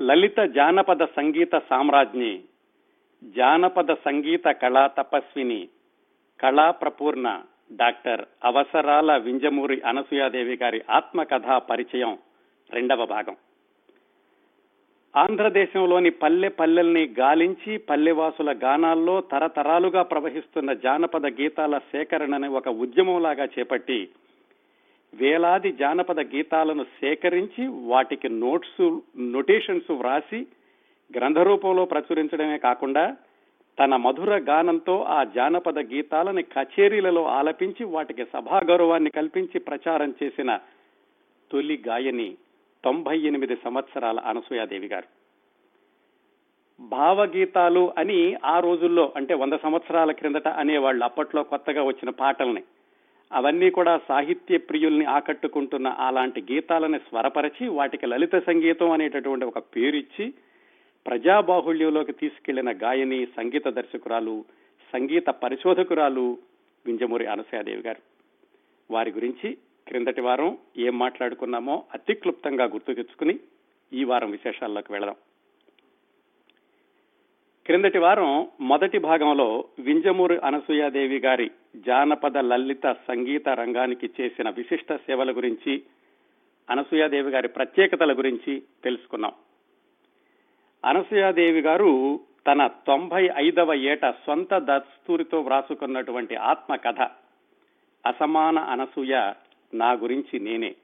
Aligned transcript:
లలిత 0.00 0.40
జానపద 0.40 1.04
సంగీత 1.04 1.58
సామ్రాజ్ఞి 1.58 2.40
జానపద 3.24 3.92
సంగీత 3.92 4.46
కళా 4.48 4.86
తపస్విని 4.86 5.68
కళా 6.40 6.70
ప్రపూర్ణ 6.70 7.42
డాక్టర్ 7.72 8.24
అవసరాల 8.44 9.16
వింజమూరి 9.16 9.80
అనసూయాదేవి 9.80 10.58
గారి 10.62 10.82
ఆత్మకథా 10.90 11.58
పరిచయం 11.58 12.18
రెండవ 12.70 13.06
భాగం. 13.06 13.36
ఆంధ్రదేశంలోని 15.16 16.10
పల్లె 16.10 16.48
పల్లెల్ని 16.48 17.14
గాలించి 17.18 17.78
పల్లెవాసుల 17.78 18.58
గానాల్లో 18.64 19.20
తరతరాలుగా 19.20 20.02
ప్రవహిస్తున్న 20.02 20.72
జానపద 20.72 21.26
గీతాల 21.26 21.78
సేకరణని 21.78 22.48
ఒక 22.48 22.68
ఉద్యమంలాగా 22.68 23.44
చేపట్టి 23.44 24.08
వేలాది 25.20 25.72
జానపద 25.72 26.20
గీతాలను 26.20 26.84
సేకరించి 26.84 27.66
వాటికి 27.66 28.28
నోట్స్ 28.28 28.98
నొటేషన్స్ 29.18 29.90
వ్రాసి 29.92 30.46
గ్రంథ 31.16 31.38
రూపంలో 31.38 31.84
ప్రచురించడమే 31.84 32.58
కాకుండా 32.58 33.16
తన 33.78 33.96
మధుర 33.96 34.36
గానంతో 34.36 35.02
ఆ 35.02 35.24
జానపద 35.24 35.78
గీతాలని 35.78 36.42
కచేరీలలో 36.42 37.24
ఆలపించి 37.24 37.84
వాటికి 37.84 38.24
సభా 38.24 38.60
గౌరవాన్ని 38.64 39.10
కల్పించి 39.10 39.58
ప్రచారం 39.60 40.14
చేసిన 40.22 40.60
తొలి 41.52 41.82
గాయని 41.88 42.36
తొంభై 42.84 43.18
ఎనిమిది 43.18 43.56
సంవత్సరాల 43.64 44.18
అనసూయాదేవి 44.18 44.86
గారు. 44.86 45.08
భావగీతాలు 46.80 47.92
అని 47.98 48.34
ఆ 48.44 48.60
రోజుల్లో 48.60 49.12
అంటే 49.16 49.34
వంద 49.34 49.52
సంవత్సరాల 49.62 50.12
క్రిందట 50.12 50.48
అనేవాళ్ళు 50.48 51.04
అప్పట్లో 51.04 51.42
కొత్తగా 51.42 51.82
వచ్చిన 51.82 52.10
పాటల్ని 52.10 52.62
అవన్నీ 53.34 53.70
కూడా 53.70 54.00
సాహిత్య 54.08 54.58
ప్రియుల్ని 54.58 55.04
ఆకట్టుకుంటున్న 55.04 55.88
అలాంటి 55.88 56.40
గీతాలని 56.52 56.98
స్వరపరిచి 56.98 57.68
వాటికి 57.68 58.06
లలిత 58.06 58.36
సంగీతం 58.36 58.90
అనేటటువంటి 58.90 59.44
ఒక 59.44 59.58
పేరిచ్చి 59.58 60.34
ప్రజాబాహుళ్యంలోకి 61.06 62.12
తీసుకెళ్ళిన 62.12 62.72
గాయని 62.72 63.26
సంగీత 63.26 63.68
దర్శకురాలు 63.68 64.44
సంగీత 64.92 65.26
పరిశోధకురాలు 65.26 66.38
వింజమూరి 66.86 67.26
అనసూయాదేవి 67.26 67.82
గారు. 67.86 68.02
వారి 68.90 69.10
గురించి 69.10 69.58
క్రిందటి 69.88 70.20
వారం 70.20 70.58
ఏం 70.76 70.98
మాట్లాడుకున్నామో 70.98 71.84
అతి 71.94 72.14
క్లుప్తంగా 72.14 72.64
గుర్తు 72.64 72.92
తెచ్చుకుని 72.92 73.38
ఈ 73.92 74.04
వారం 74.04 74.30
విశేషాల్లోకి 74.30 74.92
వెళదాం. 74.92 75.14
క్రిందటి 77.66 77.98
వారం 77.98 78.48
మొదటి 78.60 78.98
భాగంలో 78.98 79.64
వింజమూరి 79.78 80.38
అనసూయాదేవి 80.38 81.18
గారి 81.18 81.50
జానపద 81.76 82.38
లలిత 82.38 82.96
సంగీత 83.08 83.48
రంగానికి 83.48 84.10
చేసిన 84.20 84.50
విశిష్ట 84.50 84.92
సేవల 84.92 85.36
గురించి 85.36 85.82
అనసూయాదేవి 86.70 87.30
గారి 87.30 87.48
ప్రత్యేకతల 87.48 88.12
గురించి 88.12 88.62
తెలుసుకున్నాం. 88.84 89.32
అనసూయాదేవి 90.84 91.60
గారు 91.60 92.20
తన 92.46 92.66
తొంభై 92.66 93.30
ఐదవ 93.36 93.74
ఏట 93.74 94.10
సొంత 94.26 94.54
దస్తూరితో 94.54 95.40
వ్రాసుకున్నటువంటి 95.40 96.36
ఆత్మకథ 96.36 97.00
అసమాన 98.06 98.58
అనసూయ 98.58 99.32
నా 99.74 99.92
గురించి 99.92 100.38
నేనే. 100.38 100.74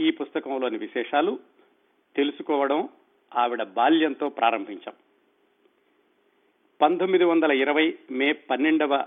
ఈ 0.00 0.10
పుస్తకంలోని 0.10 0.78
విశేషాలు 0.78 1.38
తెలుసుకోవడం 2.16 2.88
ఆవిడ 3.36 3.62
బాల్యంతో 3.62 4.28
ప్రారంభించాం. 4.28 4.94
పంతొమ్మిది 6.82 7.24
వందల 7.24 7.52
ఇరవై 7.52 7.94
మే 8.10 8.32
పన్నెండవ 8.32 9.04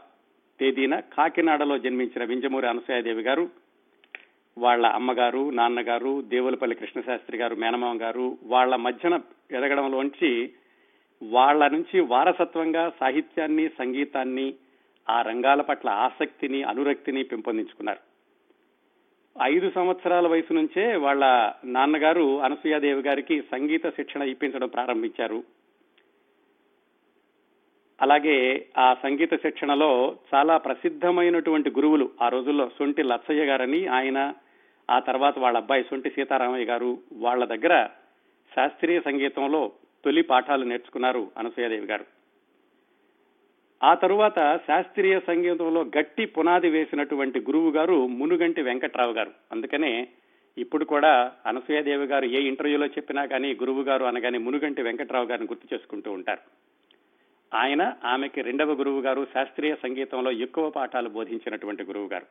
తేదీన 0.60 1.00
కాకినాడలో 1.00 1.78
జన్మించిన 1.78 2.24
వింజమూరి 2.24 2.68
అనసూయాదేవి 2.68 3.22
గారు 3.22 3.50
వాళ్ళ 4.58 4.86
అమ్మగారు 4.86 5.50
నాన్నగారు 5.50 6.22
దేవులపల్లి 6.22 6.76
కృష్ణశాస్త్రి 6.76 7.38
గారు 7.38 7.56
మేనమామ 7.56 8.02
గారు 8.02 8.38
వాళ్ళ 8.44 8.76
మధ్యన 8.76 9.20
ఎదగడంలోంచి 9.52 10.54
వాళ్ళ 11.24 11.68
నుంచి 11.68 12.00
వారసత్వంగా 12.00 12.92
సాహిత్యాన్ని 13.00 13.70
సంగీతాన్ని 13.70 14.54
ఆ 15.10 15.22
రంగాల 15.22 15.62
పట్ల 15.62 15.90
ఆసక్తిని 15.90 16.64
అనురక్తిని 16.64 17.24
పెంపొందించుకున్నారు. 17.24 18.00
ఐదు 19.44 19.72
సంవత్సరాల 19.76 20.28
వయసు 20.28 20.54
నుంచే 20.54 20.96
వాళ్ళ 20.96 21.54
నాన్నగారు 21.66 22.42
అనసూయాదేవి 22.42 23.02
గారికి 23.02 23.42
సంగీత 23.42 23.88
శిక్షణ 23.88 24.22
ఇప్పించడం 24.22 24.68
ప్రారంభించారు. 24.68 25.44
అలాగే 28.04 28.66
ఆ 28.78 28.94
సంగీత 28.94 29.34
శిక్షణలో 29.34 30.16
చాలా 30.34 30.58
ప్రసిద్ధమైనటువంటి 30.58 31.70
గురువులు 31.70 32.10
ఆ 32.22 32.30
రోజుల్లో 32.30 32.70
సొంటి 32.80 33.04
లచ్చయ్య 33.04 33.46
గారని 33.46 33.88
ఆయన 33.88 34.34
ఆ 34.90 35.00
తర్వాత 35.00 35.40
వాళ్ళ 35.40 35.58
అబ్బాయి 35.58 35.84
సొంటి 35.84 36.10
సీతారామయ్య 36.10 36.66
గారు 36.66 36.98
వాళ్ళ 37.14 37.46
దగ్గర 37.46 37.90
శాస్త్రీయ 38.56 39.00
సంగీతంలో 39.00 39.72
తొలి 40.06 40.22
పాఠాలు 40.22 40.64
నేర్చుకున్నారు 40.64 41.32
అనసూయాదేవి 41.38 41.86
గారు. 41.86 42.06
ఆ 43.84 43.94
తరువాత 43.94 44.60
శాస్త్రీయ 44.68 45.20
సంగీతంలో 45.20 45.82
గట్టి 45.82 46.26
పునాది 46.26 46.70
వేసినటువంటి 46.70 47.40
గురువు 47.40 47.72
గారు 47.72 48.08
మునుగంటి 48.08 48.62
వెంకట్రావు 48.62 49.14
గారు. 49.14 49.32
అందుకనే 49.52 50.08
ఇప్పుడు 50.58 50.86
కూడా 50.86 51.32
అనసూయాదేవి 51.46 52.06
గారు 52.06 52.26
ఏ 52.26 52.42
ఇంటర్వ్యూలో 52.42 52.86
చెప్పినా 52.86 53.26
కానీ 53.26 53.54
గురువు 53.54 53.82
గారు 53.82 54.06
అనగానే 54.06 54.38
మునుగంటి 54.38 54.82
వెంకట్రావు 54.82 55.26
గారిని 55.26 55.48
గుర్తు 55.48 55.76
చేసుకుంటూ 55.76 56.12
ఉంటారు. 56.12 56.73
ఆయన 57.54 57.94
ఆమెకి 58.04 58.42
రెండవ 58.42 58.74
గురువు 58.74 59.02
గారు 59.02 59.28
శాస్త్రీయ 59.34 59.76
సంగీతంలో 59.76 60.32
ఎక్కువ 60.32 60.70
పాఠాలు 60.70 61.10
బోధించినటువంటి 61.10 61.84
గురువు 61.84 62.08
గారు 62.08 62.26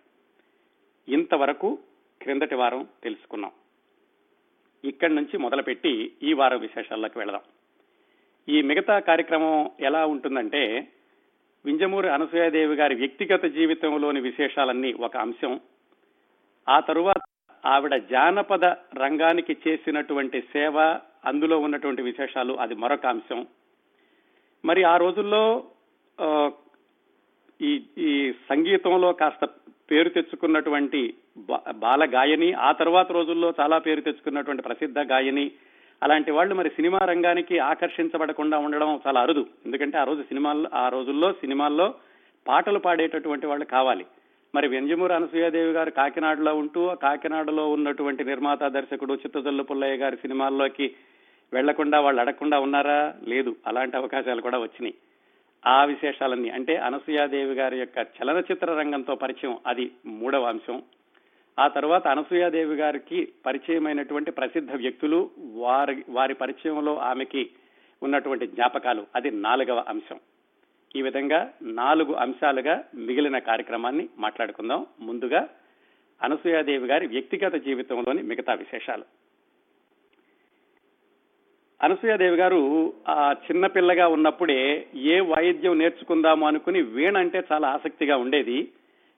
ఇంతవరకు 1.09 1.79
క్రిందటి 2.23 2.55
వారం 2.55 2.89
తెలుసుకున్నాం. 3.03 3.51
ఇక్కడి 4.85 5.15
నుంచి 5.15 5.39
మొదలుపెట్టి 5.39 6.13
ఈ 6.23 6.33
వారం 6.33 6.61
విశేషాల్లోకి 6.61 7.19
వెళదాం. 7.19 7.41
ఈ 8.49 8.63
మిగతా 8.63 8.99
కార్యక్రమం 8.99 9.71
ఎలా 9.81 10.07
ఉంటుందంటే 10.07 10.89
వింజమూరి 11.65 12.09
అనసూయాదేవి 12.09 12.75
గారి 12.75 12.95
వ్యక్తిగత 12.95 13.45
జీవితంలోని 13.45 14.21
విశేషాలన్నీ 14.21 14.93
ఒక 14.93 15.17
అంశం. 15.17 15.61
ఆ 16.69 16.81
తరువాత 16.81 17.21
ఆవిడ 17.67 17.97
జానపద 17.97 18.65
రంగానికి 18.97 19.57
చేసినటువంటి 19.69 20.41
సేవ 20.41 20.99
అందులో 21.25 21.59
ఉన్నటువంటి 21.59 22.03
విశేషాలు 22.03 22.55
అది 22.55 22.75
మరొక 22.75 23.07
అంశం. 23.07 23.47
మరి 24.65 24.85
ఆ 24.85 24.97
రోజుల్లో 24.97 25.43
ఈ 27.63 27.73
ఈ 27.99 28.33
సంగీతంలో 28.51 29.13
కాస్త 29.13 29.45
పేరు 29.91 30.09
తెచ్చుకున్నటువంటి 30.09 31.15
బాల 31.75 32.03
గాయని 32.05 32.53
ఆ 32.53 32.73
తర్వాత 32.73 33.13
రోజుల్లో 33.13 33.55
చాలా 33.61 33.79
పేరు 33.79 34.01
తెచ్చుకున్నటువంటి 34.01 34.63
ప్రసిద్ధ 34.63 34.99
గాయని 34.99 35.53
అలాంటి 36.03 36.31
వాళ్ళు 36.31 36.55
మరి 36.55 36.71
సినిమా 36.71 36.99
రంగానికి 36.99 37.59
ఆకర్షించబడకుండా 37.59 38.59
ఉండడం 38.59 39.01
చాలా 39.07 39.21
అరుదు. 39.21 39.47
ఎందుకంటే 39.67 39.99
ఆ 39.99 40.05
రోజు 40.05 40.23
సినిమాల్లో 40.23 40.71
ఆ 40.75 40.89
రోజుల్లో 40.89 41.33
సినిమాల్లో 41.33 41.95
పాటలు 42.47 42.79
పాడేటటువంటి 42.79 43.47
వాళ్ళు 43.47 43.65
కావాలి. 43.65 44.07
మరి 44.55 44.69
వెంజమూరు 44.69 45.13
అనసూయాదేవి 45.13 45.73
గారు 45.73 45.91
కాకినాడలో 45.91 46.55
ఉంటూ 46.55 46.95
కాకినాడలో 46.95 47.71
ఉన్నటువంటి 47.71 48.25
నిర్మాత 48.25 48.63
దర్శకుడు 48.69 49.15
చిత్తజల్లు 49.15 49.63
పుల్లయ్య 49.63 49.97
గారి 49.97 50.17
సినిమాల్లోకి 50.17 50.95
వెళ్ళకుండా 51.53 52.01
వాళ్ళు 52.01 52.21
అడగకుండా 52.21 52.61
ఉన్నారా? 52.61 53.15
లేదు. 53.23 53.57
అలాంటి 53.67 53.97
అవకాశాలు 53.97 54.41
కూడా 54.41 54.59
వచ్చినాయి. 54.59 54.95
ఆ 55.67 55.85
విశేషాలన్నీ 55.85 56.49
అంటే 56.49 56.77
అనసూయాదేవి 56.77 57.55
గారి 57.55 57.79
యొక్క 57.79 57.99
చలనచిత్ర 57.99 58.67
రంగంతో 58.73 59.15
పరిచయం 59.15 59.59
అది 59.67 59.91
మూడవ 60.07 60.43
అంశం. 60.43 60.83
ఆ 61.59 61.69
తర్వాత 61.69 62.09
అనసూయాదేవి 62.09 62.75
గారికి 62.75 63.29
పరిచయమైనటువంటి 63.47 64.31
ప్రసిద్ధ 64.31 64.73
వ్యక్తులు 64.73 65.31
వారి 65.39 66.05
వారి 66.09 66.35
పరిచయంలో 66.35 66.99
ఆమెకి 66.99 67.51
ఉన్నటువంటి 68.03 68.47
జ్ఞాపకాలు 68.47 69.07
అది 69.17 69.31
నాలుగవ 69.31 69.85
అంశం. 69.89 70.21
ఈ 70.97 71.03
విధంగా 71.03 71.53
నాలుగు 71.63 72.13
అంశాలుగా 72.13 72.85
మిగిలిన 72.95 73.39
కార్యక్రమాన్ని 73.39 74.09
మాట్లాడుకుందాం. 74.19 74.87
ముందుగా 75.01 75.49
అనసూయాదేవి 76.23 76.87
గారి 76.87 77.07
వ్యక్తిగత 77.07 77.55
జీవితంలోని 77.55 78.23
మిగతా 78.23 78.55
విశేషాలు. 78.55 79.22
అనసూయాదేవి 81.83 82.37
గారు 82.37 82.93
ఆ 83.09 83.35
చిన్నపిల్లగా 83.45 84.09
ఉన్నప్పుడే 84.09 84.87
ఏ 84.95 85.21
వాయిద్యం 85.21 85.79
నేర్చుకుందాము 85.79 86.47
అనుకుని 86.47 86.83
వీణ 86.83 87.17
అంటే 87.17 87.43
చాలా 87.53 87.69
ఆసక్తిగా 87.69 88.17
ఉండేది. 88.17 88.69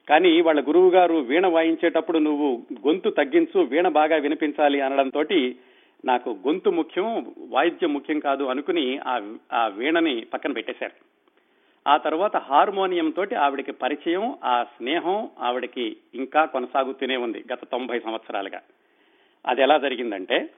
కానీ 0.08 0.40
వాళ్ళ 0.40 0.61
గురువు 0.61 0.90
గారు 0.90 1.14
వీణ 1.14 1.46
వాయించేటప్పుడు 1.46 2.19
నువ్వు 2.19 2.62
గొంతు 2.87 3.11
తగ్గించు 3.11 3.61
వీణ 3.61 3.88
బాగా 3.88 4.16
వినిపించాలి 4.16 4.81
అనడంతో 4.81 5.25
నాకు 6.05 6.31
గొంతు 6.31 6.70
ముఖ్యం 6.70 7.34
వాయిద్యం 7.38 7.93
ముఖ్యం 7.93 8.19
కాదు 8.19 8.44
అనుకుని 8.44 8.99
ఆ 8.99 9.32
ఆ 9.52 9.67
వీణని 9.69 10.20
పక్కన 10.20 10.52
పెట్టేశారు. 10.52 10.93
ఆ 11.88 11.96
తర్వాత 11.96 12.37
హార్మోనియం 12.37 13.10
తోటి 13.10 13.34
ఆవిడకి 13.34 13.72
పరిచయం 13.72 14.34
ఆ 14.44 14.64
స్నేహం 14.64 15.28
ఆవిడకి 15.40 15.96
ఇంకా 16.14 16.44
కొనసాగుతూనే 16.44 17.17
ఉంది 17.17 17.44
గత 17.52 17.64
తొంభై 17.64 18.00
సంవత్సరాలుగా. 18.00 18.60
అది 19.46 19.62
ఎలా 19.62 19.78
జరిగిందంటే 19.78 20.49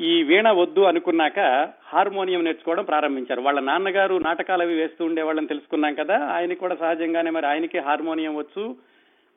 ఈ 0.00 0.22
వీణ 0.22 0.50
వద్దు 0.50 0.80
అనుకున్నాక 0.80 1.38
హార్మోనియం 1.84 2.44
నేర్చుకోవడం 2.44 2.84
ప్రారంభించారు. 2.84 3.40
వాళ్ళ 3.40 3.60
నాన్నగారు 3.60 4.18
నాటకాలు 4.18 4.62
అవి 4.62 4.74
వేస్తూ 4.74 5.04
ఉండేవాళ్ళని 5.04 5.46
తెలుసుకున్నాం 5.46 5.94
కదా 5.94 6.18
ఆయనకి 6.18 6.60
కూడా 6.60 6.74
సహజంగానే 6.74 7.30
మరి 7.30 7.46
ఆయనకి 7.46 7.78
హార్మోనియం 7.78 8.34
వచ్చు. 8.36 8.76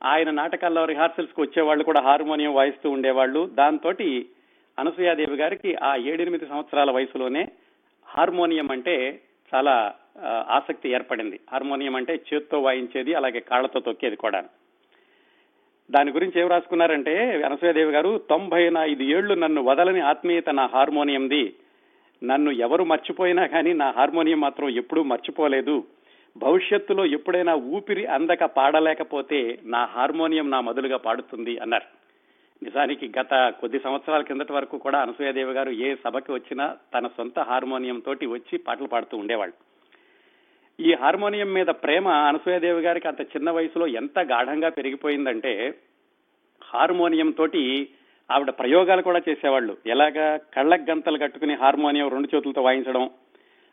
ఆయన 0.04 0.30
నాటకాల్లో 0.32 0.86
రిహార్సల్స్కి 0.86 1.42
వచ్చేవాళ్ళు 1.42 1.84
కూడా 1.84 2.02
హార్మోనియం 2.02 2.54
వాయిస్తూ 2.54 2.90
ఉండేవాళ్ళు. 2.90 3.50
దాంతో 3.54 3.92
అనసూయాదేవి 4.78 5.36
గారికి 5.36 5.76
ఆ 5.76 5.96
ఏడెనిమిది 5.96 6.46
సంవత్సరాల 6.46 6.92
వయసులోనే 6.92 7.48
హార్మోనియం 8.06 8.72
అంటే 8.72 9.20
చాలా 9.52 9.94
ఆసక్తి 10.50 10.90
ఏర్పడింది. 10.90 11.40
హార్మోనియం 11.52 11.96
అంటే 11.96 12.14
చేత్తో 12.30 12.62
వాయించేది 12.62 13.14
అలాగే 13.14 13.40
కాళ్ళతో 13.40 13.80
తొక్కేది 13.80 14.16
కూడా 14.16 14.42
దాని 15.92 16.12
గురించి 16.12 16.42
ఏం 16.42 16.48
రాసుకున్నారంటే 16.48 17.44
అనసూయదేవి 17.44 17.92
గారు 17.92 18.22
తొంభై 18.30 18.72
ఐదు 18.80 19.04
ఏళ్ళు 19.04 19.34
నన్ను 19.34 19.64
వదలని 19.64 20.00
ఆత్మీయత 20.00 20.50
నా 20.50 20.66
హార్మోనియంది. 20.66 21.54
నన్ను 22.24 22.52
ఎవరు 22.52 22.84
మర్చిపోయినా 22.84 23.46
కానీ 23.46 23.74
నా 23.74 23.92
హార్మోనియం 23.92 24.40
మాత్రం 24.40 24.70
ఎప్పుడూ 24.70 25.04
మర్చిపోలేదు. 25.04 25.84
భవిష్యత్తులో 26.38 27.06
ఎప్పుడైనా 27.06 27.54
ఊపిరి 27.54 28.06
అందక 28.06 28.44
పాడలేకపోతే 28.44 29.60
నా 29.64 29.86
హార్మోనియం 29.86 30.50
నా 30.50 30.62
మొదలుగా 30.62 30.98
పాడుతుంది 30.98 31.58
అన్నారు. 31.58 32.02
నిజానికి 32.64 33.12
గత 33.20 33.54
కొద్ది 33.60 33.80
సంవత్సరాల 33.80 34.22
కిందటి 34.22 34.54
వరకు 34.54 34.78
కూడా 34.78 35.00
అనసూయదేవి 35.00 35.52
గారు 35.52 35.72
ఏ 35.72 35.96
సభకి 35.96 36.32
వచ్చినా 36.32 36.78
తన 36.94 37.08
సొంత 37.08 37.40
హార్మోనియం 37.40 38.00
తోటి 38.00 38.26
వచ్చి 38.26 38.58
పాటలు 38.58 38.88
పాడుతూ 38.88 39.18
ఉండేవాళ్ళు. 39.18 39.71
ఈ 40.82 40.94
హార్మోనియం 40.94 41.54
మీద 41.54 41.66
ప్రేమ 41.66 42.08
అనసూయదేవి 42.08 42.82
గారికి 42.82 43.08
అంత 43.08 43.22
చిన్న 43.22 43.52
వయసులో 43.52 43.88
ఎంత 43.88 44.20
గాఢంగా 44.20 44.70
పెరిగిపోయిందంటే 44.70 45.74
హార్మోనియం 46.64 47.32
తోటి 47.32 47.90
ఆవిడ 48.32 48.50
ప్రయోగాలు 48.50 49.02
కూడా 49.02 49.22
చేసేవాళ్ళు. 49.30 49.78
ఎలాగా 49.86 50.38
కళ్ళకు 50.38 50.92
గంతలు 50.92 51.18
కట్టుకుని 51.18 51.54
హార్మోనియం 51.54 52.10
రెండు 52.10 52.36
చేతులతో 52.36 52.62
వాయించడం 52.62 53.10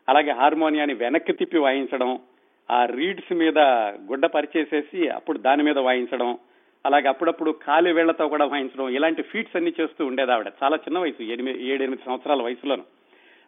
అలాగే 0.09 0.31
హార్మోనియాన్ని 0.31 0.95
వెనక్కి 0.95 1.33
తిప్పి 1.33 1.57
వాయించడం 1.57 2.19
ఆ 2.71 2.85
రీడ్స్ 2.85 3.33
మీద 3.33 3.59
గుడ్డ 4.09 4.25
పరిచేసేసి 4.25 5.07
అప్పుడు 5.07 5.37
దాని 5.37 5.63
మీద 5.63 5.77
వాయించడం 5.77 6.37
అలాగే 6.85 7.07
అప్పుడప్పుడు 7.07 7.51
కాలి 7.51 7.91
వేళ్ళతో 7.91 8.27
కూడా 8.27 8.45
వాయించడం 8.45 8.89
ఇలాంటి 8.89 9.21
ఫీట్స్ 9.21 9.55
అన్ని 9.55 9.73
చేస్తూ 9.81 10.05
ఉండేది 10.05 10.31
ఆవిడ. 10.31 10.51
చాలా 10.63 10.75
చిన్న 10.75 10.99
వయసు 10.99 11.23
ఎనిమిది 11.23 11.65
ఏడెనిమిది 11.65 12.01
సంవత్సరాల 12.05 12.41
వయసులోను. 12.41 12.83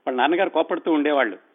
వాళ్ళ 0.07 0.19
నాన్నగారు 0.19 0.49
కోపడుతూ 0.49 0.91
ఉండేవాళ్ళు. 0.91 1.50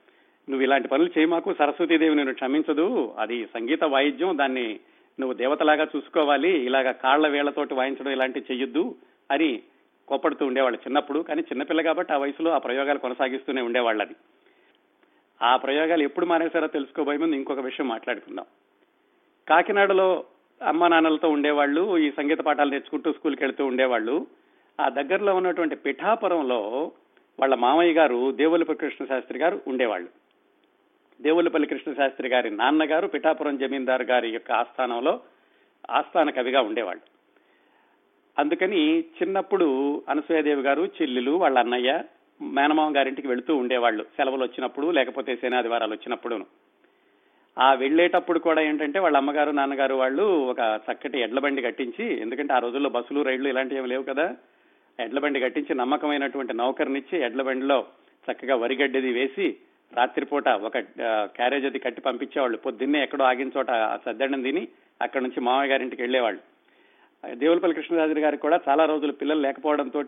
నువ్వు 0.49 0.65
ఇలాంటి 0.65 0.89
పనులు 0.89 1.11
చేయమాకు 1.19 1.55
సరస్వతీదేవి 1.55 2.15
నేను 2.15 2.35
క్షమించదు. 2.35 3.15
అది 3.19 3.45
సంగీత 3.45 3.85
వాయిద్యం 3.85 4.39
దాన్ని 4.39 4.81
నువ్వు 5.21 5.35
దేవతలాగా 5.35 5.87
చూసుకోవాలి 5.97 6.65
ఇలాగా 6.65 6.93
కాళ్ళ 6.93 7.29
వేళ్ళతోటి 7.29 7.75
వాయించడం 7.75 8.11
ఇలాంటివి 8.11 8.45
చెయ్యొద్దు 8.53 8.95
అని 9.31 9.63
కోపడుతూ 10.09 10.47
ఉండేవాళ్ళు 10.47 10.79
చిన్నప్పుడు. 10.79 11.21
కానీ 11.21 11.41
చిన్నపిల్ల 11.41 11.81
కాబట్టి 11.81 12.13
ఆ 12.13 12.17
వయసులో 12.17 12.51
ఆ 12.51 12.59
ప్రయోగాలు 12.59 12.99
కొనసాగిస్తూనే 12.99 13.63
ఉండేవాళ్ళు 13.63 14.03
అది 14.03 14.15
ఆ 15.43 15.57
ప్రయోగాలు 15.57 16.03
ఎప్పుడు 16.03 16.27
మానేశారో 16.27 16.67
తెలుసుకోబోయే 16.67 17.19
ముందు 17.19 17.37
ఇంకొక 17.37 17.59
విషయం 17.59 17.89
మాట్లాడుకుందాం. 17.89 18.47
కాకినాడలో 19.49 20.25
అమ్మ 20.63 20.87
నాన్నలతో 20.87 21.29
ఉండేవాళ్ళు 21.29 21.99
ఈ 21.99 22.11
సంగీత 22.11 22.39
పాఠాలు 22.39 22.71
నేర్చుకుంటూ 22.71 23.13
స్కూల్కి 23.13 23.45
వెళ్తూ 23.45 23.67
ఉండేవాళ్ళు. 23.67 24.27
ఆ 24.81 24.89
దగ్గరలో 24.89 25.35
ఉన్నటువంటి 25.35 25.77
పిఠాపురంలో 25.77 26.93
వాళ్ళ 27.41 27.55
మామయ్య 27.55 27.93
గారు 27.93 28.33
దేవులపల్లి 28.33 28.79
కృష్ణ 28.79 29.05
శాస్త్రి 29.05 29.39
గారు 29.39 29.61
ఉండేవాళ్ళు. 29.67 30.26
దేవులపల్లి 31.21 31.67
కృష్ణశాస్త్రి 31.67 32.29
గారి 32.29 32.51
నాన్నగారు 32.51 33.07
పిఠాపురం 33.07 33.57
జమీందారు 33.57 34.03
గారి 34.03 34.29
యొక్క 34.31 34.53
ఆస్థానంలో 34.53 35.21
ఆస్థాన 35.91 36.31
కవిగా 36.31 36.61
ఉండేవాళ్ళు. 36.61 37.03
అందుకని 38.39 39.01
చిన్నప్పుడు 39.01 40.03
అనసూయదేవి 40.09 40.63
గారు 40.63 40.89
చెల్లెలు 41.03 41.31
వాళ్ళ 41.31 41.59
అన్నయ్య 41.59 42.03
మేనమామ 42.43 42.97
గారింటికి 42.97 43.29
వెళుతూ 43.29 43.57
ఉండేవాళ్ళు. 43.57 44.05
సెలవులు 44.05 44.43
వచ్చినప్పుడు 44.43 44.91
లేకపోతే 44.91 45.37
సేనాదివారాలు 45.37 45.93
వచ్చినప్పుడును. 45.93 46.47
ఆ 47.59 47.75
వెళ్ళేటప్పుడు 47.75 48.39
కూడా 48.39 48.63
ఏంటంటే 48.63 48.99
వాళ్ళ 48.99 49.17
అమ్మగారు 49.17 49.51
నాన్నగారు 49.51 49.95
వాళ్ళు 49.95 50.23
ఒక 50.23 50.81
చక్కటి 50.93 51.21
ఎడ్ల 51.21 51.39
బండి 51.39 51.63
కట్టించి 51.63 52.21
ఎందుకంటే 52.21 52.55
ఆ 52.55 52.59
రోజుల్లో 52.59 52.91
బస్సులు 52.91 53.23
రైళ్ళు 53.23 53.49
ఇలాంటివి 53.49 53.79
ఏమి 53.79 53.89
లేవు 53.89 54.03
కదా 54.03 54.37
ఎడ్లబండి 55.01 55.41
కట్టించి 55.41 55.75
నమ్మకమైనటువంటి 55.75 56.57
నౌకర్నిచ్చి 56.57 57.23
ఎడ్ల 57.23 57.43
బండిలో 57.43 57.87
చక్కగా 58.33 58.57
వరిగడ్డది 58.57 59.13
వేసి 59.13 59.57
రాత్రిపూట 59.95 60.49
ఒక 60.49 60.79
క్యారేజ్ 61.37 61.67
అది 61.67 61.79
కట్టి 61.79 62.01
పంపించేవాళ్ళు. 62.01 62.59
పొద్దున్నే 62.59 63.03
ఎక్కడో 63.03 63.25
ఆగిన 63.25 63.51
చోట 63.57 63.71
ఆ 63.71 63.97
తిని 63.97 64.69
అక్కడ 65.03 65.23
నుంచి 65.23 65.41
మామయ్య 65.41 65.71
గారింటికి 65.71 66.03
వెళ్ళేవాళ్ళు. 66.03 66.41
దేవులపల్లి 67.35 67.75
కృష్ణరాజు 67.75 68.13
గారికి 68.13 68.43
కూడా 68.43 68.61
చాలా 68.69 68.85
రోజులు 68.85 69.13
పిల్లలు 69.13 69.41
లేకపోవడంతో 69.41 70.01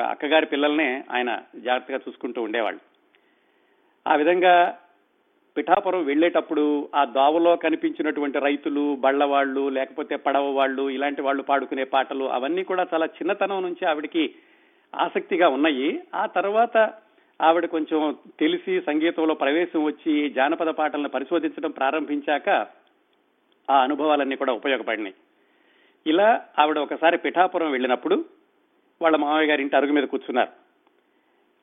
అక్కగారి 0.00 0.46
పిల్లల్నే 0.46 1.04
ఆయన 1.10 1.42
జాగ్రత్తగా 1.56 2.00
చూసుకుంటూ 2.08 2.42
ఉండేవాళ్ళు. 2.42 2.80
ఆ 4.06 4.14
విధంగా 4.16 4.78
పిఠాపురం 5.56 6.04
వెళ్ళేటప్పుడు 6.04 6.88
ఆ 6.94 7.04
దోవలో 7.04 7.56
కనిపించినటువంటి 7.56 8.38
రైతులు 8.38 8.96
బళ్ళవాళ్ళు 8.96 9.68
లేకపోతే 9.68 10.16
పడవ 10.16 10.50
వాళ్ళు 10.50 10.90
ఇలాంటి 10.90 11.22
వాళ్ళు 11.22 11.42
పాడుకునే 11.42 11.84
పాటలు 11.84 12.24
అవన్నీ 12.24 12.64
కూడా 12.64 12.86
చాలా 12.94 13.06
చిన్నతనం 13.06 13.62
నుంచి 13.62 13.86
ఆవిడికి 13.86 14.34
ఆసక్తిగా 14.94 15.48
ఉన్నాయి. 15.48 16.00
ఆ 16.14 16.26
తర్వాత 16.26 16.76
ఆవిడ 17.40 17.66
కొంచెం 17.66 18.16
తెలిసి 18.40 18.80
సంగీతంలో 18.80 19.34
ప్రవేశం 19.34 19.84
వచ్చి 19.84 20.30
జానపద 20.30 20.68
పాటలను 20.68 21.08
పరిశోధించడం 21.08 21.70
ప్రారంభించాక 21.70 22.48
ఆ 23.70 23.82
అనుభవాలన్నీ 23.82 24.36
కూడా 24.36 24.52
ఉపయోగపడినాయి. 24.52 25.14
ఇలా 26.06 26.44
ఆవిడ 26.58 26.78
ఒకసారి 26.78 27.18
పిఠాపురం 27.18 27.70
వెళ్ళినప్పుడు 27.70 28.24
వాళ్ళ 29.02 29.16
మామయ్య 29.16 29.50
గారి 29.50 29.62
ఇంటి 29.62 29.76
అరుగు 29.76 29.92
మీద 29.92 30.04
కూర్చున్నారు. 30.04 30.50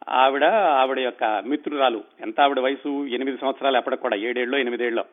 ఆవిడ 0.10 0.44
ఆవిడ 0.44 1.00
యొక్క 1.00 1.24
మిత్రురాలు 1.24 2.04
ఎంత 2.22 2.42
ఆవిడ 2.42 2.60
వయసు? 2.60 3.06
ఎనిమిది 3.06 3.38
సంవత్సరాలు 3.38 3.78
ఎప్పటికి 3.78 4.02
కూడా 4.02 4.16
ఏడేళ్ళలో 4.16 4.58
ఎనిమిదేళ్ళలో 4.58 5.06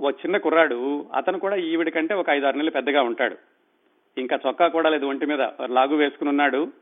ఓ 0.00 0.10
చిన్న 0.10 0.36
కుర్రాడు 0.36 1.06
అతను 1.14 1.38
కూడా 1.38 1.56
ఈవిడ 1.56 1.88
కంటే 1.88 2.14
ఒక 2.14 2.30
ఐదు 2.30 2.46
ఆరు 2.46 2.56
నెలలు 2.56 2.70
పెద్దగా 2.70 3.02
ఉంటాడు. 3.02 3.36
ఇంకా 4.18 4.38
చొక్కా 4.46 4.68
కూడా 4.68 4.90
లేదు 4.90 5.06
ఒంటి 5.06 5.26
మీద 5.26 5.40
లాగు 5.64 5.96
వేసుకుని 5.96 6.30
ఉన్నాడు. 6.30 6.72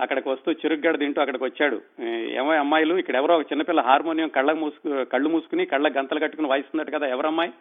అక్కడికి 0.00 0.28
వస్తూ 0.28 0.52
చిరుగ్గడ 0.52 0.98
తింటూ 0.98 1.20
అక్కడికి 1.20 1.44
వచ్చాడు. 1.44 1.82
ఏమో 2.08 2.52
అమ్మాయిలు 2.52 2.94
ఇక్కడ 2.94 3.16
ఎవరో 3.16 3.36
ఒక 3.36 3.52
చిన్నపిల్ల 3.52 3.80
హార్మోనియం 3.80 4.28
కళ్ళ 4.28 4.52
మూసుకు 4.52 5.04
కళ్ళు 5.04 5.28
మూసుకుని 5.28 5.66
కళ్ళ 5.66 5.88
గంతలు 5.88 6.20
కట్టుకుని 6.20 6.48
వాయిస్తున్నట్టు 6.48 6.92
కదా 6.92 7.06
ఎవరమ్మాయి 7.06 7.52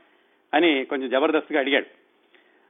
అని 0.54 0.86
కొంచెం 0.86 1.10
జబర్దస్త్గా 1.10 1.60
అడిగాడు. 1.60 1.86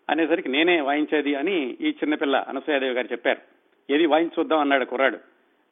అనేసరికి 0.09 0.49
నేనే 0.49 0.81
వాయించేది 0.81 1.35
అని 1.35 1.77
ఈ 1.81 1.89
చిన్నపిల్ల 1.89 2.45
అనసూయాదేవి 2.47 2.93
గారు 2.93 3.07
చెప్పారు. 3.11 3.41
ఏది 3.89 4.05
వాయించి 4.05 4.31
చూద్దాం 4.39 4.59
అన్నాడు 4.59 4.85
కుర్రాడు. 4.85 5.17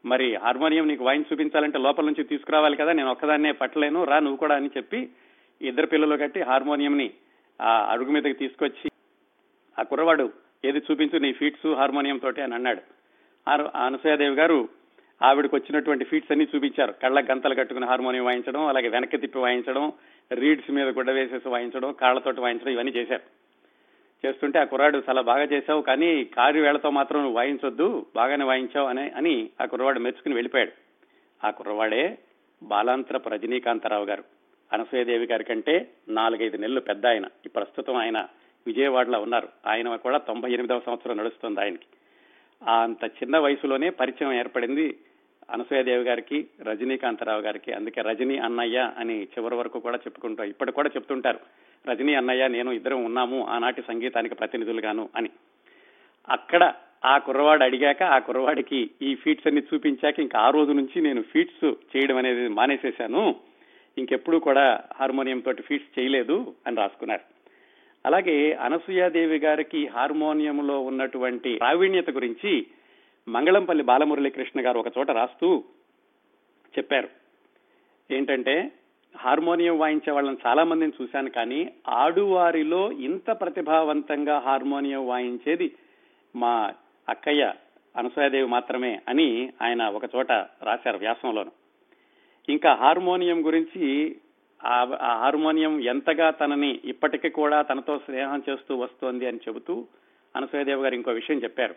మరి 0.05 0.35
హార్మోనియం 0.35 0.87
నీకు 0.87 1.03
వాయించి 1.03 1.25
చూపించాలంటే 1.33 1.79
లోపల 1.79 2.05
నుంచి 2.05 2.23
తీసుకురావాలి 2.23 2.75
కదా 2.75 2.91
నేను 2.91 3.11
ఒక్కదాన్నే 3.11 3.51
పట్టలేను 3.51 4.03
రా 4.03 4.19
నువ్వు 4.19 4.37
కూడా 4.37 4.55
అని 4.55 4.69
చెప్పి 4.77 5.09
ఇద్దరు 5.61 5.87
పిల్లలు 5.87 6.17
కట్టి 6.17 6.41
హార్మోనియంని 6.41 7.11
ఆ 7.61 7.89
అడుగు 7.91 8.11
మీదకి 8.11 8.33
తీసుకొచ్చి 8.33 8.91
ఆ 9.79 9.83
కుర్రవాడు 9.83 10.33
ఏది 10.65 10.77
చూపించు 10.77 11.17
నీ 11.17 11.33
ఫీట్స్ 11.33 11.67
హార్మోనియం 11.67 12.17
తోటి 12.17 12.41
అని 12.41 12.55
అన్నాడు. 12.55 12.98
అనసూయాదేవి 13.47 14.35
గారు 14.35 14.69
ఆవిడకి 15.23 15.55
వచ్చినటువంటి 15.55 16.05
ఫీట్స్ 16.05 16.31
అన్ని 16.31 16.47
చూపించారు. 16.55 16.91
కళ్ళ 16.91 17.25
గంతలు 17.31 17.55
కట్టుకుని 17.55 17.85
హార్మోనియం 17.85 18.25
వాయించడం 18.25 18.65
అలాగే 18.65 18.87
వెనక్కి 18.87 19.17
తిప్పి 19.17 19.39
వాయించడం 19.39 19.91
రీడ్స్ 20.31 20.71
మీద 20.71 20.87
గుడ్డ 20.87 21.11
వేసేసి 21.11 21.49
వాయించడం 21.49 21.93
కాళ్ళతోటి 21.93 22.41
వాయించడం 22.41 22.71
ఇవన్నీ 22.71 22.91
చేశారు. 22.91 23.21
చేస్తుంటే 24.27 24.59
ఆ 24.59 24.63
కుర్రాడు 24.63 25.03
చాలా 25.09 25.21
బాగా 25.21 25.43
చేశావు 25.43 25.81
కానీ 25.81 26.23
కారు 26.23 26.59
వేళతో 26.59 26.89
మాత్రం 26.89 27.19
నువ్వు 27.21 27.35
వాయించొద్దు 27.35 28.05
బాగానే 28.15 28.45
వాయించావు 28.45 28.87
అని 28.87 29.09
అని 29.09 29.49
ఆ 29.61 29.65
కుర్రవాడు 29.65 29.99
మెచ్చుకుని 29.99 30.35
వెళ్ళిపోయాడు. 30.35 30.71
ఆ 31.47 31.49
కుర్రవాడే 31.49 32.17
బాలాంతరపు 32.63 33.29
రజనీకాంతరావు 33.29 34.05
గారు. 34.05 34.23
అనసూయదేవి 34.73 35.25
గారి 35.25 35.43
కంటే 35.43 35.89
నాలుగైదు 36.09 36.57
నెలలు 36.57 36.79
పెద్ద 36.79 37.07
ఆయన. 37.07 37.25
ఈ 37.45 37.49
ప్రస్తుతం 37.49 37.95
ఆయన 37.95 38.27
విజయవాడలో 38.67 39.21
ఉన్నారు. 39.21 39.49
ఆయన 39.67 39.95
కూడా 39.95 40.17
తొంభై 40.17 40.51
ఎనిమిదవ 40.51 40.81
సంవత్సరం 40.85 41.17
నడుస్తుంది 41.17 41.61
ఆయనకి. 41.61 41.85
అంత 42.67 43.03
చిన్న 43.05 43.37
వయసులోనే 43.37 43.89
పరిచయం 43.89 44.33
ఏర్పడింది 44.33 44.97
అనసూయదేవి 45.49 46.03
గారికి 46.03 46.47
రజనీకాంతరావు 46.63 47.41
గారికి. 47.41 47.73
అందుకే 47.73 48.01
రజనీ 48.01 48.37
అన్నయ్య 48.37 48.91
అని 48.97 49.23
చివరి 49.23 49.55
వరకు 49.55 49.79
కూడా 49.79 49.97
చెప్పుకుంటారు 49.97 50.49
ఇప్పటికి 50.49 50.75
కూడా 50.75 50.89
చెప్తుంటారు. 50.89 51.39
రజనీ 51.89 52.13
అన్నయ్య 52.13 52.47
నేను 52.47 52.71
ఇద్దరం 52.71 53.05
ఉన్నాము 53.05 53.47
ఆనాటి 53.47 53.81
సంగీతానికి 53.81 54.35
ప్రతినిధులుగాను 54.35 55.09
అని. 55.15 55.29
అక్కడ 56.29 56.73
ఆ 57.05 57.17
కుర్రవాడు 57.17 57.63
అడిగాక 57.63 58.03
ఆ 58.03 58.19
కుర్రవాడికి 58.19 58.89
ఈ 59.01 59.15
ఫీట్స్ 59.15 59.47
అన్ని 59.47 59.63
చూపించాక 59.73 60.19
ఇంకా 60.19 60.39
ఆ 60.39 60.49
రోజు 60.49 60.71
నుంచి 60.71 61.01
నేను 61.01 61.21
ఫీట్స్ 61.21 61.65
చేయడం 61.65 62.17
అనేది 62.17 62.47
మానేసేశాను. 62.47 63.35
ఇంకెప్పుడు 63.97 64.37
కూడా 64.37 64.83
హార్మోనియం 64.95 65.39
తోటి 65.39 65.61
ఫీట్స్ 65.61 65.99
చేయలేదు 65.99 66.55
అని 66.67 66.75
రాసుకున్నారు. 66.75 67.38
అలాగే 68.05 68.53
అనసూయాదేవి 68.53 69.37
గారికి 69.37 69.87
హార్మోనియంలో 69.87 70.79
ఉన్నటువంటి 70.79 71.55
ప్రావీణ్యత 71.55 72.09
గురించి 72.09 72.67
మంగళంపల్లి 73.27 73.83
బాలమురళీకృష్ణ 73.83 74.65
గారు 74.65 74.79
ఒక 74.79 74.97
చోట 74.97 75.11
రాస్తూ 75.11 75.63
చెప్పారు. 76.77 77.09
ఏంటంటే 78.11 78.71
హార్మోనియం 79.17 79.79
వాయించే 79.79 80.11
వాళ్ళని 80.11 80.37
చాలా 80.47 80.63
మందిని 80.63 80.91
చూశాను 81.01 81.29
కానీ 81.29 81.73
ఆడువారిలో 81.87 82.91
ఇంత 82.91 83.31
ప్రతిభావంతంగా 83.31 84.39
హార్మోనియం 84.39 85.07
వాయించేది 85.07 85.75
మా 86.35 86.73
అక్కయ్య 87.09 87.53
అనసూయాదేవి 87.97 88.47
మాత్రమే 88.47 89.01
అని 89.07 89.53
ఆయన 89.61 89.83
ఒక 89.83 90.03
చోట 90.15 90.31
రాశారు 90.63 90.97
వ్యాసంలోను. 90.97 91.51
ఇంకా 92.49 92.73
హార్మోనియం 92.73 93.45
గురించి 93.45 94.15
ఆ 94.65 94.97
ఆ 95.01 95.17
హార్మోనియం 95.17 95.79
ఎంతగా 95.79 96.29
తనని 96.29 96.79
ఇప్పటికీ 96.85 97.29
కూడా 97.29 97.61
తనతో 97.61 97.97
స్నేహం 97.97 98.43
చేస్తూ 98.49 98.75
వస్తోంది 98.75 99.27
అని 99.27 99.37
చెబుతూ 99.37 99.85
అనసూయదేవి 100.35 100.81
గారు 100.81 100.95
ఇంకో 100.95 101.11
విషయం 101.11 101.37
చెప్పారు. 101.37 101.75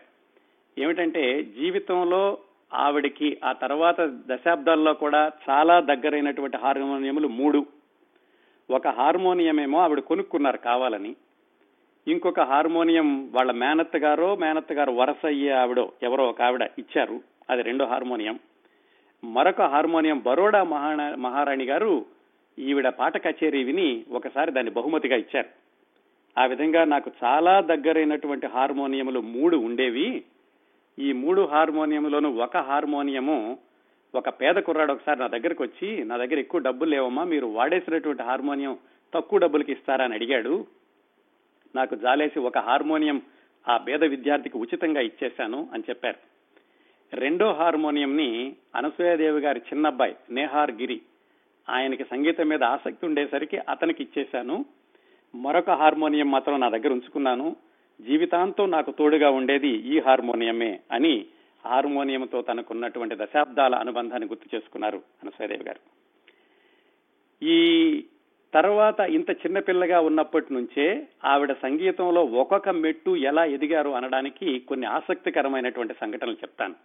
ఏమిటంటే 0.77 1.43
జీవితంలో 1.43 2.37
ఆవిడికి 2.73 3.37
ఆ 3.43 3.51
తర్వాత 3.51 3.95
దశాబ్దాల్లో 4.01 4.93
కూడా 4.93 5.31
చాలా 5.49 5.79
దగ్గరైనటువంటి 5.79 6.57
హార్మోనియములు 6.57 7.27
మూడు. 7.27 7.65
ఒక 8.69 8.87
హార్మోనియం 8.87 9.61
ఏమో 9.61 9.79
ఆవిడ 9.79 9.99
కొనుక్కున్నారు 9.99 10.57
కావాలని. 10.57 11.15
ఇంకొక 12.07 12.39
హార్మోనియం 12.39 13.31
వాళ్ళ 13.31 13.51
మేనత్త 13.51 13.97
గారో 13.97 14.35
మేనత్త 14.35 14.73
గారు 14.73 14.91
వరస 14.91 15.25
అయ్యే 15.25 15.51
ఆవిడో 15.51 15.91
ఎవరో 16.03 16.23
ఒక 16.25 16.41
ఆవిడ 16.41 16.69
ఇచ్చారు. 16.79 17.21
అది 17.49 17.61
రెండో 17.61 17.85
హార్మోనియం. 17.85 18.39
మరొక 19.23 19.61
హార్మోనియం 19.61 20.23
బరోడా 20.25 20.63
మహారాణి 21.15 21.65
గారు 21.65 22.05
ఈవిడ 22.59 22.89
పాట 22.89 23.27
కచేరీ 23.27 23.63
విని 23.63 24.03
ఒకసారి 24.11 24.51
దాన్ని 24.51 24.71
బహుమతిగా 24.71 25.15
ఇచ్చారు. 25.15 25.49
ఆ 26.39 26.45
విధంగా 26.45 26.83
నాకు 26.83 27.11
చాలా 27.23 27.61
దగ్గరైనటువంటి 27.61 28.47
హార్మోనియములు 28.47 29.21
మూడు 29.21 29.57
ఉండేవి. 29.57 30.23
ఈ 30.99 31.13
మూడు 31.13 31.41
హార్మోనియంలోనూ 31.41 32.29
ఒక 32.29 32.57
హార్మోనియము 32.57 33.57
ఒక 34.15 34.29
పేద 34.29 34.55
కుర్రాడు 34.55 34.91
ఒకసారి 34.91 35.19
నా 35.19 35.27
దగ్గరకు 35.27 35.63
వచ్చి 35.63 36.03
నా 36.03 36.17
దగ్గర 36.17 36.39
ఎక్కువ 36.39 36.59
డబ్బులు 36.59 36.89
లేవమ్మా 36.89 37.23
మీరు 37.23 37.45
వాడేసినటువంటి 37.45 38.23
హార్మోనియం 38.23 38.77
తక్కువ 39.13 39.39
డబ్బులకి 39.39 39.71
ఇస్తారా? 39.71 40.05
అని 40.05 40.13
అడిగాడు. 40.13 40.65
నాకు 41.75 41.95
జాలేసి 41.95 42.39
ఒక 42.39 42.57
హార్మోనియం 42.57 43.21
ఆ 43.67 43.77
పేద 43.77 44.03
విద్యార్థికి 44.03 44.57
ఉచితంగా 44.57 45.01
ఇచ్చేశాను 45.01 45.69
అని 45.73 45.83
చెప్పారు. 45.89 46.17
రెండో 47.15 47.53
హార్మోనియంని 47.53 48.55
అనసూయాదేవి 48.75 49.41
గారి 49.41 49.59
చిన్నబ్బాయి 49.59 50.15
నేహార్ 50.29 50.71
గిరి 50.71 51.01
ఆయనకి 51.69 52.03
సంగీతం 52.03 52.47
మీద 52.47 52.63
ఆసక్తి 52.63 53.05
ఉండేసరికి 53.05 53.57
అతనికి 53.57 54.03
ఇచ్చేశాను 54.03 54.65
మరొక 55.35 55.69
హార్మోనియం 55.69 56.31
మాత్రం 56.31 56.59
నా 56.59 56.69
దగ్గర 56.69 56.91
ఉంచుకున్నాను. 56.91 57.55
జీవితాంతం 58.01 58.71
నాకు 58.71 58.91
తోడుగా 58.91 59.29
ఉండేది 59.29 59.67
ఈ 59.67 59.99
హార్మోనియమే 59.99 60.79
అని 60.91 61.25
హార్మోనియంతో 61.65 62.41
తనకున్నటువంటి 62.41 63.15
దశాబ్దాల 63.15 63.75
అనుబంధాన్ని 63.75 64.27
గుర్తు 64.27 64.55
చేసుకున్నారు 64.55 65.01
అనసూయదేవి 65.23 65.63
గారు. 65.63 65.79
ఈ 67.45 68.03
తర్వాత 68.53 68.99
ఇంత 68.99 69.31
చిన్నపిల్లగా 69.31 69.99
ఉన్నప్పటి 69.99 70.53
నుంచే 70.53 71.07
ఆవిడ 71.25 71.51
సంగీతంలో 71.51 72.23
ఒక్కొక్క 72.23 72.69
మెట్టు 72.69 73.15
ఎలా 73.15 73.45
ఎదిగారు 73.45 73.89
అనడానికి 73.89 74.59
కొన్ని 74.59 74.87
ఆసక్తికరమైనటువంటి 74.87 75.93
సంఘటనలు 76.01 76.33
చెప్తాను. 76.33 76.75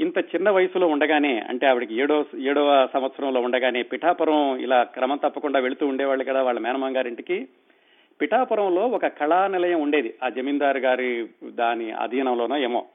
ఇంత 0.00 0.18
చిన్న 0.18 0.50
వయసులో 0.50 0.86
ఉండగానే 0.86 1.38
అంటే 1.38 1.66
ఆవిడకి 1.66 1.94
ఏడో 1.94 2.24
ఏడవ 2.38 2.88
సంవత్సరంలో 2.92 3.40
ఉండగానే 3.40 3.82
పిఠాపురం 3.82 4.56
ఇలా 4.56 4.82
క్రమం 4.82 5.16
తప్పకుండా 5.16 5.60
వెళుతూ 5.60 5.86
ఉండేవాళ్ళు 5.86 6.24
కదా 6.24 6.42
వాళ్ళ 6.42 6.60
మేనమామ 6.60 6.96
గారింటికి. 6.96 7.48
పిఠాపురంలో 8.20 8.86
ఒక 8.86 9.06
కళా 9.06 9.46
నిలయం 9.46 9.80
ఉండేది. 9.80 10.14
ఆ 10.24 10.28
జమీందారు 10.28 10.78
గారి 10.78 11.26
దాని 11.44 11.90
అధీనంలోనో 11.90 12.56
ఏమో. 12.56 12.86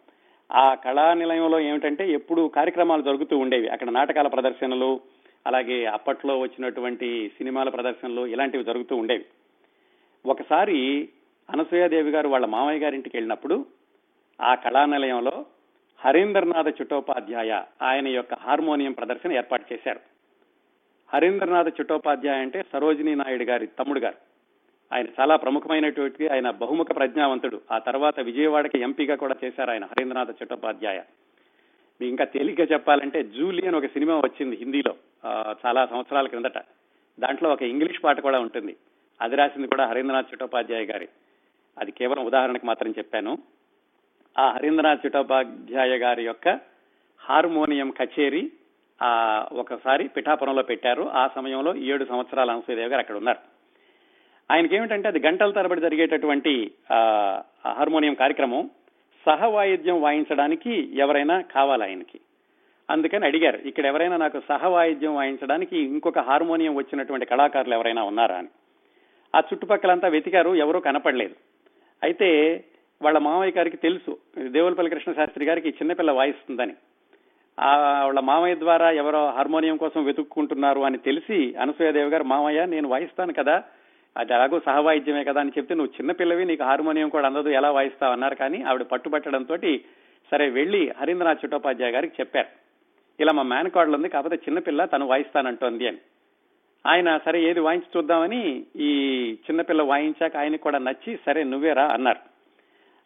ఆ 0.51 0.74
కళా 0.74 1.13
నిలయంలో 1.13 1.60
ఏమిటంటే 1.60 2.12
ఎప్పుడు 2.12 2.51
కార్యక్రమాలు 2.56 3.01
జరుగుతూ 3.01 3.38
ఉండేవి. 3.38 3.68
అక్కడ 3.68 3.89
నాటకాల 3.89 4.27
ప్రదర్శనలు 4.27 5.00
అలాగే 5.48 5.86
అప్పట్లో 5.86 6.39
వచ్చినటువంటి 6.39 7.32
సినిమాల 7.38 7.70
ప్రదర్శనలు 7.70 8.27
ఇలాంటివి 8.27 8.63
జరుగుతూ 8.63 8.96
ఉండేవి. 8.96 9.25
ఒకసారి 10.25 11.10
అనసూయాదేవి 11.50 12.12
గారు 12.12 12.27
వాళ్ళ 12.27 12.46
మామయ్య 12.46 12.79
గారింటికి 12.79 13.18
వెళ్ళినప్పుడు 13.18 13.65
ఆ 14.41 14.56
కళానిలయంలో 14.56 15.46
హరీంద్రనాథ్ 16.06 16.70
చుట్టోపాధ్యాయ 16.82 17.62
ఆయన 17.82 18.08
యొక్క 18.08 18.34
హార్మోనియం 18.34 18.91
ప్రదర్శన 18.91 19.32
ఏర్పాటు 19.34 19.74
చేశారు. 19.74 20.00
హరీంద్రనాథ్ 21.13 21.70
చుట్టోపాధ్యాయ 21.82 22.38
అంటే 22.38 22.63
సరోజినీ 22.74 23.15
నాయుడు 23.15 23.44
గారి 23.44 23.68
తమ్ముడు 23.68 24.00
గారు. 24.00 24.15
ఆయన 24.94 25.06
చాలా 25.20 25.36
ప్రముఖమైనటువంటి 25.36 26.27
ఆయన 26.27 26.50
బహుముఖ 26.50 26.88
ప్రజ్ఞావంతుడు. 26.96 27.62
ఆ 27.72 27.77
తర్వాత 27.77 28.20
విజయవాడకి 28.20 28.79
ఎంపీగా 28.82 29.15
కూడా 29.15 29.36
చేశారు 29.44 29.72
ఆయన 29.72 29.86
హరీంద్రనాథ్ 29.86 30.29
చుట్టోపాధ్యాయ. 30.29 30.98
మీకు 32.01 32.10
ఇంకా 32.10 32.25
తేలిగ్గా 32.25 32.68
చెప్పాలంటే 32.74 33.24
జూలీ 33.24 33.68
అని 33.68 33.77
ఒక 33.77 33.86
సినిమా 33.86 34.15
వచ్చింది 34.15 34.56
హిందీలో 34.56 34.96
చాలా 35.65 35.86
సంవత్సరాల 35.86 36.27
క్రిందట. 36.27 36.58
దాంట్లో 37.20 37.50
ఒక 37.50 37.62
ఇంగ్లీష్ 37.62 38.03
పాట 38.03 38.20
కూడా 38.20 38.39
ఉంటుంది. 38.39 38.75
అది 39.22 39.36
రాసింది 39.36 39.68
కూడా 39.68 39.86
హరీంద్రనాథ్ 39.86 40.34
చట్టోపాధ్యాయ 40.34 40.86
గారి. 40.86 41.08
అది 41.77 41.91
కేవలం 41.91 42.25
ఉదాహరణకు 42.25 42.65
మాత్రం 42.65 42.91
చెప్పాను. 42.98 43.38
ఆ 44.39 44.51
హరీంద్రనాథ్ 44.51 45.08
చట్టోపాధ్యాయ 45.08 45.98
గారి 45.98 46.24
యొక్క 46.24 46.50
హార్మోనియం 47.19 47.89
కచేరీ 47.89 48.51
ఆ 49.01 49.12
ఒకసారి 49.51 50.08
పిఠాపురంలో 50.08 50.63
పెట్టారు. 50.63 51.03
ఆ 51.10 51.27
సమయంలో 51.36 51.75
ఏడు 51.75 52.05
సంవత్సరాల 52.05 52.51
అనసూయదేవి 52.51 52.89
గారు 52.89 53.00
అక్కడ 53.00 53.15
ఉన్నారు 53.15 53.41
ఆయనకి 54.51 54.75
ఏమిటంటే 54.75 55.08
అది 55.08 55.19
గంటల 55.27 55.51
తరబడి 55.51 55.81
జరిగేటటువంటి 55.81 56.72
హార్మోనియం 57.65 58.13
కార్యక్రమం 58.13 58.69
సహవాయిద్యం 59.25 60.01
వాయించడానికి 60.01 60.74
ఎవరైనా 60.98 61.41
కావాలి 61.41 61.84
ఆయనకి. 61.84 62.19
అందుకని 62.89 63.25
అడిగారు 63.25 63.58
ఇక్కడ 63.58 63.86
ఎవరైనా 63.86 64.17
నాకు 64.17 64.41
సహవాయిద్యం 64.50 65.15
వాయించడానికి 65.15 65.77
ఇంకొక 65.77 66.19
హార్మోనియం 66.19 66.75
వచ్చినటువంటి 66.75 67.25
కళాకారులు 67.25 67.74
ఎవరైనా 67.74 68.03
ఉన్నారా 68.03 68.36
అని. 68.36 68.48
ఆ 69.36 69.39
చుట్టుపక్కలంతా 69.39 70.08
వెతికారు 70.08 70.55
ఎవరూ 70.55 70.79
కనపడలేదు. 70.79 71.36
అయితే 72.03 72.29
వాళ్ళ 73.01 73.18
మామయ్య 73.18 73.51
గారికి 73.58 73.77
తెలుసు. 73.77 74.18
దేవులపల్లి 74.48 74.91
కృష్ణ 74.91 75.12
శాస్త్రి 75.12 75.46
గారికి 75.46 75.70
చిన్నపిల్ల 75.70 76.12
వాయిస్తుందని. 76.12 76.74
ఆ 77.60 78.03
వాళ్ళ 78.06 78.20
మామయ్య 78.20 78.56
ద్వారా 78.56 78.91
ఎవరో 78.91 79.29
హార్మోనియం 79.29 79.77
కోసం 79.77 80.06
వెతుక్కుంటున్నారు 80.06 80.79
అని 80.79 80.98
తెలిసి 80.98 81.56
అనసూయదేవి 81.56 82.10
గారు 82.10 82.24
మామయ్య 82.24 82.65
నేను 82.65 82.89
వాయిస్తాను 82.89 83.34
కదా. 83.34 83.63
అది 84.18 84.34
ఎలాగో 84.34 84.60
సహవాయిద్యమే 84.60 85.24
కదా 85.24 85.41
అని 85.41 85.51
చెప్తే 85.58 85.75
నువ్వు 85.75 85.94
చిన్నపిల్లవి 85.94 86.46
నీకు 86.46 86.63
హార్మోనియం 86.63 87.10
కూడా 87.10 87.27
అందదు 87.27 87.50
ఎలా 87.50 87.72
వాయిస్తావు? 87.72 88.12
అన్నారు. 88.12 88.36
కానీ 88.36 88.62
ఆవిడ 88.62 88.82
పట్టుబట్టడంతో 88.82 89.58
సరే 90.32 90.50
వెళ్ళి 90.50 90.91
హరీంద్రనాథ్ 91.00 91.46
చట్టోపాధ్యాయ 91.46 91.91
గారికి 91.91 92.13
చెప్పారు. 92.20 92.48
ఇలా 93.20 93.32
మా 93.32 93.44
మేనకాడలు 93.44 93.96
ఉంది 93.96 94.10
కాకపోతే 94.10 94.36
చిన్నపిల్ల 94.36 94.86
తను 94.86 95.06
వాయిస్తానంటోంది 95.06 95.88
అని. 95.88 95.98
ఆయన 96.88 97.20
సరే 97.25 97.44
ఏది 97.44 97.60
వాయించి 97.60 97.98
చూద్దామని 97.98 98.63
ఈ 98.75 98.91
చిన్నపిల్ల 99.34 99.82
వాయించాక 99.82 100.38
ఆయనకు 100.38 100.62
కూడా 100.62 100.77
నచ్చి 100.77 101.20
సరే 101.25 101.44
నువ్వేరా 101.44 101.88
అన్నారు. 101.88 102.28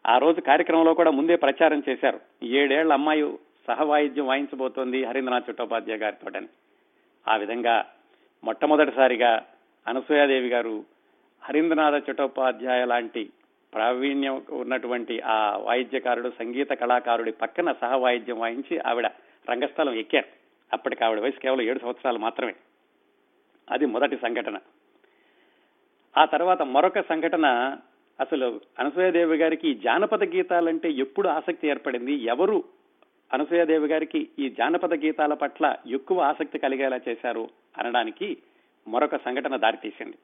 ఆ 0.07 0.17
రోజు 0.17 0.41
కార్యక్రమంలో 0.41 0.93
కూడా 0.93 1.11
ముందే 1.11 1.35
ప్రచారం 1.35 1.83
చేశారు. 1.89 2.19
ఏడేళ్ళ 2.43 2.93
అమ్మాయి 2.93 3.37
సహవాయిద్యం 3.67 4.27
వాయించబోతోంది 4.27 5.03
హరీంద్రనాథ్ 5.05 5.51
చట్టోపాధ్యాయ 5.51 5.97
గారితో 5.97 6.47
ఆ 7.27 7.35
విధంగా 7.35 7.85
మొట్టమొదటిసారిగా 8.43 9.45
అనసూయాదేవి 9.87 10.49
గారు 10.49 10.85
హరీంద్రనాథ 11.43 12.09
చట్టోపాధ్యాయ 12.09 12.85
లాంటి 12.85 13.29
ప్రావీణ్యం 13.73 14.41
ఉన్నటువంటి 14.49 15.21
ఆ 15.21 15.57
వాయిద్యకారుడు 15.57 16.29
సంగీత 16.39 16.69
కళాకారుడి 16.69 17.31
పక్కన 17.31 17.71
సహవాయిద్యం 17.71 18.39
వాయించి 18.39 18.79
ఆవిడ 18.79 19.05
రంగస్థలం 19.49 19.93
ఎక్కారు. 19.93 20.25
అప్పటికి 20.73 21.03
ఆవిడ 21.03 21.19
వయసు 21.19 21.39
కేవలం 21.39 21.61
ఏడు 21.61 21.79
సంవత్సరాలు 21.79 22.17
మాత్రమే. 22.17 22.53
అది 23.71 23.85
మొదటి 23.85 24.15
సంఘటన. 24.15 24.57
ఆ 26.17 26.25
తర్వాత 26.25 26.61
మరొక 26.61 26.99
సంఘటన 26.99 27.77
అసలు 28.19 28.61
అనసూయదేవి 28.79 29.37
గారికి 29.37 29.73
జానపద 29.73 30.23
గీతాలంటే 30.23 30.91
ఎప్పుడు 30.91 31.27
ఆసక్తి 31.27 31.67
ఏర్పడింది? 31.67 32.13
ఎవరు 32.13 32.63
అనసూయదేవి 33.33 33.87
గారికి 33.87 34.29
ఈ 34.39 34.49
జానపద 34.49 34.93
గీతాల 34.93 35.33
పట్ల 35.33 35.75
ఎక్కువ 35.87 36.21
ఆసక్తి 36.21 36.59
కలిగేలా 36.59 36.99
చేశారు 37.09 37.49
అనడానికి 37.77 38.37
మరొక 38.87 39.15
సంఘటన 39.15 39.55
దారితీసింది. 39.55 40.17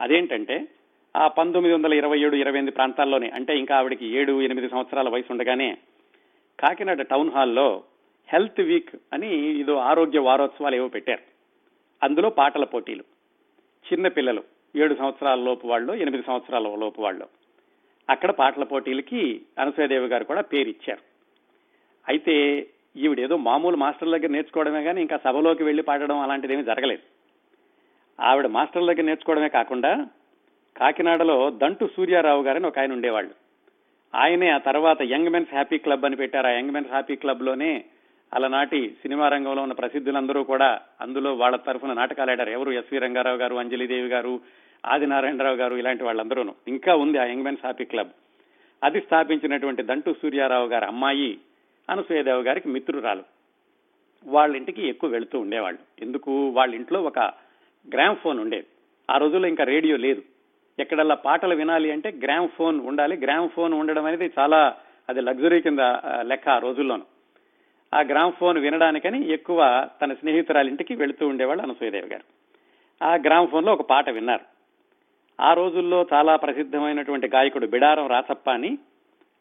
అదేంటంటే 0.00 0.68
ఆ 1.16 1.28
పంతొమ్మిది 1.28 1.74
వందల 1.74 1.92
ఇరవై 1.92 2.20
ఏడు 2.20 2.36
ఇరవై 2.36 2.54
ఎనిమిది 2.54 2.70
ప్రాంతాల్లోనే 2.70 3.28
అంటే 3.28 3.58
ఇంకా 3.58 3.76
ఆవిడకి 3.76 4.06
ఏడు 4.06 4.42
ఎనిమిది 4.42 4.68
సంవత్సరాల 4.68 5.08
వయసు 5.08 5.32
ఉండగానే 5.32 5.78
కాకినాడ 6.60 7.02
టౌన్ 7.02 7.30
హాల్లో 7.30 7.82
హెల్త్ 8.32 8.60
వీక్ 8.60 8.96
అని 9.12 9.36
ఇదో 9.36 9.76
ఆరోగ్య 9.76 10.18
వారోత్సవాలు 10.18 10.74
ఏవో 10.74 10.88
పెట్టారు. 10.88 11.22
అందులో 12.02 12.30
పాటల 12.30 12.64
పోటీలు. 12.64 13.04
చిన్న 13.92 14.08
పిల్లలు 14.08 14.42
ఏడు 14.76 14.94
సంవత్సరాల 14.94 15.40
లోపు 15.40 15.68
వాళ్ళు 15.68 15.92
ఎనిమిది 15.94 16.22
సంవత్సరాల 16.26 16.62
లోపు 16.62 17.02
వాళ్ళు. 17.02 17.26
అక్కడ 18.10 18.30
పాటల 18.30 18.62
పోటీలకి 18.62 19.40
అనసూయదేవి 19.58 20.06
గారు 20.06 20.24
కూడా 20.24 20.40
పేరు 20.40 20.68
ఇచ్చారు 20.68 21.00
అయితే 22.08 22.66
ఈవిడేదో 22.96 23.36
మామూలు 23.36 23.76
మాస్టర్ల 23.76 24.16
దగ్గర 24.16 24.30
నేర్చుకోవడమే 24.30 24.84
కానీ 24.84 25.00
ఇంకా 25.00 25.18
సభలోకి 25.24 25.64
వెళ్ళి 25.64 25.82
పాడడం 25.82 26.18
అలాంటిది 26.18 26.52
ఏమీ 26.52 26.64
జరగలేదు. 26.64 27.02
ఆవిడ 28.22 28.46
మాస్టర్ల 28.46 28.92
దగ్గర 28.92 29.06
నేర్చుకోవడమే 29.06 29.48
కాకుండా 29.48 30.06
కాకినాడలో 30.76 31.50
దంటు 31.50 31.90
సూర్యారావు 31.96 32.42
గారని 32.42 32.66
ఒక 32.66 32.78
ఆయన 32.78 32.92
ఉండేవాళ్ళు. 32.92 33.34
ఆయనే 34.14 34.48
ఆ 34.50 34.58
తర్వాత 34.58 35.02
యంగ్ 35.02 35.28
మెన్స్ 35.28 35.50
హ్యాపీ 35.50 35.78
క్లబ్ 35.78 36.04
అని 36.04 36.16
పెట్టారు. 36.16 36.46
ఆ 36.46 36.50
యంగ్ 36.50 36.70
మెన్స్ 36.70 36.90
హ్యాపీ 36.90 37.16
క్లబ్లోనే 37.16 37.84
అలనాటి 38.34 38.90
సినిమా 38.90 39.28
రంగంలో 39.28 39.62
ఉన్న 39.62 39.72
ప్రసిద్ధులందరూ 39.72 40.42
కూడా 40.42 40.80
అందులో 41.00 41.34
వాళ్ళ 41.34 41.56
తరఫున 41.56 41.92
నాటకాలు 41.92 42.30
ఆడారు. 42.30 42.50
ఎవరు 42.50 42.70
ఎస్వి 42.70 42.98
రంగారావు 42.98 43.36
గారు 43.36 43.54
అంజలిదేవి 43.56 44.08
గారు 44.08 44.40
ఆదినారాయణరావు 44.86 45.56
గారు 45.56 45.76
ఇలాంటి 45.76 46.04
వాళ్ళందరూ 46.04 46.54
ఇంకా 46.68 46.94
ఉంది 46.94 47.18
ఆ 47.18 47.24
యంగ్ 47.24 47.42
మెన్స్ 47.42 47.66
హాపీ 47.66 47.84
క్లబ్. 47.84 48.08
అది 48.84 49.00
స్థాపించినటువంటి 49.00 49.82
దంటు 49.82 50.14
సూర్యారావు 50.22 50.66
గారి 50.66 50.84
అమ్మాయి 50.84 51.38
అనసూయదేవి 51.90 52.42
గారికి 52.42 52.68
మిత్రురాలు. 52.68 53.22
వాళ్ళ 54.26 54.56
ఇంటికి 54.56 54.88
ఎక్కువ 54.88 55.10
వెళుతూ 55.10 55.40
ఉండేవాళ్ళు. 55.40 56.04
ఎందుకు? 56.04 56.48
వాళ్ళ 56.48 56.74
ఇంట్లో 56.74 57.02
ఒక 57.02 57.18
గ్రామ్ 57.94 58.16
ఫోన్ 58.16 58.40
ఉండేది. 58.40 58.66
ఆ 59.10 59.16
రోజుల్లో 59.16 59.48
ఇంకా 59.48 59.64
రేడియో 59.64 59.96
లేదు. 59.96 60.22
ఎక్కడల్లా 60.78 61.14
పాటలు 61.14 61.54
వినాలి 61.54 61.90
అంటే 61.90 62.10
గ్రామ్ 62.10 62.48
ఫోన్ 62.48 62.80
ఉండాలి. 62.80 63.16
గ్రామ్ 63.16 63.48
ఫోన్ 63.48 63.74
ఉండడం 63.74 64.04
అనేది 64.04 64.30
చాలా 64.38 64.76
అది 65.08 65.20
లగ్జరీ 65.20 65.60
కింద 65.60 65.78
లెక్క 66.20 66.48
ఆ 66.48 66.58
రోజుల్లోను. 66.58 67.02
ఆ 67.94 68.00
గ్రామ్ 68.00 68.32
ఫోన్ 68.32 68.58
వినడానికని 68.58 69.30
ఎక్కువ 69.30 69.88
తన 70.02 70.14
స్నేహితురాలింటికి 70.14 70.94
వెళుతూ 70.94 71.28
ఉండేవాళ్ళు 71.28 71.62
అనసూయదేవి 71.62 72.08
గారు. 72.08 72.24
ఆ 73.04 73.14
గ్రామ్ 73.14 73.48
ఫోన్లో 73.48 73.72
ఒక 73.72 73.82
పాట 73.82 74.10
విన్నారు. 74.10 74.59
ఆ 75.40 75.52
రోజుల్లో 75.52 76.06
చాలా 76.12 76.36
ప్రసిద్ధమైనటువంటి 76.36 77.28
గాయకుడు 77.28 77.66
బిడారం 77.66 78.06
రాసప్ప 78.06 78.50
అని 78.50 78.78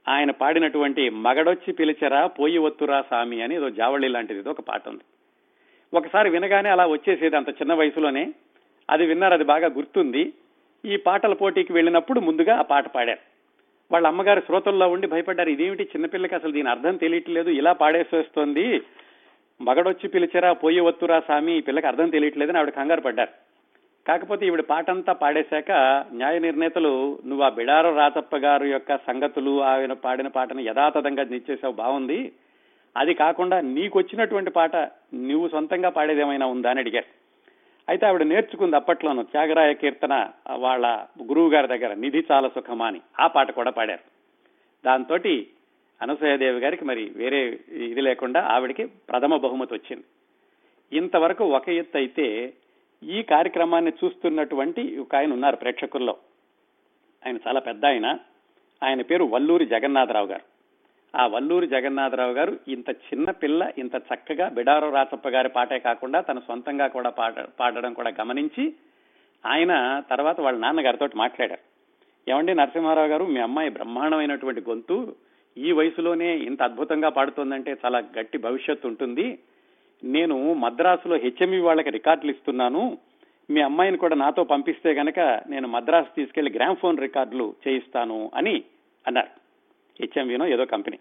ఆయన 0.07 0.31
పాడినటువంటి 0.31 1.09
మగడొచ్చి 1.09 1.73
పిలిచరా 1.73 2.27
పోయి 2.27 2.57
ఒత్తురా 2.57 3.03
సామి 3.09 3.41
అని 3.41 3.55
ఏదో 3.55 3.69
జావళి 3.69 4.07
లాంటిది 4.07 4.39
ఏదో 4.39 4.51
ఒక 4.51 4.61
పాట 4.61 4.89
ఉంది. 4.89 5.01
ఒకసారి 5.93 6.29
వినగానే 6.29 6.69
అలా 6.69 6.87
వచ్చేసేది 6.87 7.35
అంత 7.35 7.49
చిన్న 7.49 7.73
వయసులోనే. 7.73 8.33
అది 8.89 9.05
విన్నారు 9.05 9.33
అది 9.33 9.43
బాగా 9.43 9.67
గుర్తుంది. 9.67 10.33
ఈ 10.85 10.95
పాటల 10.95 11.33
పోటీకి 11.33 11.73
వెళ్ళినప్పుడు 11.73 12.19
ముందుగా 12.19 12.57
ఆ 12.57 12.61
పాట 12.61 12.87
పాడారు. 12.87 13.19
వాళ్ళ 13.91 14.07
అమ్మగారు 14.07 14.39
శ్రోతల్లో 14.39 14.89
ఉండి 14.89 15.07
భయపడ్డారు 15.07 15.49
ఇదేమిటి 15.49 15.83
చిన్నపిల్లకి 15.83 16.35
అసలు 16.35 16.51
దీని 16.51 16.69
అర్థం 16.69 16.95
తెలియట్లేదు 16.95 17.49
ఇలా 17.49 17.73
పాడేసేస్తోంది. 17.73 18.81
మగడొచ్చి 19.61 20.07
పిలిచరా 20.07 20.53
పోయి 20.53 20.79
ఒత్తురా 20.79 21.19
సామి 21.19 21.57
ఈ 21.57 21.61
పిల్లకి 21.61 21.87
అర్థం 21.87 22.09
తెలియట్లేదని 22.09 22.57
ఆవిడ 22.57 22.69
కంగారు 22.69 23.01
పడ్డారు. 23.01 23.48
కాకపోతే 24.09 24.45
ఈవిడ 24.45 24.61
పాటంతా 24.61 25.13
పాడేశాక 25.13 25.71
న్యాయ 26.13 26.39
నిర్ణేతలు 26.39 27.19
నువ్వు 27.25 27.45
ఆ 27.45 27.49
బిడార 27.49 27.89
రాజప్ప 27.89 28.37
గారు 28.37 28.65
యొక్క 28.65 28.97
సంగతులు 28.97 29.63
ఆయన 29.63 29.93
పాడిన 29.93 30.27
పాటను 30.27 30.61
యథాతథంగా 30.61 31.23
నిచ్చేసావు 31.23 31.73
బాగుంది 31.73 32.31
అది 32.97 33.13
కాకుండా 33.13 33.61
నీకు 33.61 33.99
వచ్చినటువంటి 33.99 34.49
పాట 34.51 34.75
నువ్వు 35.13 35.47
సొంతంగా 35.47 35.89
పాడేదేమైనా 35.89 36.45
ఉందా? 36.45 36.69
అని 36.69 36.79
అడిగారు 36.79 37.05
అయితే 37.89 38.05
ఆవిడ 38.05 38.23
నేర్చుకుంది 38.23 38.75
అప్పట్లోను 38.75 39.23
త్యాగరాయ 39.23 39.73
కీర్తన 39.73 40.29
వాళ్ళ 40.55 40.85
గురువు 41.27 41.49
గారి 41.49 41.67
దగ్గర 41.67 41.93
నిధి 41.93 42.23
చాలా 42.31 42.47
సుఖమా 42.47 42.85
అని. 42.85 43.01
ఆ 43.19 43.27
పాట 43.27 43.51
కూడా 43.51 43.71
పాడారు. 43.71 44.03
దాంతో 44.85 45.15
అనసూయదేవి 46.01 46.59
గారికి 46.59 46.85
మరి 46.85 47.11
వేరే 47.15 47.59
ఇది 47.71 48.01
లేకుండా 48.01 48.41
ఆవిడకి 48.41 48.85
ప్రథమ 48.85 49.35
బహుమతి 49.37 49.73
వచ్చింది. 49.73 50.05
ఇంతవరకు 50.97 51.43
ఒక 51.45 51.69
ఎత్తు 51.69 51.97
అయితే 51.97 52.53
ఈ 53.03 53.21
కార్యక్రమాన్ని 53.21 53.91
చూస్తున్నటువంటి 54.05 54.97
ఒక 54.97 55.15
ఆయన 55.15 55.33
ఉన్నారు 55.33 55.55
ప్రేక్షకుల్లో. 55.55 56.17
ఆయన 57.27 57.37
చాలా 57.47 57.59
పెద్ద 57.59 57.85
ఆయన. 57.85 58.19
ఆయన 58.83 59.01
పేరు 59.01 59.23
వల్లూరి 59.23 59.65
జగన్నాథరావు 59.65 60.27
గారు. 60.27 60.59
ఆ 61.17 61.27
వల్లూరి 61.27 61.67
జగన్నాథరావు 61.67 62.31
గారు 62.31 62.59
ఇంత 62.67 62.89
చిన్న 62.89 63.31
పిల్ల 63.31 63.71
ఇంత 63.77 63.95
చక్కగా 63.95 64.49
బిడారో 64.49 64.89
రాచప్ప 64.89 65.29
గారి 65.29 65.49
పాటే 65.49 65.79
కాకుండా 65.79 66.21
తన 66.21 66.39
సొంతంగా 66.39 66.87
కూడా 66.87 67.09
పాట 67.09 67.39
పాడడం 67.39 67.93
కూడా 67.93 68.11
గమనించి 68.21 68.73
ఆయన 69.45 70.03
తర్వాత 70.09 70.41
వాళ్ళ 70.41 70.59
నాన్నగారితో 70.59 71.09
మాట్లాడారు. 71.15 71.69
ఏమండి 72.31 72.53
నరసింహారావు 72.53 73.07
గారు 73.07 73.25
మీ 73.25 73.39
అమ్మాయి 73.39 73.69
బ్రహ్మాండమైనటువంటి 73.69 74.61
గొంతు 74.61 75.15
ఈ 75.57 75.71
వయసులోనే 75.71 76.37
ఇంత 76.37 76.63
అద్భుతంగా 76.63 77.09
పాడుతోందంటే 77.09 77.77
చాలా 77.85 78.03
గట్టి 78.19 78.37
భవిష్యత్తు 78.37 78.87
ఉంటుంది. 78.87 79.39
నేను 80.03 80.53
మద్రాసులో 80.53 81.15
హెచ్ఎంఈ 81.15 81.59
వాళ్ళకి 81.59 81.89
రికార్డులు 81.89 82.31
ఇస్తున్నాను. 82.31 82.97
మీ 83.49 83.61
అమ్మాయిని 83.61 83.97
కూడా 83.97 84.15
నాతో 84.15 84.43
పంపిస్తే 84.43 84.91
గనక 84.91 85.19
నేను 85.19 85.67
మద్రాసు 85.67 86.15
తీసుకెళ్ళి 86.15 86.51
గ్రామ్ఫోన్ 86.51 86.99
రికార్డులు 86.99 87.55
చేయిస్తాను 87.67 88.31
అని 88.35 88.63
అన్నారు. 89.07 89.27
హెచ్ఎంవీనో 90.01 90.47
ఏదో 90.47 90.65
కంపెనీ. 90.65 90.99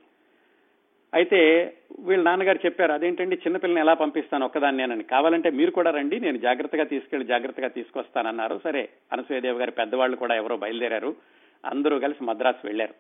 అయితే 1.15 1.73
వీళ్ళ 2.01 2.25
నాన్నగారు 2.25 2.59
చెప్పారు 2.67 2.93
అదేంటండి 2.93 3.37
చిన్నపిల్లని 3.37 3.81
ఎలా 3.81 3.95
పంపిస్తాను? 3.95 4.47
ఒక్కదాన్ని 4.47 4.87
నేనని 4.87 5.05
కావాలంటే 5.05 5.51
మీరు 5.51 5.71
కూడా 5.71 5.91
రండి 5.91 6.21
నేను 6.21 6.39
జాగ్రత్తగా 6.39 6.85
తీసుకెళ్ళి 6.85 7.27
జాగ్రత్తగా 7.27 7.69
తీసుకొస్తానన్నారు. 7.69 8.61
సరే 8.65 8.89
అనసూయదేవి 9.13 9.59
గారి 9.59 9.71
పెద్దవాళ్ళు 9.71 10.17
కూడా 10.17 10.35
ఎవరో 10.35 10.57
బయలుదేరారు. 10.57 11.17
అందరూ 11.65 11.99
కలిసి 11.99 12.25
మద్రాసు 12.25 12.67
వెళ్ళారు 12.67 12.95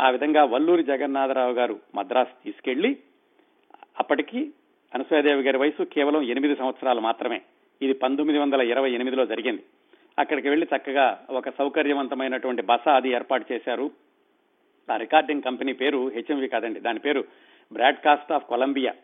ఆ 0.00 0.10
విధంగా 0.10 0.44
వల్లూరి 0.44 0.82
జగన్నాథరావు 0.82 1.52
గారు 1.52 1.78
మద్రాసు 1.94 2.44
తీసుకెళ్ళి 2.44 2.96
అప్పటికి 3.98 4.50
అనసూయదేవి 4.94 5.42
గారి 5.42 5.58
వయసు 5.58 5.82
కేవలం 5.82 6.22
ఎనిమిది 6.22 6.56
సంవత్సరాలు 6.56 7.00
మాత్రమే. 7.00 7.42
ఇది 7.82 7.92
పంతొమ్మిది 7.92 8.38
వందల 8.38 8.60
ఇరవై 8.60 8.90
ఎనిమిదిలో 8.90 9.26
జరిగింది. 9.26 9.62
అక్కడికి 10.18 10.48
వెళ్ళి 10.48 10.66
చక్కగా 10.76 11.26
ఒక 11.30 11.48
సౌకర్యవంతమైనటువంటి 11.48 12.62
బస 12.62 12.88
అది 12.88 13.10
ఏర్పాటు 13.10 13.52
చేశారు. 13.52 13.90
ఆ 14.92 14.96
రికార్డింగ్ 14.96 15.42
కంపెనీ 15.42 15.72
పేరు 15.72 16.08
హెచ్ఎంవి 16.08 16.48
కాదండి 16.48 16.80
దాని 16.80 16.98
పేరు 16.98 17.24
బ్రాడ్కాస్ట్ 17.72 18.32
ఆఫ్ 18.32 18.44
కొలంబియా. 18.44 18.94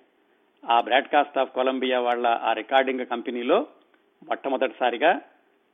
ఆ 0.71 0.81
బ్రాడ్కాస్ట్ 0.81 1.39
ఆఫ్ 1.39 1.53
కొలంబియా 1.53 2.01
వాళ్ళ 2.01 2.27
ఆ 2.27 2.53
రికార్డింగ్ 2.53 3.07
కంపెనీలో 3.07 3.67
మొట్టమొదటిసారిగా 4.29 5.21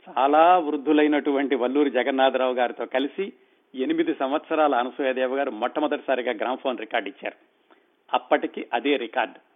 చాలా 0.09 0.59
వృద్ధులైనటువంటి 0.59 1.55
వల్లూరి 1.55 1.91
జగన్నాథరావు 1.91 2.55
గారితో 2.55 2.87
కలిసి 2.87 3.33
ఎనిమిది 3.75 4.15
సంవత్సరాల 4.15 4.75
అనసూయదేవ 4.75 5.37
గారు 5.37 5.51
మొట్టమొదటిసారిగా 5.51 6.33
గ్రామ్ఫోన్ 6.33 6.79
రికార్డు 6.79 7.09
ఇచ్చారు. 7.09 7.37
అప్పటికి 8.15 8.67
అదే 8.73 8.97
రికార్డు. 8.97 9.52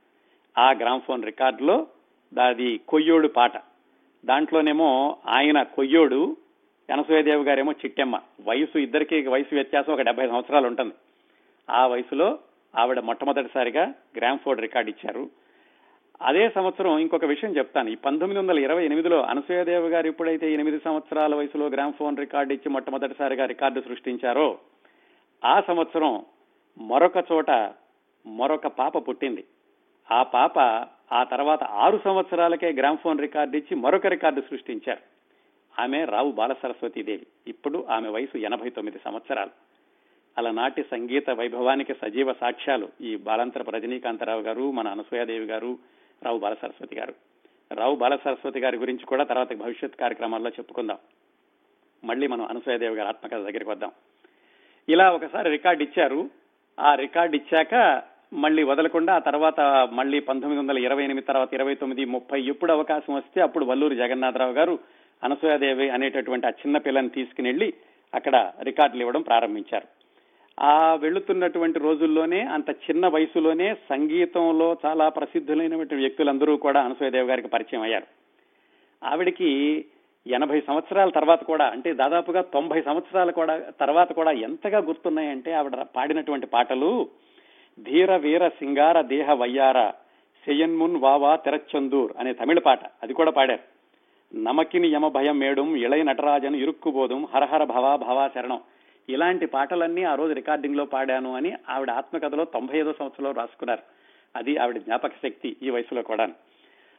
ఆ 0.58 0.72
గ్రామ్ఫోన్ 0.72 1.24
రికార్డులో 1.24 1.86
దాది 2.34 2.80
కొయ్యోడు 2.88 3.28
పాట. 3.28 3.52
దాంట్లోనేమో 4.24 5.16
ఆయన 5.26 5.62
కొయ్యోడు 5.62 6.36
అనసూయదేవి 6.92 7.44
గారేమో 7.44 7.72
చిట్టెమ్మ. 7.72 8.20
వయసు 8.44 8.78
ఇద్దరికి 8.78 9.26
వయసు 9.26 9.54
వ్యత్యాసం 9.54 9.92
ఒక 9.92 10.00
డెబ్బై 10.00 10.28
సంవత్సరాలు 10.28 10.66
ఉంటుంది. 10.66 10.94
ఆ 11.70 11.86
వయసులో 11.86 12.38
ఆవిడ 12.78 13.00
మొట్టమొదటిసారిగా 13.00 13.94
గ్రామ్ఫోర్డ్ 14.16 14.62
రికార్డు 14.62 14.90
ఇచ్చారు. 14.90 15.30
అదే 16.22 16.48
సంవత్సరం 16.48 16.98
ఇంకొక 16.98 17.24
విషయం 17.24 17.56
చెప్తాను. 17.56 17.88
ఈ 17.88 17.94
పంతొమ్మిది 17.94 18.38
వందల 18.38 18.58
ఇరవై 18.58 18.84
ఎనిమిదిలో 18.84 19.22
అనసూయదేవి 19.22 19.88
గారు 19.88 20.06
ఎప్పుడైతే 20.06 20.52
ఎనిమిది 20.52 20.80
సంవత్సరాల 20.84 21.34
వయసులో 21.34 21.66
గ్రామ్ఫోన్ 21.66 22.18
రికార్డు 22.18 22.54
ఇచ్చి 22.54 22.70
మొట్టమొదటిసారిగా 22.70 23.46
రికార్డు 23.46 23.80
సృష్టించారో 23.80 24.58
ఆ 25.44 25.60
సంవత్సరం 25.60 26.24
మరొక 26.78 27.24
చోట 27.32 27.50
మరొక 28.26 28.66
పాప 28.66 29.08
పుట్టింది. 29.08 29.44
ఆ 30.10 30.22
పాప 30.22 30.58
ఆ 31.12 31.24
తర్వాత 31.24 31.64
ఆరు 31.64 32.00
సంవత్సరాలకే 32.04 32.72
గ్రామ్ఫోన్ 32.72 33.20
రికార్డు 33.20 33.56
ఇచ్చి 33.56 33.76
మరొక 33.76 34.06
రికార్డు 34.06 34.40
సృష్టించారు. 34.40 35.16
ఆమె 35.82 36.04
రావు 36.04 36.32
బాలసరస్వతీదేవి. 36.32 37.26
ఇప్పుడు 37.46 37.86
ఆమె 37.90 38.08
వయసు 38.08 38.38
ఎనభై 38.38 38.70
తొమ్మిది 38.70 39.00
సంవత్సరాలు. 39.04 39.50
అలనాటి 40.38 40.82
సంగీత 40.82 41.30
వైభవానికి 41.30 41.94
సజీవ 41.94 42.32
సాక్ష్యాలు 42.32 42.88
ఈ 43.00 43.16
బాలంతరపు 43.16 43.70
రజనీకాంతరావు 43.70 44.40
గారు 44.40 44.70
మన 44.70 44.88
అనసూయాదేవి 44.88 45.44
గారు 45.44 45.78
రావు 46.22 46.38
బాలసరస్వతి 46.38 46.96
గారు. 46.96 47.14
రావు 47.74 47.96
బాలసరస్వతి 47.96 48.60
గారి 48.60 48.76
గురించి 48.76 49.06
కూడా 49.06 49.24
తర్వాత 49.24 49.56
భవిష్యత్ 49.56 49.96
కార్యక్రమాల్లో 49.96 50.50
చెప్పుకుందాం. 50.50 50.98
మళ్ళీ 52.04 52.26
మనం 52.26 52.44
అనసూయాదేవి 52.44 52.94
గారి 52.94 53.08
ఆత్మకథ 53.08 53.36
దగ్గరికి 53.36 53.70
వద్దాం. 53.70 53.92
ఇలా 54.88 55.10
ఒకసారి 55.10 55.50
రికార్డు 55.50 55.82
ఇచ్చారు 55.82 56.30
ఆ 56.80 56.94
రికార్డు 56.94 57.36
ఇచ్చాక 57.36 58.02
మళ్ళీ 58.32 58.62
వదలకుండా 58.62 59.14
ఆ 59.14 59.18
తర్వాత 59.18 59.60
మళ్ళీ 59.92 60.20
పంతొమ్మిది 60.20 60.62
వందల 60.62 60.78
ఇరవై 60.78 61.04
ఎనిమిది 61.04 61.26
తర్వాత 61.26 61.54
ఇరవై 61.54 61.74
తొమ్మిది 61.74 62.04
ముప్పై 62.04 62.40
ఎప్పుడు 62.42 62.72
అవకాశం 62.72 63.14
వస్తే 63.14 63.40
అప్పుడు 63.40 63.64
వల్లూరు 63.64 63.94
జగన్నాథరావు 63.94 64.52
గారు 64.52 64.78
అనసూయాదేవి 65.24 65.90
అనేటటువంటి 65.90 66.46
ఆ 66.46 66.50
చిన్న 66.50 66.78
పిల్లని 66.78 67.08
తీసుకుని 67.08 67.48
వెళ్ళి 67.48 67.72
అక్కడ 68.14 68.52
రికార్డులు 68.62 69.00
ఇవ్వడం 69.00 69.22
ప్రారంభించారు. 69.22 69.86
ఆ 70.60 70.94
వెళుతున్నటువంటి 70.94 71.78
రోజుల్లోనే 71.78 72.40
అంత 72.40 72.70
చిన్న 72.70 73.06
వయసులోనే 73.06 73.74
సంగీతంలో 73.74 74.76
చాలా 74.86 75.08
ప్రసిద్ధులైనటువంటి 75.08 75.94
వ్యక్తులందరూ 75.94 76.56
కూడా 76.56 76.82
అనసూయదేవి 76.82 77.28
గారికి 77.28 77.48
పరిచయం 77.48 77.82
అయ్యారు. 77.82 78.06
ఆవిడికి 79.04 79.84
ఎనభై 80.26 80.60
సంవత్సరాల 80.60 81.08
తర్వాత 81.08 81.44
కూడా 81.44 81.64
అంటే 81.64 81.92
దాదాపుగా 81.92 82.40
తొంభై 82.40 82.82
సంవత్సరాల 82.82 83.30
కూడా 83.30 83.58
తర్వాత 83.80 84.12
కూడా 84.12 84.30
ఎంతగా 84.30 84.78
గుర్తున్నాయంటే 84.78 85.52
ఆవిడ 85.52 85.72
పాడినటువంటి 85.96 86.46
పాటలు 86.46 87.08
ధీర 87.84 88.16
వీర 88.16 88.48
సింగార 88.48 89.00
దేహ 89.00 89.32
వయ్యార 89.32 89.90
సెయన్మున్ 90.44 90.96
వావా 90.96 91.36
తెరచందూర్ 91.36 92.12
అనే 92.18 92.32
తమిళ 92.32 92.58
పాట. 92.58 92.80
అది 93.02 93.12
కూడా 93.12 93.30
పాడారు. 93.30 93.64
నమకిని 94.36 94.88
యమ 94.88 95.08
భయం 95.08 95.38
మేడం 95.38 95.76
ఇళయ 95.76 96.02
నటరాజను 96.02 96.56
ఇరుక్కుబోదం 96.56 97.28
హరహర 97.34 97.64
భవా 97.64 97.96
భవా 97.96 98.28
శరణం. 98.28 98.60
ఇలాంటి 99.08 99.46
పాటలన్నీ 99.46 100.02
ఆ 100.02 100.14
రోజు 100.14 100.32
రికార్డింగ్లో 100.32 100.84
పాడాను 100.84 101.36
అని 101.36 101.52
ఆవిడ 101.68 101.90
ఆత్మకథలో 101.90 102.44
తొంభై 102.44 102.78
ఐదో 102.78 102.92
సంవత్సరంలో 102.92 103.32
రాసుకున్నారు. 103.32 103.82
అది 104.36 104.56
ఆవిడ 104.56 104.78
జ్ఞాపక 104.78 105.12
శక్తి 105.22 105.56
ఈ 105.62 105.70
వయసులో 105.70 106.02
కూడా 106.02 106.28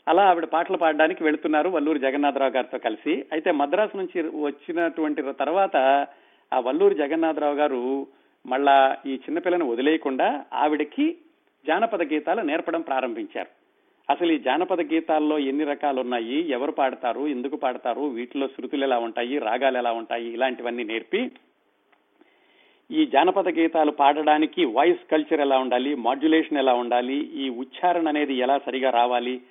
అలా 0.08 0.24
ఆవిడ 0.24 0.46
పాటలు 0.46 0.78
పాడడానికి 0.78 1.24
వెళుతున్నారు 1.24 1.70
వల్లూరు 1.70 1.98
జగన్నాథరావు 1.98 2.52
గారితో 2.52 2.78
కలిసి. 2.78 3.26
అయితే 3.32 3.52
మద్రాసు 3.52 3.98
నుంచి 3.98 4.22
వచ్చినటువంటి 4.38 5.22
తర్వాత 5.22 6.08
ఆ 6.54 6.60
వల్లూరు 6.60 6.94
జగన్నాథరావు 6.94 7.56
గారు 7.56 8.08
మళ్ళా 8.48 8.98
ఈ 9.06 9.14
చిన్నపిల్లని 9.14 9.64
వదిలేయకుండా 9.64 10.46
ఆవిడకి 10.54 11.18
జానపద 11.68 12.14
గీతాలు 12.14 12.42
నేర్పడం 12.42 12.82
ప్రారంభించారు. 12.82 13.48
అసలు 14.10 14.32
ఈ 14.32 14.40
జానపద 14.40 14.82
గీతాల్లో 14.82 15.40
ఎన్ని 15.40 15.64
రకాలు 15.64 16.02
ఉన్నాయి 16.02 16.50
ఎవరు 16.50 16.72
పాడతారు? 16.72 17.28
ఎందుకు 17.28 17.56
పాడతారు? 17.56 18.02
వీటిలో 18.02 18.48
శృతులు 18.48 18.84
ఎలా 18.84 19.00
ఉంటాయి? 19.00 19.38
రాగాలు 19.38 19.78
ఎలా 19.78 19.92
ఉంటాయి? 19.92 20.34
ఇలాంటివన్నీ 20.34 20.84
నేర్పి 20.84 21.32
ఈ 22.92 23.06
జానపద 23.06 23.50
గీతాలు 23.50 23.92
పాడడానికి 23.92 24.66
వాయిస్ 24.66 25.12
కల్చర్ 25.12 25.42
ఎలా 25.42 25.58
ఉండాలి? 25.58 25.96
మాడ్యులేషన్ 25.96 26.58
ఎలా 26.58 26.74
ఉండాలి? 26.74 27.14
ఈ 27.14 27.50
ఉచ్చారణ 27.50 28.08
అనేది 28.08 28.34
ఎలా 28.34 28.58
సరిగా 28.58 28.90
రావాలి? 28.90 29.42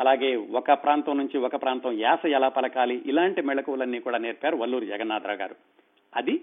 అలాగే 0.00 0.36
ఒక 0.36 0.72
ప్రాంతం 0.72 1.18
నుంచి 1.18 1.38
ఒక 1.38 1.62
ప్రాంతం 1.62 1.92
యాస 1.92 2.26
ఎలా 2.26 2.48
పలకాలి? 2.48 3.02
ఇలాంటి 3.06 3.42
మెళకువలన్నీ 3.42 3.98
కూడా 3.98 4.18
నేర్పారు 4.18 4.56
వల్లూరు 4.56 4.84
జగన్నాథరావు 4.84 5.38
గారు. 5.38 5.54
అది 6.16 6.40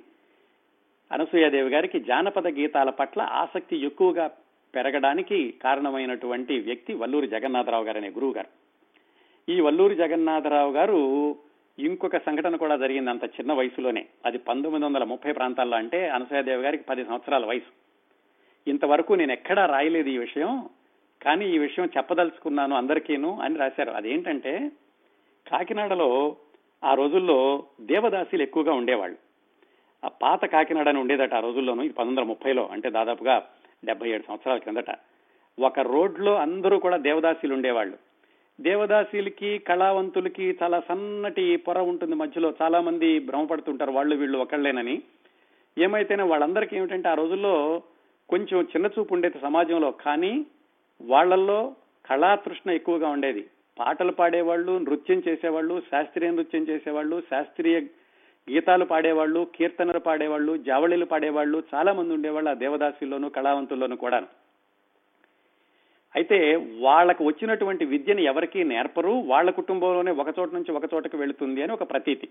అనసూయాదేవి 1.12 1.70
గారికి 1.70 2.00
జానపద 2.00 2.48
గీతాల 2.48 2.90
పట్ల 2.90 3.22
ఆసక్తి 3.22 3.78
ఎక్కువగా 3.78 4.32
పెరగడానికి 4.76 5.54
కారణమైనటువంటి 5.64 6.60
వ్యక్తి 6.60 6.94
వల్లూరి 6.94 7.28
జగన్నాథరావు 7.28 7.84
గారు 7.84 7.98
అనే 7.98 8.10
గురువు 8.10 8.34
గారు 8.34 8.48
ఈ 9.52 9.60
వల్లూరి 9.60 9.96
జగన్నాథరావు 9.96 10.72
గారు 10.72 11.36
ఇంకొక 11.80 12.18
సంఘటన 12.18 12.56
కూడా 12.56 12.78
జరిగింది 12.78 13.10
అంత 13.10 13.24
చిన్న 13.24 13.54
వయసులోనే. 13.54 14.06
అది 14.26 14.38
పంతొమ్మిది 14.38 14.86
వందల 14.86 15.04
ముప్పై 15.04 15.32
ప్రాంతాల్లో 15.32 15.78
అంటే 15.78 16.10
అనసూయాదేవి 16.10 16.64
గారికి 16.64 16.84
పది 16.84 17.06
సంవత్సరాల 17.06 17.46
వయసు. 17.46 17.72
ఇంతవరకు 18.70 19.14
నేను 19.14 19.32
ఎక్కడా 19.32 19.66
రాయలేదు 19.66 20.10
ఈ 20.10 20.18
విషయం 20.18 20.70
కానీ 21.22 21.50
ఈ 21.50 21.58
విషయం 21.58 21.90
చెప్పదలుచుకున్నాను 21.98 22.76
అందరికీను 22.76 23.40
అని 23.42 23.58
రాశారు. 23.58 23.92
అదేంటంటే 23.92 24.72
కాకినాడలో 25.52 26.36
ఆ 26.84 26.94
రోజుల్లో 26.94 27.64
దేవదాసీలు 27.82 28.42
ఎక్కువగా 28.42 28.74
ఉండేవాళ్ళు. 28.74 29.31
ఆ 30.06 30.08
పాత 30.08 30.46
కాకినాడ 30.46 30.90
అని 30.90 31.00
ఉండేదట 31.00 31.34
ఆ 31.34 31.40
రోజుల్లోనూ 31.40 31.84
ఇది 31.84 31.94
పంతొమ్మిది 31.94 32.22
వందల 32.22 32.30
ముప్పైలో 32.30 32.70
అంటే 32.72 32.90
దాదాపుగా 32.90 33.48
డెబ్బై 33.86 34.10
ఏడు 34.10 34.24
సంవత్సరాల 34.28 34.58
కిందట. 34.58 34.92
ఒక 35.60 35.80
రోడ్లో 35.80 36.36
అందరూ 36.36 36.80
కూడా 36.80 36.98
దేవదాసీలు 36.98 37.54
ఉండేవాళ్ళు. 37.54 37.98
దేవదాసీలకి 38.62 39.58
కళావంతులకి 39.58 40.58
చాలా 40.64 40.80
సన్నటి 40.80 41.56
పొర 41.56 41.80
ఉంటుంది 41.80 42.16
మధ్యలో. 42.16 42.54
చాలా 42.62 42.82
మంది 42.82 43.20
భ్రమపడుతుంటారు 43.20 43.92
వాళ్ళు 43.92 44.16
వీళ్ళు 44.16 44.38
ఒకళ్ళేనని. 44.38 45.02
ఏమైతేనే 45.78 46.24
వాళ్ళందరికీ 46.24 46.78
ఏమిటంటే 46.78 47.10
ఆ 47.10 47.14
రోజుల్లో 47.14 47.82
కొంచెం 48.30 48.62
చిన్న 48.62 48.90
చూపు 49.00 49.14
ఉండేది 49.14 49.40
సమాజంలో 49.40 49.92
కానీ 49.92 50.46
వాళ్ళల్లో 51.02 51.76
కళాతృష్ణ 52.06 52.72
ఎక్కువగా 52.72 53.10
ఉండేది. 53.10 53.46
పాటలు 53.80 54.12
పాడేవాళ్ళు 54.12 54.78
నృత్యం 54.78 55.24
చేసేవాళ్ళు 55.28 55.82
శాస్త్రీయ 55.92 56.32
నృత్యం 56.32 56.64
చేసేవాళ్ళు 56.64 57.22
శాస్త్రీయ 57.22 57.82
గీతాలు 58.50 58.86
పాడేవాళ్ళు 58.86 59.48
కీర్తనలు 59.56 60.00
పాడేవాళ్ళు 60.00 60.58
జావళీలు 60.58 61.06
పాడేవాళ్ళు 61.06 61.64
చాలా 61.76 61.94
మంది 61.94 62.14
ఉండేవాళ్ళు 62.14 62.50
ఆ 62.50 62.54
దేవదాసుల్లోనూ 62.54 63.30
కళావంతుల్లోనూ 63.30 63.96
కూడా 63.96 64.24
అయితే 66.16 66.56
వాళ్ళకు 66.80 67.24
వచ్చినటువంటి 67.24 67.86
విద్యను 67.86 68.22
ఎవరికీ 68.22 68.64
నేర్పరు. 68.64 69.10
వాళ్ళ 69.10 69.50
కుటుంబంలోనే 69.50 70.12
ఒక 70.12 70.40
చోట 70.40 70.54
నుంచి 70.54 70.72
ఒక 70.72 70.94
చోటకు 70.94 71.18
వెళుతుంది 71.18 71.64
అని 71.64 71.72
ఒక 71.72 71.90
ప్రతీతి. 71.90 72.28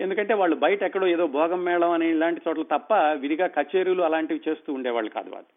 ఎందుకంటే 0.00 0.34
వాళ్ళు 0.34 0.56
బయట 0.56 0.82
ఎక్కడో 0.82 1.06
ఏదో 1.06 1.26
భోగం 1.26 1.64
మేళం 1.64 1.90
అని 1.90 2.10
ఇలాంటి 2.10 2.40
చోట్ల 2.48 2.62
తప్ప 2.62 2.94
విధిగా 2.94 3.46
కచేరీలు 3.46 4.02
అలాంటివి 4.02 4.40
చేస్తూ 4.48 4.72
ఉండేవాళ్ళు 4.72 5.10
కాదు 5.10 5.30
వాళ్ళు. 5.30 5.50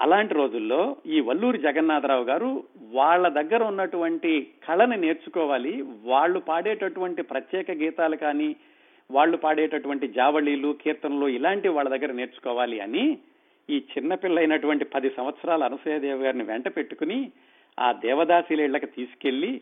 అలాంటి 0.00 0.34
రోజుల్లో 0.34 0.96
ఈ 1.06 1.20
వల్లూరి 1.20 1.58
జగన్నాథరావు 1.58 2.24
గారు 2.24 2.64
వాళ్ళ 2.92 3.28
దగ్గర 3.28 3.62
ఉన్నటువంటి 3.62 4.52
కళని 4.68 4.96
నేర్చుకోవాలి. 4.96 5.84
వాళ్ళు 6.04 6.38
పాడేటటువంటి 6.38 7.22
ప్రత్యేక 7.22 7.70
గీతాలు 7.70 8.16
కానీ 8.16 8.56
వాళ్ళు 9.10 9.36
పాడేటటువంటి 9.36 10.08
జావళీలు 10.08 10.76
కీర్తనలు 10.82 11.28
ఇలాంటివి 11.28 11.74
వాళ్ళ 11.74 11.96
దగ్గర 11.96 12.12
నేర్చుకోవాలి 12.12 12.80
అని 12.80 13.18
ఈ 13.70 13.76
చిన్నపిల్ల 13.76 14.38
అయినటువంటి 14.38 14.84
పది 14.84 15.10
సంవత్సరాల 15.10 15.64
అనసూయదేవి 15.64 16.24
గారిని 16.24 16.44
వెంట 16.44 16.76
పెట్టుకుని 16.76 17.30
ఆ 17.80 17.92
దేవదాసీలీళ్ళకి 17.92 18.86
తీసుకెళ్ళి 18.86 19.60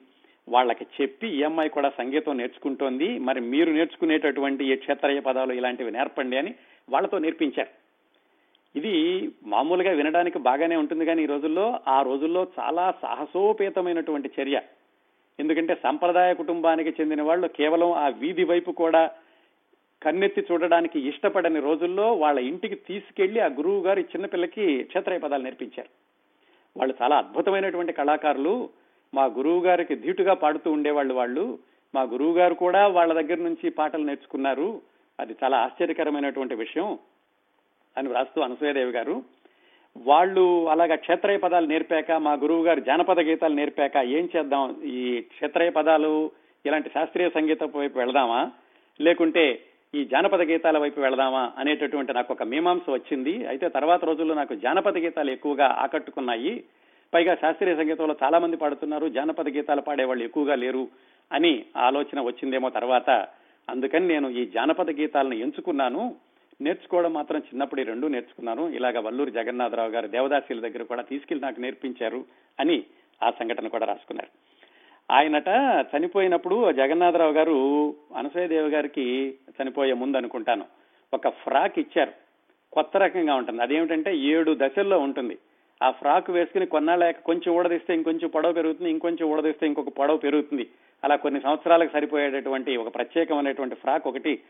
వాళ్ళకి 0.49 0.87
చెప్పి 1.01 1.29
ఈ 1.29 1.43
అమ్మాయి 1.43 1.71
కూడా 1.71 1.93
సంగీతం 1.99 2.39
నేర్చుకుంటోంది. 2.39 3.19
మరి 3.19 3.41
మీరు 3.41 3.71
నేర్చుకునేటటువంటి 3.73 4.73
ఈ 4.73 4.77
క్షేత్రయ 4.77 5.21
పదాలు 5.21 5.53
ఇలాంటివి 5.53 5.91
నేర్పండి 5.91 6.37
అని 6.37 6.55
వాళ్ళతో 6.89 7.19
నేర్పించారు. 7.19 7.73
ఇది 8.79 8.95
మామూలుగా 9.47 9.91
వినడానికి 9.91 10.39
బాగానే 10.39 10.77
ఉంటుంది 10.77 11.05
కానీ 11.05 11.23
ఈ 11.23 11.27
రోజుల్లో 11.27 11.81
ఆ 11.89 12.03
రోజుల్లో 12.03 12.47
చాలా 12.61 12.95
సాహసోపేతమైనటువంటి 13.03 14.31
చర్య. 14.41 14.63
ఎందుకంటే 15.41 15.75
సంప్రదాయ 15.75 16.35
కుటుంబానికి 16.35 16.91
చెందిన 17.01 17.23
వాళ్ళు 17.23 17.47
కేవలం 17.47 17.93
ఆ 17.93 18.09
వీధి 18.09 18.45
వైపు 18.45 18.71
కూడా 18.71 19.11
కన్నెత్తి 20.03 20.43
చూడడానికి 20.53 21.09
ఇష్టపడని 21.09 21.61
రోజుల్లో 21.61 22.13
వాళ్ళ 22.13 22.41
ఇంటికి 22.41 22.75
తీసుకెళ్ళి 22.75 23.41
ఆ 23.41 23.47
గురువు 23.47 23.81
గారు 23.81 24.01
చిన్నపిల్లకి 24.01 24.83
క్షేత్రయ 24.83 25.19
పదాలు 25.19 25.43
నేర్పించారు. 25.43 25.89
వాళ్ళు 26.77 26.95
చాలా 27.03 27.17
అద్భుతమైనటువంటి 27.17 27.93
కళాకారులు. 27.93 28.69
మా 29.15 29.25
గురువు 29.25 29.65
గారికి 29.65 29.97
ధీటుగా 29.97 30.35
పాడుతూ 30.35 30.73
ఉండేవాళ్ళు 30.73 31.15
వాళ్ళు. 31.15 31.59
మా 31.95 32.03
గురువు 32.03 32.33
గారు 32.33 32.55
కూడా 32.55 32.87
వాళ్ళ 32.87 33.13
దగ్గర 33.13 33.43
నుంచి 33.43 33.71
పాటలు 33.71 34.05
నేర్చుకున్నారు. 34.05 34.81
అది 35.21 35.37
చాలా 35.45 35.59
ఆశ్చర్యకరమైనటువంటి 35.59 36.55
విషయం 36.55 36.99
అని 37.97 38.09
వ్రాస్తూ 38.09 38.41
అనసూయదేవి 38.41 38.91
గారు. 38.91 39.23
వాళ్ళు 39.97 40.69
అలాగా 40.69 40.95
క్షేత్రయ 40.95 41.37
పదాలు 41.37 41.67
నేర్పాక 41.67 42.13
మా 42.13 42.33
గురువు 42.33 42.65
గారు 42.65 42.81
జానపద 42.81 43.21
గీతాలు 43.21 43.55
నేర్పాక 43.55 43.97
ఏం 43.97 44.29
చేద్దాం? 44.37 44.83
ఈ 44.83 45.21
క్షేత్రయ 45.21 45.71
పదాలు 45.71 46.31
ఇలాంటి 46.67 46.89
శాస్త్రీయ 46.89 47.31
సంగీతం 47.31 47.73
వైపు 47.77 47.99
వెళదామా? 47.99 48.51
లేకుంటే 49.01 49.65
ఈ 49.95 50.05
జానపద 50.05 50.43
గీతాల 50.43 50.79
వైపు 50.79 51.01
వెళదామా 51.01 51.53
అనేటటువంటి 51.59 52.13
నాకు 52.13 52.33
ఒక 52.33 52.43
మీమాంస 52.43 52.91
వచ్చింది. 52.91 53.47
అయితే 53.47 53.69
తర్వాత 53.69 54.05
రోజుల్లో 54.05 54.35
నాకు 54.35 54.55
జానపద 54.55 54.99
గీతాలు 54.99 55.31
ఎక్కువగా 55.31 55.67
ఆకట్టుకున్నాయి. 55.67 56.65
పైగా 57.15 57.35
శాస్త్రీయ 57.35 57.77
సంగీతంలో 57.77 58.17
చాలా 58.23 58.39
మంది 58.39 58.57
పాడుతున్నారు. 58.57 59.09
జానపద 59.09 59.49
గీతాలు 59.49 59.81
పాడేవాళ్ళు 59.81 60.25
ఎక్కువగా 60.25 60.55
లేరు 60.55 60.89
అని 61.33 61.65
ఆలోచన 61.77 62.21
వచ్చిందేమో 62.21 62.71
తర్వాత. 62.71 63.11
అందుకని 63.71 64.09
నేను 64.09 64.29
ఈ 64.29 64.47
జానపద 64.47 64.91
గీతాలను 64.91 65.35
ఎంచుకున్నాను. 65.35 66.17
నేర్చుకోవడం 66.61 67.13
మాత్రం 67.13 67.39
చిన్నప్పుడు 67.39 67.83
రెండు 67.83 68.07
నేర్చుకున్నాను. 68.07 68.69
ఇలాగ 68.69 69.01
వల్లూరు 69.01 69.31
జగన్నాథరావు 69.31 69.91
గారు 69.91 70.07
దేవదాసీల 70.07 70.61
దగ్గర 70.61 70.83
కూడా 70.83 71.03
తీసుకెళ్ళి 71.03 71.45
నాకు 71.45 71.61
నేర్పించారు 71.61 72.25
అని 72.61 72.85
ఆ 73.23 73.31
సంఘటన 73.31 73.69
కూడా 73.69 73.87
రాసుకున్నారు. 73.87 74.48
ఆయనట 75.11 75.49
చనిపోయినప్పుడు 75.97 76.73
జగన్నాథరావు 76.73 77.33
గారు 77.33 77.95
అనసూయదేవి 78.17 78.69
గారికి 78.69 79.35
చనిపోయే 79.63 79.93
ముందు 79.93 80.17
అనుకుంటాను. 80.17 80.65
ఒక 81.15 81.29
ఫ్రాక్ 81.29 81.79
ఇచ్చారు. 81.79 82.13
కొత్త 82.73 82.97
రకంగా 82.97 83.35
ఉంటుంది. 83.35 83.63
అదేమిటంటే 83.63 84.17
ఏడు 84.17 84.57
దశల్లో 84.59 84.99
ఉంటుంది. 84.99 85.39
ఆ 85.83 85.91
ఫ్రాక్ 85.91 86.31
వేసుకుని 86.31 86.67
కొన్నాళ్ళ 86.67 87.11
కొంచెం 87.11 87.55
ఊడదీస్తే 87.55 87.95
ఇంకొంచెం 87.95 88.31
పొడవు 88.31 88.53
పెరుగుతుంది 88.53 88.91
ఇంకొంచెం 88.91 89.29
ఊడదీస్తే 89.29 89.67
ఇంకొక 89.67 89.89
పొడవు 89.89 90.17
పెరుగుతుంది. 90.17 90.69
అలా 91.05 91.17
కొన్ని 91.17 91.41
సంవత్సరాలకు 91.41 91.93
సరిపోయేటటువంటి 91.93 92.77
ఒక 92.77 92.95
ప్రత్యేకమైనటువంటి 92.95 93.75
ఫ్రాక్ 93.75 94.07
ఒకటి 94.07 94.41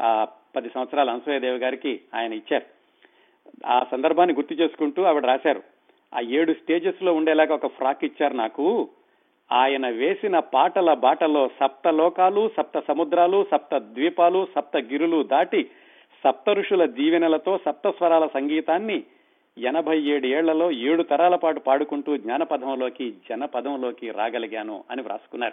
ఆ 0.00 0.26
పది 0.56 0.70
సంవత్సరాల 0.74 1.10
అనసూయదేవి 1.10 1.58
గారికి 1.58 2.00
ఆయన 2.14 2.32
ఇచ్చారు. 2.32 2.64
ఆ 3.66 3.86
సందర్భాన్ని 3.90 4.34
గుర్తు 4.34 4.54
చేసుకుంటూ 4.54 5.02
ఆవిడ 5.02 5.24
రాశారు. 5.24 5.62
ఆ 6.14 6.20
ఏడు 6.20 6.52
స్టేజెస్లో 6.52 7.14
ఉండేలాగా 7.14 7.54
ఒక 7.54 7.66
ఫ్రాక్ 7.66 8.04
ఇచ్చారు 8.04 8.34
నాకు. 8.34 8.88
ఆయన 9.52 9.88
వేసిన 9.88 10.38
పాటల 10.38 10.94
బాటలో 10.94 11.48
సప్త 11.48 11.88
లోకాలు 11.88 12.50
సప్త 12.56 12.82
సముద్రాలు 12.88 13.46
సప్త 13.50 13.78
ద్వీపాలు 13.78 14.48
సప్త 14.54 14.76
గిరులు 14.76 15.22
దాటి 15.22 15.70
సప్త 16.24 16.50
ఋషుల 16.50 16.84
దీవెనలతో 16.84 17.58
సప్త 17.58 17.90
స్వరాల 17.90 18.26
సంగీతాన్ని 18.26 19.02
ఎనభై 19.58 20.00
ఏడు 20.00 20.26
ఏళ్ళలో 20.26 20.70
ఏడు 20.70 21.02
తరాల 21.02 21.34
పాటు 21.34 21.60
పాడుకుంటూ 21.60 22.16
జ్ఞానపదంలోకి 22.16 23.14
జనపదంలోకి 23.28 24.10
రాగలిగాను 24.10 24.84
అని 24.90 25.02
వ్రాసుకున్నారు. 25.02 25.52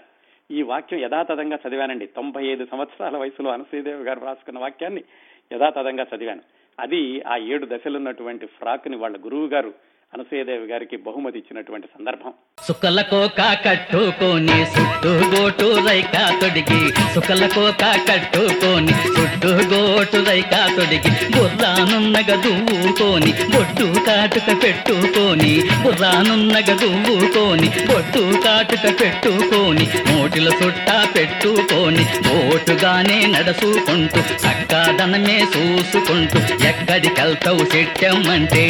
ఈ 0.51 0.62
వాక్యం 0.62 0.99
యథాతథంగా 0.99 1.60
చదివానండి. 1.67 2.05
తొంభై 2.05 2.45
ఐదు 2.45 2.65
సంవత్సరాల 2.65 3.17
వయసులో 3.17 3.51
అనసూయదేవి 3.51 4.03
గారు 4.03 4.19
రాసుకున్న 4.25 4.60
వాక్యాన్ని 4.60 5.03
యథాతథంగా 5.53 6.05
చదివాను. 6.15 6.41
అది 6.79 7.21
ఆ 7.21 7.38
ఏడు 7.38 7.65
దశలున్నటువంటి 7.65 8.45
ఫ్రాక్ని 8.45 8.95
వాళ్ళ 8.95 9.17
గురువు 9.25 9.47
గారు 9.47 9.73
అనసూయదేవి 10.15 10.67
గారికి 10.67 10.95
బహుమతి 11.06 11.38
ఇచ్చినటువంటి 11.39 11.88
సందర్భం. 11.95 12.32
సుకలకో 12.65 13.17
కోక 13.21 13.41
కట్టుకొని 13.63 14.58
సుట్టు 14.73 15.12
గోటు 15.32 15.65
రైకా 15.88 16.21
తొడిగి 16.41 16.80
సుకలకో 17.15 17.63
కోక 17.71 17.84
కట్టుకొని 18.08 18.93
సుట్టు 19.15 19.51
గోటు 19.71 20.19
రైకా 20.30 20.62
తొడిగి 20.78 21.12
బుర్రానున్నగ 21.36 22.32
దువ్వుకొని 22.43 23.32
బొట్టు 23.54 23.88
కాటుక 24.08 24.47
పెట్టుకోని 24.63 25.51
బుర్రానున్నగ 25.84 26.69
దువ్వుకొని 26.82 27.69
బొట్టు 27.91 28.23
కాటుక 28.45 28.86
పెట్టుకోని 29.01 29.86
మోటిల 30.10 30.49
సుట్ట 30.62 30.88
పెట్టుకోని 31.15 32.06
ఓటుగానే 32.36 33.19
నడుచుకుంటూ 33.36 34.21
చక్కదనమే 34.45 35.38
చూసుకుంటూ 35.54 36.39
ఎక్కడికెళ్తావు 36.71 37.65
సెట్టమ్మంటే 37.65 38.65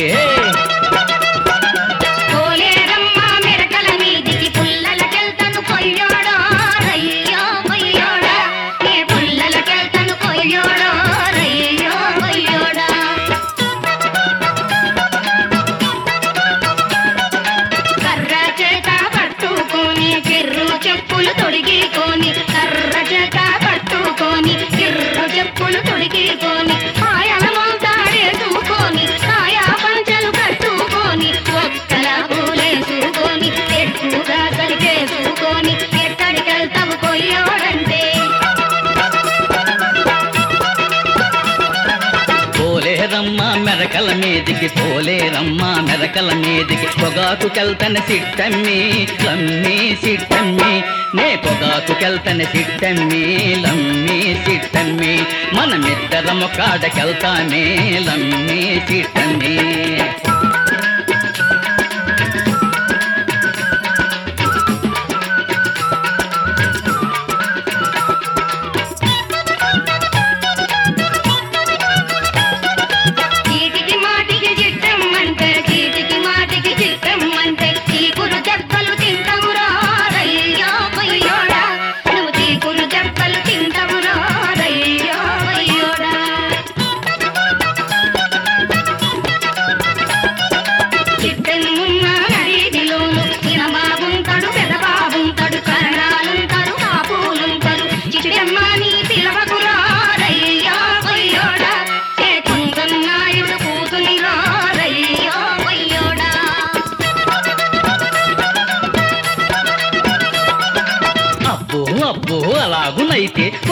మెరకల 45.80 46.34
మీదికి. 46.34 46.88
పొగాకుకెళ్తన 47.01 47.99
సిట్టమ్మి 47.99 49.08
లమ్మి 49.23 49.97
సిట్టమ్మి. 50.04 50.82
నే 51.15 51.36
పొగాకుకెళ్తన 51.36 52.43
సిట్టమ్మి 52.43 53.56
లమ్మి 53.56 54.38
సిట్టమ్మి. 54.45 55.23
మనమిద్దరము 55.54 56.49
కాడకెళ్తామే 56.58 57.99
లమ్మి 57.99 58.82
సిట్టమ్మి. 58.88 59.94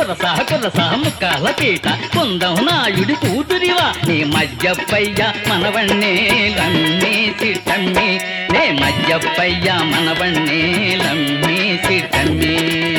అలాగునైతే 0.03 0.43
కురస 0.43 0.51
కురస 0.51 0.79
ముక్కాల 0.79 1.51
పీట 1.51 1.87
కుందం 1.87 2.55
నాయుడి 2.65 3.13
కూతురివా 3.13 3.93
నీ 4.07 4.23
మధ్యపయ్య 4.23 5.33
మనవణ్ణే 5.49 6.13
లమ్మి 6.57 7.33
సిట్టమ్మి. 7.39 8.19
నే 8.53 8.71
మధ్యపయ్య 8.71 9.73
మనవణ్ణే 9.83 10.61
లమ్మి 10.95 11.79
సిట్టమ్మి. 11.87 12.92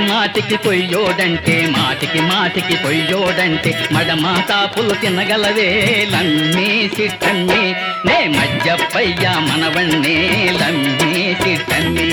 మాటికి 0.00 0.12
మాటికి 0.12 0.56
పొయ్యోడంటే 0.56 1.66
మాటికి 1.78 2.20
మాటికి 2.20 2.76
పొయ్యోడంటే 2.76 3.88
మడమా 3.92 4.42
తాపులు 4.48 4.94
తినగలవే 4.94 6.08
లమ్మి 6.10 6.90
సిట్టమ్మి. 6.96 7.74
నే 8.06 8.26
మధ్యపయ్య 8.26 9.28
మనవన్నే 9.38 10.48
లమ్మి 10.60 11.36
సిట్టమ్మి. 11.44 12.12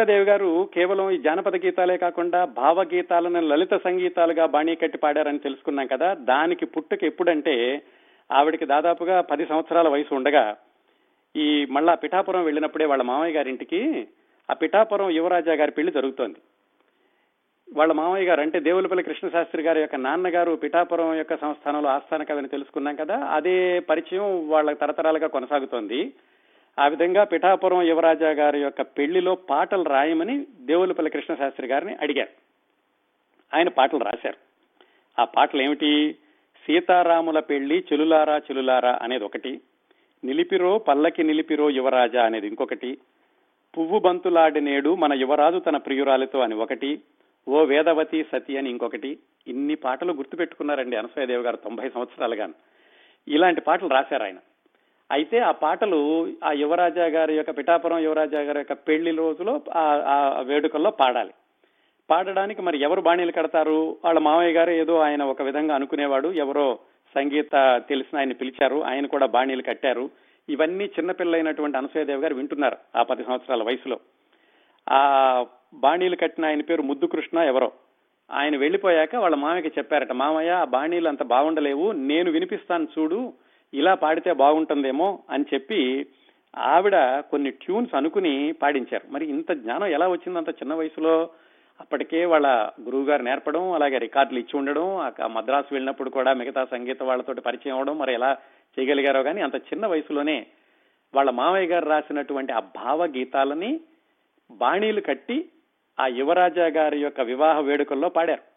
అనసూయాదేవి 0.00 0.30
గారు 0.30 0.68
కేవలం 0.74 1.10
ఈ 1.10 1.18
జానపద 1.18 1.56
గీతాలే 1.56 1.96
కాకుండా 1.96 2.44
భావగీతాలను 2.44 3.40
లలిత 3.40 3.74
సంగీతాలుగా 3.74 4.46
బాణీ 4.46 4.74
కట్టి 4.74 4.98
పాడారని 4.98 5.38
తెలుసుకున్నాం 5.38 5.86
కదా. 5.86 6.14
దానికి 6.14 6.66
పుట్టుక 6.66 7.04
ఎప్పుడంటే 7.04 7.82
ఆవిడకి 8.32 8.66
దాదాపుగా 8.66 9.20
పది 9.20 9.46
సంవత్సరాల 9.46 9.88
వయసు 9.88 10.14
ఉండగా 10.14 10.56
ఈ 11.36 11.66
మళ్ళా 11.70 11.94
పిఠాపురం 11.94 12.44
వెళ్ళినప్పుడే 12.44 12.84
వాళ్ళ 12.84 13.02
మామయ్య 13.02 13.36
గారింటికి 13.36 14.08
ఆ 14.50 14.54
పిఠాపురం 14.54 15.10
యువరాజా 15.10 15.52
గారి 15.52 15.70
పెళ్ళి 15.70 15.92
జరుగుతోంది. 15.92 16.36
వాళ్ళ 17.76 17.92
మామయ్య 17.92 18.26
గారు 18.26 18.40
అంటే 18.40 18.60
దేవులపల్లి 18.60 19.04
కృష్ణశాస్త్రి 19.04 19.62
గారి 19.62 19.80
యొక్క 19.80 19.96
నాన్నగారు 19.96 20.52
పిఠాపురం 20.52 21.14
యొక్క 21.14 21.36
సంస్థానంలో 21.36 21.88
ఆస్థాన 21.88 22.22
కవిని 22.22 22.48
తెలుసుకున్నాం 22.48 22.96
కదా. 22.96 23.16
అదే 23.16 23.78
పరిచయం 23.78 24.48
వాళ్ళ 24.48 24.72
తరతరాలుగా 24.72 25.26
కొనసాగుతోంది. 25.26 26.12
ఆ 26.78 26.86
విధంగా 26.86 27.24
పిఠాపురం 27.24 27.82
యువరాజా 27.82 28.30
గారి 28.30 28.60
యొక్క 28.60 28.82
పెళ్ళిలో 28.82 29.34
పాటలు 29.34 29.82
రాయమని 29.82 30.46
దేవులపల్లి 30.60 31.10
కృష్ణశాస్త్రి 31.10 31.66
గారిని 31.66 31.94
అడిగారు. 31.94 32.28
ఆయన 33.56 33.68
పాటలు 33.68 33.98
రాశారు. 33.98 34.36
ఆ 35.20 35.24
పాటలు 35.24 35.62
ఏమిటి? 35.62 36.12
సీతారాముల 36.66 37.40
పెళ్ళి 37.40 37.84
చెలులారా 37.92 38.36
చెలులారా 38.36 38.98
అనేది 39.02 39.24
ఒకటి. 39.24 39.60
నిలిపిరో 40.24 40.78
పల్లకి 40.78 41.22
నిలిపిరో 41.22 41.70
యువరాజా 41.70 42.24
అనేది 42.24 42.46
ఇంకొకటి. 42.46 42.98
పువ్వు 43.78 43.98
బంతులాడి 43.98 44.60
నేడు 44.60 44.94
మన 44.94 45.12
యువరాజు 45.12 45.58
తన 45.58 45.76
ప్రియురాలితో 45.76 46.40
అని 46.40 46.54
ఒకటి. 46.54 47.00
ఓ 47.48 47.64
వేదవతి 47.64 48.26
సతి 48.32 48.56
అని 48.56 48.70
ఇంకొకటి. 48.70 49.18
ఇన్ని 49.46 49.74
పాటలు 49.74 50.12
గుర్తుపెట్టుకున్నారండి 50.12 50.96
అనసూయదేవి 50.96 51.42
గారు 51.42 51.56
తొంభై 51.56 51.88
సంవత్సరాలుగాను. 51.88 52.54
ఇలాంటి 53.28 53.60
పాటలు 53.60 53.88
రాశారు 53.88 54.22
ఆయన. 54.22 54.36
అయితే 55.10 55.38
ఆ 55.38 55.50
పాటలు 55.50 56.32
ఆ 56.44 56.52
యువరాజా 56.52 57.06
గారి 57.06 57.36
యొక్క 57.36 57.50
పిఠాపురం 57.50 57.98
యువరాజా 57.98 58.40
గారి 58.40 58.58
యొక్క 58.58 58.72
పెళ్ళి 58.72 59.10
రోజులో 59.10 59.60
ఆ- 59.74 60.42
వేడుకల్లో 60.46 60.90
పాడాలి. 60.90 61.30
పాడడానికి 62.10 62.62
మరి 62.62 62.78
ఎవరు 62.78 63.00
బాణీలు 63.00 63.32
కడతారు? 63.32 63.96
వాళ్ళ 64.04 64.18
మామయ్య 64.18 64.52
గారు 64.52 64.70
ఏదో 64.70 64.98
ఆయన 64.98 65.22
ఒక 65.22 65.42
విధంగా 65.42 65.74
అనుకునేవాడు. 65.74 66.28
ఎవరో 66.28 66.78
సంగీత 67.14 67.82
తెలిసిన 67.88 68.18
ఆయన 68.18 68.32
పిలిచారు. 68.32 68.84
ఆయన 68.84 69.06
కూడా 69.06 69.26
బాణీలు 69.26 69.62
కట్టారు. 69.62 70.10
ఇవన్నీ 70.48 70.84
చిన్నపిల్లైనటువంటి 70.84 71.78
అనసూయదేవి 71.78 72.20
గారు 72.20 72.34
వింటున్నారు 72.34 72.76
ఆ 72.96 73.02
పది 73.02 73.24
సంవత్సరాల 73.24 73.62
వయసులో. 73.62 74.00
ఆ 74.90 75.46
బాణీలు 75.74 76.16
కట్టిన 76.16 76.44
ఆయన 76.44 76.60
పేరు 76.60 76.82
ముద్దు 76.82 77.06
కృష్ణ 77.06 77.38
ఎవరో. 77.38 77.72
ఆయన 78.32 78.56
వెళ్ళిపోయాక 78.56 79.16
వాళ్ళ 79.16 79.36
మామయ్యకి 79.36 79.68
చెప్పారట 79.78 80.12
మామయ్య 80.12 80.50
ఆ 80.50 80.64
బాణీలు 80.64 81.08
అంత 81.08 81.22
బాగుండలేవు. 81.22 81.92
నేను 81.92 82.30
వినిపిస్తాను 82.30 82.88
చూడు. 82.98 83.32
ఇలా 83.74 83.94
పాడితే 83.94 84.32
బాగుంటుందేమో 84.32 85.18
అని 85.30 85.44
చెప్పి 85.54 86.06
ఆవిడ 86.56 86.96
కొన్ని 87.30 87.50
ట్యూన్స్ 87.50 87.94
అనుకుని 87.94 88.52
పాడించారు. 88.52 89.12
మరి 89.12 89.26
ఇంత 89.26 89.52
జ్ఞానం 89.52 89.86
ఎలా 89.86 90.08
వచ్చింది? 90.08 90.38
అంత 90.38 90.48
చిన్న 90.48 90.74
వయసులో 90.74 91.30
అప్పటికే 91.80 92.24
వాళ్ళ 92.24 92.70
గురువు 92.80 93.04
గారు 93.04 93.22
నేర్పడం 93.22 93.72
అలాగే 93.72 93.98
రికార్డులు 93.98 94.38
ఇచ్చి 94.38 94.58
ఉండడం 94.58 94.98
ఆ 94.98 95.26
మద్రాసు 95.26 95.74
వెళ్ళినప్పుడు 95.74 96.10
కూడా 96.10 96.32
మిగతా 96.32 96.64
సంగీత 96.64 97.02
వాళ్ళతో 97.02 97.34
పరిచయం 97.34 97.76
అవడం 97.76 97.98
మరి 97.98 98.14
ఎలా 98.14 98.36
చేయగలిగారో 98.78 99.22
కానీ 99.22 99.40
అంత 99.40 99.56
చిన్న 99.56 99.86
వయసులోనే 99.86 100.46
వాళ్ళ 101.14 101.30
మామయ్య 101.30 101.66
గారు 101.66 101.88
రాసినటువంటి 101.88 102.52
ఆ 102.52 102.60
భావ 102.60 103.06
గీతాలని 103.06 103.80
బాణీలు 104.50 105.00
కట్టి 105.00 105.48
ఆ 106.00 106.06
యువరాజా 106.06 106.66
గారి 106.66 107.00
యొక్క 107.00 107.20
వివాహ 107.20 107.60
వేడుకల్లో 107.60 108.08
పాడారు. 108.08 108.49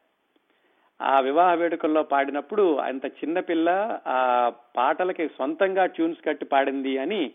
ఆ 1.03 1.19
వివాహ 1.19 1.53
వేడుకల్లో 1.53 2.03
పాడినప్పుడు 2.03 2.77
అంత 2.77 3.05
చిన్నపిల్ల 3.05 3.99
ఆ 4.07 4.51
పాటలకి 4.77 5.27
సొంతంగా 5.27 5.85
ట్యూన్స్ 5.85 6.25
కట్టి 6.25 6.45
పాడింది 6.45 6.97
అని 6.97 7.31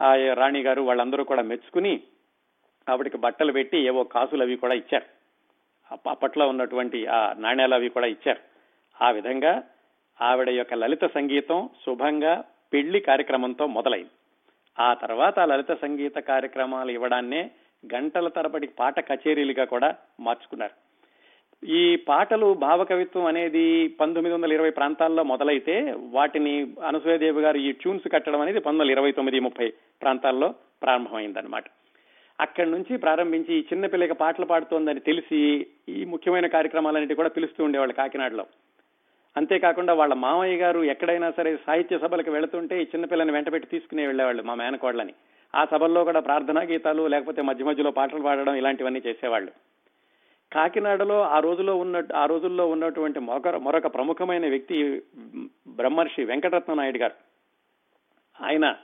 ఆ 0.00 0.14
రాణి 0.34 0.62
గారు 0.62 0.82
వాళ్ళందరూ 0.82 1.24
కూడా 1.24 1.42
మెచ్చుకుని 1.42 2.00
ఆవిడకి 2.90 3.18
బట్టలు 3.18 3.52
పెట్టి 3.52 3.78
ఏవో 3.78 4.04
కాసులు 4.04 4.42
అవి 4.42 4.56
కూడా 4.56 4.74
ఇచ్చారు. 4.74 5.22
అప్పట్లో 6.08 6.48
ఉన్నటువంటి 6.48 7.06
ఆ 7.06 7.34
నాణ్యాలు 7.38 7.74
అవి 7.74 7.88
కూడా 7.88 8.06
ఇచ్చారు. 8.06 8.40
ఆ 9.04 9.10
విధంగా 9.10 9.62
ఆవిడ 10.22 10.50
యొక్క 10.50 10.74
లలిత 10.74 11.04
సంగీతం 11.04 11.70
శుభంగా 11.86 12.44
పెళ్ళి 12.72 13.00
కార్యక్రమంతో 13.00 13.66
మొదలైంది. 13.66 14.10
ఆ 14.78 14.94
తర్వాత 14.94 15.38
ఆ 15.38 15.44
లలిత 15.44 15.72
సంగీత 15.72 16.14
కార్యక్రమాలు 16.14 16.90
ఇవ్వడాన్నే 16.90 17.50
గంటల 17.94 18.28
తరబడి 18.28 18.66
పాట 18.66 19.12
కచేరీలుగా 19.12 19.64
కూడా 19.64 19.94
మార్చుకున్నారు. 20.20 20.81
ఈ 21.62 21.96
పాటలు 21.96 22.54
భావకవిత్వం 22.54 23.24
అనేది 23.24 23.88
పంతొమ్మిది 23.88 24.34
వందల 24.34 24.52
ఇరవై 24.52 24.70
ప్రాంతాల్లో 24.70 25.22
మొదలైతే 25.22 25.94
వాటిని 25.98 26.54
అనసూయదేవి 26.86 27.42
గారు 27.42 27.58
ఈ 27.58 27.72
ట్యూన్స్ 27.72 28.08
కట్టడం 28.12 28.40
అనేది 28.40 28.58
పంతొమ్మిది 28.58 28.82
వందల 28.82 28.90
ఇరవై 28.90 29.12
తొమ్మిది 29.12 29.40
ముప్పై 29.40 29.68
ప్రాంతాల్లో 30.02 30.54
ప్రారంభమైందనమాట 30.82 31.64
అక్కడి 32.40 32.70
నుంచి 32.70 32.96
ప్రారంభించి 32.96 33.54
ఈ 33.54 33.60
చిన్న 33.60 33.86
పిల్లకి 33.86 34.12
పాటలు 34.12 34.46
పాడుతోందని 34.46 35.00
తెలిసి 35.00 35.66
ఈ 35.88 36.04
ముఖ్యమైన 36.04 36.46
కార్యక్రమాలన్నిటి 36.46 37.14
కూడా 37.14 37.28
పిలుస్తూ 37.28 37.64
ఉండేవాళ్ళు 37.64 37.94
కాకినాడలో. 37.94 38.46
అంతేకాకుండా 39.36 39.92
వాళ్ళ 39.92 40.14
మామయ్య 40.14 40.56
గారు 40.56 40.84
ఎక్కడైనా 40.84 41.30
సరే 41.30 41.56
సాహిత్య 41.66 41.98
సభలకు 41.98 42.30
వెళుతుంటే 42.30 42.82
ఈ 42.82 42.86
చిన్నపిల్లని 42.94 43.32
వెంటబెట్టి 43.32 43.68
తీసుకునే 43.68 44.06
వెళ్ళేవాళ్ళు 44.06 44.42
మా 44.42 44.54
మేనకోడలని. 44.54 45.14
ఆ 45.56 45.64
సభల్లో 45.64 46.04
కూడా 46.04 46.20
ప్రార్థనా 46.20 46.60
గీతాలు 46.60 47.06
లేకపోతే 47.06 47.42
మధ్య 47.42 47.64
మధ్యలో 47.64 47.90
పాటలు 47.90 48.22
పాడడం 48.22 48.54
ఇలాంటివన్నీ 48.54 49.02
చేసేవాళ్ళు. 49.06 49.52
కాకినాడలో 50.52 51.22
ఆ 51.22 51.38
రోజులో 51.38 51.76
ఉన్న 51.76 52.02
ఆ 52.16 52.26
రోజుల్లో 52.26 52.66
ఉన్నటువంటి 52.66 53.20
మరొక 53.20 53.48
మరొక 53.48 53.86
ప్రముఖమైన 53.86 54.48
వ్యక్తి 54.48 55.02
బ్రహ్మర్షి 55.68 56.24
వెంకటరత్న 56.24 56.74
నాయుడు 56.74 56.98
గారు. 56.98 57.14
ఆయన 58.40 58.76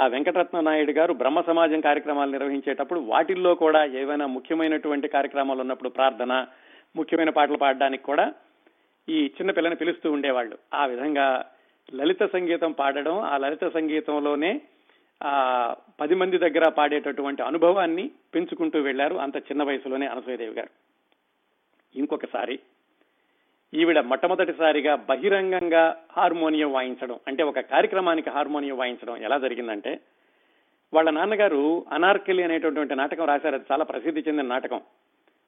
ఆ 0.00 0.06
వెంకటరత్న 0.06 0.60
నాయుడు 0.60 0.92
గారు 0.92 1.12
బ్రహ్మ 1.12 1.40
సమాజం 1.40 1.80
కార్యక్రమాలు 1.80 2.30
నిర్వహించేటప్పుడు 2.30 3.00
వాటిల్లో 3.00 3.54
కూడా 3.54 3.84
ఏవైనా 3.84 4.26
ముఖ్యమైనటువంటి 4.26 5.08
కార్యక్రమాలు 5.08 5.60
ఉన్నప్పుడు 5.60 5.88
ప్రార్థన 5.88 6.46
ముఖ్యమైన 6.96 7.30
పాటలు 7.30 7.56
పాడడానికి 7.56 8.02
కూడా 8.02 8.34
ఈ 9.08 9.24
చిన్న 9.24 9.50
పిల్లని 9.50 9.74
పిలుస్తూ 9.74 10.12
ఉండేవాళ్ళు. 10.12 10.58
ఆ 10.74 10.86
విధంగా 10.86 11.44
లలిత 11.94 12.32
సంగీతం 12.32 12.72
పాడడం 12.72 13.20
ఆ 13.20 13.36
లలిత 13.36 13.68
సంగీతంలోనే 13.68 14.60
ఆ 15.22 15.74
పది 16.00 16.14
మంది 16.14 16.38
దగ్గర 16.38 16.68
పాడేటటువంటి 16.68 17.42
అనుభవాన్ని 17.42 18.10
పెంచుకుంటూ 18.34 18.80
వెళ్ళారు 18.80 19.14
అంత 19.14 19.36
చిన్న 19.36 19.62
వయసులోనే 19.62 20.06
అనసూయదేవి 20.06 20.54
గారు. 20.54 20.87
ఇంకొకసారి. 21.98 22.58
ఈవిడ 23.74 24.00
మొట్టమొదటిసారిగా 24.00 24.94
బహిరంగంగా 24.94 25.96
హార్మోనియం 26.16 26.72
వాయించడం 26.72 27.18
అంటే 27.26 27.42
ఒక 27.42 27.60
కార్యక్రమానికి 27.60 28.30
హార్మోనియం 28.30 28.76
వాయించడం 28.76 29.16
ఎలా 29.16 29.38
జరిగిందంటే 29.38 30.00
వాళ్ళ 30.94 31.10
నాన్నగారు 31.10 31.86
అనార్కలి 31.92 32.42
అనేటటువంటి 32.42 32.94
నాటకం 32.94 33.24
రాశారు. 33.24 33.54
అది 33.54 33.64
చాలా 33.72 33.84
ప్రసిద్ధి 33.84 34.24
చెందిన 34.28 34.46
నాటకం. 34.46 34.80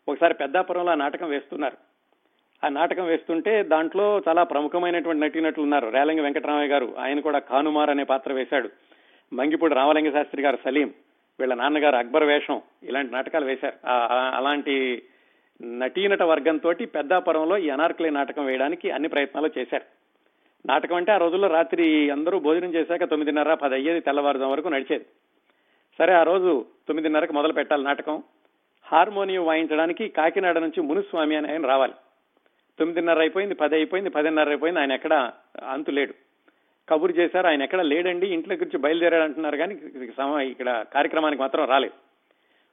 ఒకసారి 0.08 0.34
పెద్దాపురంలో 0.34 0.92
ఆ 0.92 0.94
నాటకం 0.94 1.28
వేస్తున్నారు. 1.28 1.76
ఆ 2.66 2.68
నాటకం 2.68 3.04
వేస్తుంటే 3.04 3.62
దాంట్లో 3.62 4.22
చాలా 4.28 4.42
ప్రముఖమైనటువంటి 4.42 5.22
నటీనటులు 5.22 5.62
ఉన్నారు. 5.62 5.88
రేలంగి 5.88 6.20
వెంకటరామయ్య 6.20 6.68
గారు 6.68 6.94
ఆయన 6.98 7.20
కూడా 7.20 7.38
కానుమార్ 7.38 7.90
అనే 7.90 8.04
పాత్ర 8.04 8.32
వేశాడు. 8.32 8.70
మంగిపూడి 9.32 9.74
రామలింగ 9.74 10.12
శాస్త్రి 10.12 10.42
గారు 10.42 10.58
సలీం 10.64 10.94
వీళ్ళ 11.40 11.54
నాన్నగారు 11.54 11.96
అక్బర్ 11.96 12.24
వేషం 12.24 12.62
ఇలాంటి 12.82 13.12
నాటకాలు 13.12 13.44
వేశారు. 13.44 13.74
అలాంటి 14.36 15.02
నటీనట 15.62 16.22
వర్గంతో 16.22 16.72
పెద్దాపురంలో 16.72 17.58
ఈ 17.58 17.68
అనార్కలి 17.68 18.10
నాటకం 18.10 18.46
వేయడానికి 18.46 18.90
అన్ని 18.90 19.08
ప్రయత్నాలు 19.08 19.50
చేశారు. 19.58 19.82
నాటకం 20.66 20.96
అంటే 20.96 21.12
ఆ 21.12 21.16
రోజుల్లో 21.16 21.48
రాత్రి 21.48 22.10
అందరూ 22.10 22.38
భోజనం 22.38 22.74
చేశాక 22.74 23.04
తొమ్మిదిన్నర 23.04 23.54
పది 23.54 23.74
అయ్యేది 23.74 24.00
తెల్లవారుజాం 24.00 24.50
వరకు 24.50 24.68
నడిచేది. 24.68 25.06
సరే 25.98 26.14
ఆ 26.14 26.22
రోజు 26.22 26.66
తొమ్మిదిన్నరకు 26.88 27.32
మొదలు 27.32 27.52
పెట్టాలి 27.52 27.84
నాటకం. 27.84 28.22
హార్మోనియం 28.84 29.46
వాయించడానికి 29.46 30.08
కాకినాడ 30.08 30.58
నుంచి 30.58 30.80
మునుస్వామి 30.80 31.36
అని 31.36 31.52
ఆయన 31.52 31.66
రావాలి. 31.66 31.92
తొమ్మిదిన్నర 32.78 33.18
అయిపోయింది 33.18 33.54
పది 33.54 33.74
అయిపోయింది 33.74 34.10
పదిన్నర 34.10 34.48
అయిపోయింది 34.48 34.80
ఆయన 34.80 34.92
ఎక్కడ 34.92 35.32
అంతు 35.64 35.90
లేడు 35.90 36.14
కబురు 36.88 37.12
చేశారు 37.12 37.46
ఆయన 37.46 37.62
ఎక్కడ 37.62 37.80
లేడండి 37.80 38.26
ఇంట్లో 38.26 38.54
గురించి 38.54 38.78
బయలుదేరాడు 38.78 39.22
అంటున్నారు 39.22 39.56
కానీ 39.56 39.74
సమ- 40.16 40.40
ఇక్కడ 40.40 40.84
కార్యక్రమానికి 40.94 41.42
మాత్రం 41.42 41.64
రాలేదు. 41.64 42.09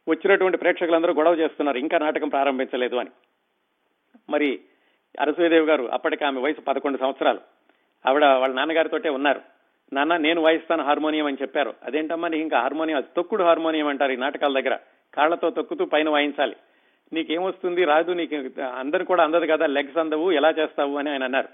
వచ్చినటువంటి 0.10 0.58
ప్రేక్షకులందరూ 0.58 1.14
గొడవ 1.14 1.34
చేస్తున్నారు 1.34 1.78
ఇంకా 1.78 1.98
నాటకం 1.98 2.30
ప్రారంభించలేదు 2.30 2.96
అని. 2.96 3.10
మరి 4.30 4.60
అరసూయదేవి 5.20 5.66
గారు 5.66 5.84
అప్పటికి 5.84 6.26
ఆమె 6.26 6.42
వయసు 6.42 6.62
పదకొండు 6.62 6.98
సంవత్సరాలు. 6.98 7.40
ఆవిడ 8.08 8.26
వాళ్ళ 8.26 8.56
నాన్నగారితోటే 8.56 9.10
ఉన్నారు. 9.10 9.42
నాన్న 9.94 10.18
నేను 10.18 10.42
వాయిస్తాను 10.42 10.84
హార్మోనియం 10.84 11.26
అని 11.26 11.38
చెప్పారు. 11.42 11.74
అదేంటమ్మా 11.84 12.28
నీకు 12.28 12.42
ఇంకా 12.42 12.60
హార్మోనియం 12.60 12.98
అది 12.98 13.08
తొక్కుడు 13.16 13.44
హార్మోనియం 13.44 13.88
అంటారు 13.88 14.12
ఈ 14.12 14.16
నాటకాల 14.16 14.60
దగ్గర. 14.60 14.78
కాళ్ళతో 15.14 15.50
తొక్కుతూ 15.50 15.86
పైన 15.86 16.10
వాయించాలి. 16.10 16.56
నీకేమొస్తుంది? 17.14 17.84
రాదు 17.84 18.12
నీకు 18.12 18.62
అందరు 18.62 19.04
కూడా 19.04 19.24
అందదు 19.24 19.46
కదా 19.52 19.66
లెగ్స్ 19.66 19.98
అందవు 19.98 20.32
ఎలా 20.32 20.50
చేస్తావు 20.50 20.98
అని 20.98 21.10
ఆయన 21.10 21.24
అన్నారు. 21.24 21.48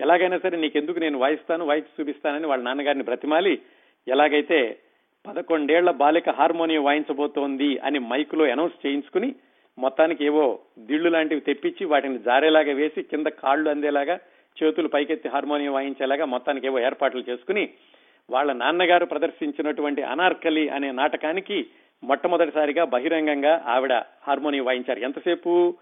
ఎలాగైనా 0.00 0.38
సరే 0.38 0.56
నీకెందుకు 0.58 0.98
నేను 0.98 1.18
వాయిస్తాను 1.18 1.66
వాయించి 1.66 1.88
చూపిస్తానని 2.00 2.46
వాళ్ళ 2.46 2.64
నాన్నగారిని 2.64 3.04
బ్రతిమాలి. 3.04 3.62
ఎలాగైతే 4.08 4.78
పదకొండేళ్ళ 5.26 5.90
బాలిక 5.90 6.30
హార్మోనియం 6.30 6.84
వాయించబోతోంది 6.84 7.78
అని 7.78 7.98
మైక్లో 7.98 8.44
అనౌన్స్ 8.44 8.86
చేయించుకుని 8.86 9.34
మొత్తానికి 9.78 10.24
ఏవో 10.24 10.58
దిళ్ళు 10.78 11.08
లాంటివి 11.08 11.40
తెప్పించి 11.40 11.84
వాటిని 11.86 12.18
జారేలాగా 12.18 12.72
వేసి 12.72 13.02
కింద 13.02 13.26
కాళ్ళు 13.26 13.70
అందేలాగా 13.70 14.18
చేతులు 14.62 14.88
పైకెత్తి 14.88 15.28
హార్మోనియం 15.28 15.72
వాయించేలాగా 15.72 16.24
మొత్తానికి 16.24 16.66
ఏవో 16.66 16.80
ఏర్పాట్లు 16.80 17.24
చేసుకుని 17.28 17.70
వాళ్ళ 18.30 18.52
నాన్నగారు 18.52 19.04
ప్రదర్శించినటువంటి 19.06 20.02
అనార్కలి 20.02 20.68
అనే 20.68 20.90
నాటకానికి 20.90 21.66
మొట్టమొదటిసారిగా 22.04 22.84
బహిరంగంగా 22.84 23.64
ఆవిడ 23.66 23.92
హార్మోనియం 23.92 24.64
వాయించారు. 24.64 24.98
ఎంతసేపు? 24.98 25.74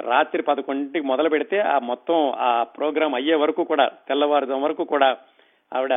రాత్రి 0.00 0.42
పదకొండింటికి 0.42 1.06
మొదలు 1.06 1.28
పెడితే 1.28 1.58
ఆ 1.60 1.78
మొత్తం 1.78 2.32
ఆ 2.38 2.62
ప్రోగ్రాం 2.62 3.14
అయ్యే 3.14 3.34
వరకు 3.34 3.64
కూడా 3.64 3.90
తెల్లవారుజాం 4.08 4.62
వరకు 4.62 4.84
కూడా 4.84 5.16
ఆవిడ 5.72 5.92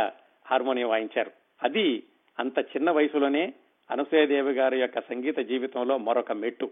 హార్మోనియం 0.48 0.90
వాయించారు. 0.90 1.32
అది 1.64 2.04
అంత 2.40 2.60
చిన్న 2.60 2.92
వయసులోనే 2.92 3.54
అనసూయదేవి 3.92 4.52
గారి 4.52 4.80
యొక్క 4.80 5.00
సంగీత 5.00 5.38
జీవితంలో 5.40 5.98
మరొక 5.98 6.32
మెట్టు. 6.32 6.70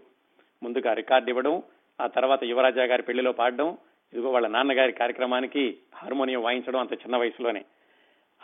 ముందుగా 0.62 0.92
రికార్డు 0.92 1.28
ఇవ్వడం 1.28 1.62
ఆ 2.00 2.06
తర్వాత 2.06 2.44
యువరాజా 2.44 2.84
గారి 2.84 3.02
పెళ్ళిలో 3.02 3.32
పాడడం 3.32 3.78
ఇదిగో 4.12 4.30
వాళ్ళ 4.30 4.46
నాన్నగారి 4.46 4.92
కార్యక్రమానికి 4.92 5.76
హార్మోనియం 5.94 6.42
వాయించడం 6.42 6.80
అంత 6.80 6.92
చిన్న 6.92 7.16
వయసులోనే. 7.16 7.64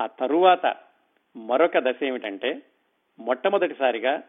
ఆ 0.00 0.06
తరువాత 0.06 0.76
మరొక 1.36 1.78
దశ 1.78 2.04
ఏమిటంటే 2.04 2.62
మొట్టమొదటిసారిగా 3.18 4.22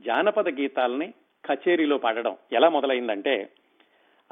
జానపద 0.00 0.48
గీతాలని 0.48 1.14
కచేరీలో 1.44 1.98
పాడడం. 1.98 2.36
ఎలా 2.52 2.68
మొదలైందంటే 2.68 3.48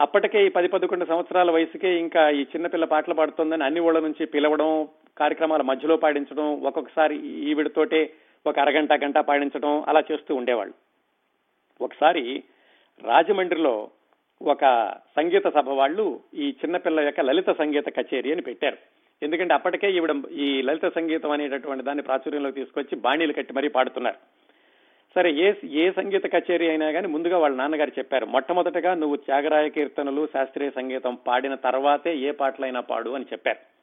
అప్పటికే 0.00 0.46
ఈ 0.46 0.48
పది 0.48 0.68
పదకొండు 0.68 1.04
సంవత్సరాల 1.04 1.50
వయసుకే 1.50 1.98
ఇంకా 1.98 2.30
ఈ 2.30 2.42
చిన్నపిల్ల 2.42 2.84
పాటలు 2.84 3.14
పాడుతోందని 3.14 3.64
అన్ని 3.64 3.80
ఊళ్ళ 3.80 3.98
నుంచి 3.98 4.26
పిలవడం 4.26 4.88
కార్యక్రమాల 5.18 5.62
మధ్యలో 5.62 5.96
పాడించడం 5.96 6.62
ఒక్కొక్కసారి 6.62 7.16
ఈవిడతోటే 7.26 8.12
ఒక 8.46 8.58
అరగంట 8.58 8.92
గంట 8.92 9.18
పాడించడం 9.18 9.84
అలా 9.88 10.02
చేస్తూ 10.12 10.34
ఉండేవాళ్ళు. 10.34 10.74
ఒకసారి 11.80 12.42
రాజమండ్రిలో 13.04 13.90
ఒక 14.42 14.94
సంగీత 15.16 15.46
సభ 15.48 15.68
వాళ్ళు 15.68 16.20
ఈ 16.34 16.50
చిన్నపిల్ల 16.50 17.00
యొక్క 17.00 17.20
లలిత 17.20 17.50
సంగీత 17.50 17.88
కచేరీ 17.88 18.32
అని 18.32 18.42
పెట్టారు. 18.42 18.76
ఎందుకంటే 19.22 19.54
అప్పటికే 19.54 19.92
ఈవిడ 19.92 20.14
ఈ 20.32 20.62
లలిత 20.62 20.94
సంగీతం 20.94 21.30
అనేటటువంటి 21.30 21.84
దాన్ని 21.84 22.02
ప్రాచుర్యంలోకి 22.02 22.60
తీసుకొచ్చి 22.60 22.96
బాణీలు 22.96 23.32
కట్టి 23.32 23.52
మరీ 23.52 23.68
పాడుతున్నారు. 23.68 24.16
సరే 25.14 25.32
ఏ 25.32 25.52
ఏ 25.64 25.90
సంగీత 25.90 26.26
కచేరీ 26.32 26.68
అయినా 26.68 26.90
కానీ 26.90 27.06
ముందుగా 27.06 27.38
వాళ్ళ 27.38 27.56
నాన్నగారు 27.56 27.92
చెప్పారు 27.98 28.26
మొట్టమొదటగా 28.26 28.94
నువ్వు 28.94 29.16
త్యాగరాయ 29.16 29.68
కీర్తనలు 29.68 30.26
శాస్త్రీయ 30.26 30.70
సంగీతం 30.70 31.18
పాడిన 31.26 31.54
తర్వాతే 31.54 32.16
ఏ 32.16 32.30
పాటలైనా 32.30 32.80
పాడు 32.80 33.10
అని 33.10 33.24
చెప్పారు. 33.32 33.75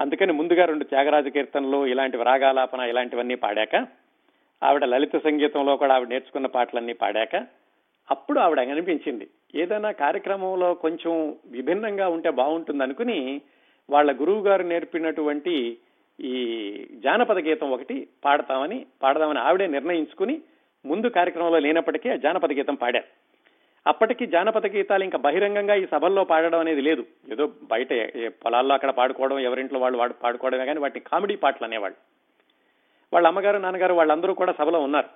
అందుకని 0.00 0.32
ముందుగా 0.32 0.64
రెండు 0.64 0.84
త్యాగరాజ 0.84 1.28
కీర్తనలు 1.28 1.86
ఇలాంటి 1.86 2.16
రాగాలాపన 2.16 2.80
ఇలాంటివన్నీ 2.80 3.34
పాడాక 3.34 3.86
ఆవిడ 4.62 4.84
లలిత 4.84 5.16
సంగీతంలో 5.16 5.76
కూడా 5.76 5.94
ఆవిడ 5.94 6.08
నేర్చుకున్న 6.08 6.46
పాటలన్నీ 6.46 6.92
పాడాక 6.92 7.46
అప్పుడు 8.10 8.38
ఆవిడ 8.40 8.60
అనిపించింది. 8.60 9.26
ఏదైనా 9.54 9.90
కార్యక్రమంలో 9.92 10.74
కొంచెం 10.74 11.36
విభిన్నంగా 11.46 12.08
ఉంటే 12.08 12.30
బాగుంటుంది 12.30 12.82
అనుకుని 12.82 13.40
వాళ్ళ 13.90 14.12
గురువు 14.20 14.42
గారు 14.42 14.62
నేర్పినటువంటి 14.62 15.78
ఈ 16.20 16.34
జానపద 17.04 17.38
గీతం 17.38 17.70
ఒకటి 17.70 18.08
పాడతామని 18.24 18.86
పాడదామని 19.02 19.38
ఆవిడే 19.38 19.66
నిర్ణయించుకుని 19.66 20.40
ముందు 20.84 21.06
కార్యక్రమంలో 21.08 21.58
లేనప్పటికీ 21.58 22.08
ఆ 22.08 22.16
జానపద 22.16 22.52
గీతం 22.52 22.74
పాడారు. 22.74 23.29
అప్పటికి 23.86 24.26
జానపద 24.26 24.66
గీతాలు 24.66 25.04
ఇంకా 25.04 25.18
బహిరంగంగా 25.18 25.74
ఈ 25.74 25.86
సభల్లో 25.92 26.24
పాడడం 26.24 26.60
అనేది 26.60 26.80
లేదు. 26.80 27.04
ఏదో 27.32 27.52
బయట 27.62 27.88
పొలాల్లో 28.28 28.74
అక్కడ 28.74 28.90
పాడుకోవడం 28.90 29.38
ఎవరింట్లో 29.38 29.80
వాళ్ళు 29.80 29.98
వాడు 29.98 30.12
పాడుకోవడమే 30.12 30.64
కానీ 30.64 30.80
వాటిని 30.80 31.04
కామెడీ 31.12 31.36
పాటలు 31.36 31.64
అనేవాళ్ళు. 31.64 31.96
వాళ్ళ 33.12 33.28
అమ్మగారు 33.28 33.58
నాన్నగారు 33.58 33.94
వాళ్ళందరూ 33.94 34.34
కూడా 34.34 34.52
సభలో 34.52 34.80
ఉన్నారు. 34.80 35.08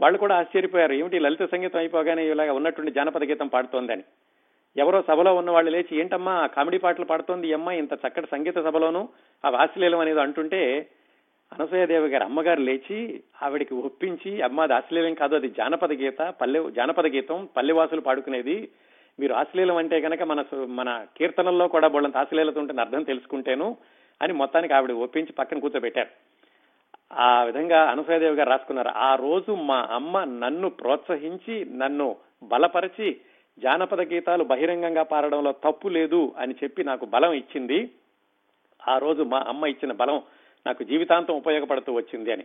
వాళ్ళు 0.00 0.18
కూడా 0.18 0.36
ఆశ్చర్యపోయారు. 0.36 0.92
ఏమిటి 0.92 1.18
లలిత 1.18 1.50
సంగీతం 1.50 1.78
అయిపోగానే 1.78 2.30
ఇలాగ 2.30 2.50
ఉన్నటువంటి 2.50 2.92
జానపద 2.92 3.24
గీతం 3.24 3.46
పాడుతోందని. 3.46 4.04
ఎవరో 4.76 5.04
సభలో 5.08 5.34
ఉన్న 5.34 5.50
వాళ్ళు 5.50 5.70
లేచి 5.70 5.98
ఏంటమ్మా 6.00 6.46
కామెడీ 6.46 6.78
పాటలు 6.78 7.04
పాడుతోంది 7.04 7.48
ఈ 7.48 7.52
అమ్మాయి 7.52 7.78
ఇంత 7.78 7.92
చక్కటి 7.92 8.28
సంగీత 8.32 8.54
సభలోనూ 8.54 9.08
ఆ 9.44 9.50
వాసిలేలం 9.50 9.98
అనేది 9.98 10.20
అంటుంటే 10.20 10.86
అనసూయదేవి 11.52 12.08
గారి 12.08 12.24
అమ్మగారు 12.24 12.60
లేచి 12.60 13.22
ఆవిడికి 13.42 13.74
ఒప్పించి 13.74 14.42
అమ్మ 14.42 14.60
అది 14.60 14.74
ఆశ్లీలం 14.74 15.14
కాదు 15.14 15.34
అది 15.34 15.48
జానపద 15.48 15.92
గీత 15.92 16.20
పల్లె 16.40 16.70
జానపద 16.70 17.06
గీతం 17.06 17.48
పల్లెవాసులు 17.56 18.00
పాడుకునేది. 18.00 18.68
మీరు 19.20 19.34
ఆశ్లీలం 19.34 19.76
అంటే 19.76 20.00
కనుక 20.00 20.22
మన 20.22 20.44
మన 20.66 21.06
కీర్తనల్లో 21.16 21.68
కూడా 21.68 21.88
బోళ్ళంత 21.88 22.16
ఆశ్లీలత 22.16 22.58
ఉంటుంది 22.58 22.80
అర్థం 22.80 23.02
తెలుసుకుంటేను 23.02 23.76
అని 24.22 24.32
మొత్తానికి 24.32 24.74
ఆవిడ 24.74 24.92
ఒప్పించి 24.92 25.32
పక్కన 25.32 25.58
కూర్చోబెట్టారు. 25.58 26.10
ఆ 27.12 27.42
విధంగా 27.42 27.80
అనసూయదేవి 27.90 28.36
గారు 28.36 28.50
రాసుకున్నారు. 28.50 28.88
ఆ 28.88 29.14
రోజు 29.14 29.52
మా 29.52 29.88
అమ్మ 29.90 30.24
నన్ను 30.24 30.70
ప్రోత్సహించి 30.70 31.56
నన్ను 31.64 32.16
బలపరిచి 32.42 33.08
జానపద 33.58 34.00
గీతాలు 34.00 34.44
బహిరంగంగా 34.44 35.02
పాడడంలో 35.02 35.52
తప్పు 35.52 35.88
లేదు 35.88 36.32
అని 36.38 36.54
చెప్పి 36.62 36.84
నాకు 36.84 37.06
బలం 37.06 37.32
ఇచ్చింది. 37.32 37.90
ఆ 38.88 38.98
రోజు 38.98 39.22
మా 39.22 39.44
అమ్మ 39.48 39.66
ఇచ్చిన 39.66 39.92
బలం 39.92 40.22
నాకు 40.66 40.84
జీవితాంతం 40.84 41.34
ఉపయోగపడుతూ 41.34 41.92
వచ్చింది 41.92 42.32
అని. 42.32 42.44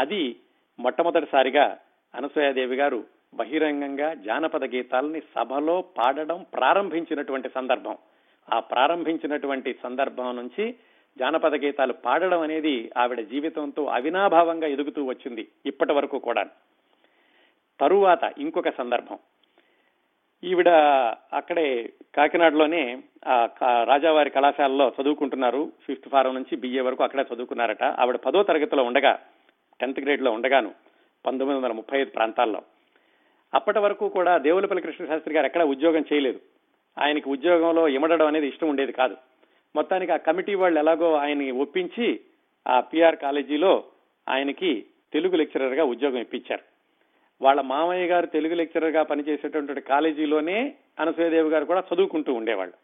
అది 0.00 0.36
మొట్టమొదటిసారిగా 0.80 1.78
అనసూయాదేవి 2.14 2.76
గారు 2.76 3.04
బహిరంగంగా 3.34 4.14
జానపద 4.14 4.64
గీతాలని 4.64 5.22
సభలో 5.34 5.80
పాడడం 5.80 6.46
ప్రారంభించినటువంటి 6.54 7.48
సందర్భం. 7.54 7.98
ఆ 8.54 8.60
ప్రారంభించినటువంటి 8.60 9.76
సందర్భం 9.82 10.36
నుంచి 10.36 10.74
జానపద 11.18 11.54
గీతాలు 11.54 11.92
పాడడం 11.92 12.40
అనేది 12.40 12.90
ఆవిడ 12.96 13.20
జీవితంతో 13.20 13.84
అవినాభావంగా 13.84 14.66
ఎదుగుతూ 14.66 15.04
వచ్చింది 15.04 15.48
ఇప్పటి 15.66 15.92
వరకు 15.92 16.18
కూడా 16.18 16.42
తరువాత 17.80 18.32
ఇంకొక 18.38 18.68
సందర్భం. 18.68 19.18
ఈవిడ 20.44 20.68
అక్కడే 21.32 21.92
కాకినాడలోనే 22.16 23.02
ఆ 23.26 23.84
రాజావారి 23.84 24.30
కళాశాలలో 24.30 24.92
చదువుకుంటున్నారు. 25.02 25.72
ఫిఫ్త్ 25.86 26.08
ఫారం 26.08 26.34
నుంచి 26.34 26.56
బిఏ 26.56 26.80
వరకు 26.80 27.04
అక్కడే 27.04 27.34
చదువుకున్నారట. 27.34 27.82
ఆవిడ 27.82 28.16
పదో 28.16 28.42
తరగతిలో 28.42 28.82
ఉండగా 28.82 29.18
టెన్త్ 29.80 30.00
గ్రేడ్లో 30.00 30.30
ఉండగాను 30.30 30.74
పంతొమ్మిది 31.26 31.60
వందల 31.60 31.72
ముప్పై 31.72 32.00
ఐదు 32.00 32.10
ప్రాంతాల్లో. 32.10 32.62
అప్పటి 33.54 33.78
వరకు 33.78 34.08
కూడా 34.08 34.38
దేవులపల్లి 34.38 34.82
కృష్ణశాస్త్రి 34.82 35.34
గారు 35.34 35.46
ఎక్కడ 35.46 35.62
ఉద్యోగం 35.62 36.04
చేయలేదు. 36.12 36.40
ఆయనకి 36.98 37.28
ఉద్యోగంలో 37.28 37.88
ఇమడడం 37.88 38.26
అనేది 38.26 38.48
ఇష్టం 38.48 38.68
ఉండేది 38.68 38.92
కాదు. 38.92 39.16
మొత్తానికి 39.76 40.12
ఆ 40.12 40.16
కమిటీ 40.16 40.54
వాళ్ళు 40.54 40.80
ఎలాగో 40.80 41.14
ఆయన్ని 41.14 41.50
ఒప్పించి 41.50 42.20
ఆ 42.68 42.80
పిఆర్ 42.80 43.16
కాలేజీలో 43.16 43.84
ఆయనకి 44.28 44.86
తెలుగు 45.12 45.36
లెక్చరర్గా 45.36 45.84
ఉద్యోగం 45.84 46.16
ఇప్పించారు. 46.16 46.75
వాళ్ళ 47.42 47.60
మామయ్య 47.60 48.06
గారు 48.06 48.26
తెలుగు 48.26 48.54
లెక్చరర్గా 48.54 49.02
పనిచేసేటటువంటి 49.02 49.80
కాలేజీలోనే 49.80 50.74
అనసూయదేవి 51.00 51.48
గారు 51.48 51.64
కూడా 51.64 51.82
చదువుకుంటూ 51.94 52.34
ఉండేవాళ్ళు. 52.34 52.74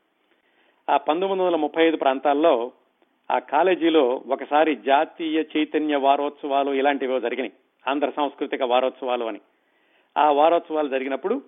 ఆ 0.93 0.97
పంతొమ్మిది 0.97 1.43
వందల 1.43 1.57
ముప్పై 1.57 1.87
ఐదు 1.87 1.97
ప్రాంతాల్లో 1.97 2.73
ఆ 3.31 3.39
కాలేజీలో 3.39 4.23
ఒకసారి 4.27 4.77
జాతీయ 4.77 5.45
చైతన్య 5.57 5.97
వారోత్సవాలు 5.97 6.71
ఇలాంటివో 6.71 7.21
జరిగినాయి. 7.21 7.53
ఆంధ్ర 7.89 8.11
సాంస్కృతిక 8.11 8.63
వారోత్సవాలు 8.63 9.25
అని. 9.25 9.41
ఆ 10.19 10.31
వారోత్సవాలు 10.31 10.89
జరిగినప్పుడు 10.89 11.43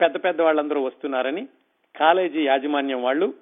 పెద్ద 0.00 0.24
పెద్ద 0.24 0.40
వాళ్ళందరూ 0.40 0.82
వస్తున్నారని 0.82 1.48
కాలేజీ 1.98 2.44
యాజమాన్యం 2.44 3.02
వాళ్ళు 3.02 3.34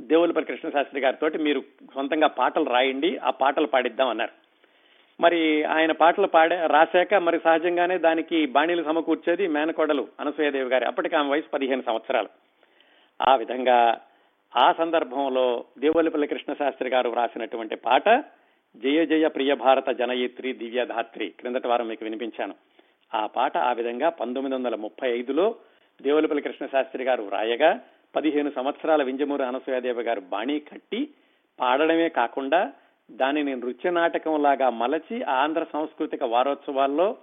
దేవులపల్లి 0.00 0.46
కృష్ణశాస్త్రి 0.46 1.00
గారితో 1.00 1.38
మీరు 1.38 1.60
సొంతంగా 1.94 2.26
పాటలు 2.26 2.64
రాయండి 2.64 3.16
ఆ 3.16 3.30
పాటలు 3.30 3.66
పాడిద్దాం 3.66 4.08
అన్నారు. 4.08 4.43
మరి 5.20 5.64
ఆయన 5.64 5.92
పాటలు 5.92 6.26
పాడే 6.26 6.66
రాశాక 6.66 7.14
మరి 7.14 7.40
సహజంగానే 7.44 7.98
దానికి 7.98 8.46
బాణీలు 8.46 8.82
సమకూర్చేది 8.82 9.46
మేనకోడలు 9.46 10.08
అనసూయదేవి 10.20 10.70
గారి. 10.70 10.84
అప్పటికి 10.84 11.16
ఆమె 11.16 11.30
వయసు 11.30 11.48
పదిహేను 11.48 11.82
సంవత్సరాలు. 11.82 12.28
ఆ 13.28 13.36
విధంగా 13.36 14.00
ఆ 14.56 14.72
సందర్భంలో 14.72 15.64
దేవులపల్లి 15.78 16.26
కృష్ణశాస్త్రి 16.26 16.88
గారు 16.88 17.10
వ్రాసినటువంటి 17.10 17.76
పాట 17.76 18.08
జయ 18.76 19.06
జయ 19.06 19.28
ప్రియ 19.28 19.54
భారత 19.54 19.90
జనయిత్రి 19.90 20.52
దివ్యధాత్రి 20.52 21.28
క్రిందటి 21.28 21.68
వారం 21.68 21.88
మీకు 21.88 22.04
వినిపించాను. 22.04 22.54
ఆ 23.14 23.26
పాట 23.26 23.56
ఆ 23.56 23.72
విధంగా 23.72 24.08
పంతొమ్మిది 24.08 24.56
వందల 24.56 24.74
ముప్పై 24.74 25.10
ఐదులో 25.10 25.54
దేవులపల్లి 26.02 26.42
కృష్ణశాస్త్రి 26.42 27.04
గారు 27.04 27.22
వ్రాయగా 27.22 27.80
పదిహేను 28.16 28.52
సంవత్సరాల 28.56 29.02
వింజమూరు 29.02 29.42
అనసూయాదేవి 29.42 30.02
గారు 30.02 30.20
బాణీ 30.20 30.60
కట్టి 30.60 31.08
పాడడమే 31.60 32.08
కాకుండా 32.08 32.72
దానిని 33.10 33.56
నృత్య 33.56 33.90
నాటకంలాగా 33.90 34.70
మలచి 34.70 35.22
ఆంధ్ర 35.22 35.66
సాంస్కృతిక 35.72 36.22
వారోత్సవాల్లో 36.22 37.16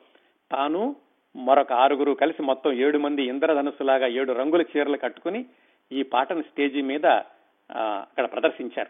తాను 0.51 0.95
మరొక 1.36 1.73
ఆరుగురు 1.73 2.11
కలిసి 2.11 2.41
మొత్తం 2.41 2.71
ఏడు 2.71 2.97
మంది 2.97 3.23
ఇంద్రధనుసులాగా 3.23 4.07
ఏడు 4.07 4.34
రంగుల 4.34 4.61
చీరలు 4.61 4.97
కట్టుకుని 4.97 5.45
ఈ 5.91 6.03
పాటను 6.03 6.41
స్టేజీ 6.41 6.82
మీద 6.82 7.05
అక్కడ 7.71 8.32
ప్రదర్శించారు. 8.32 8.89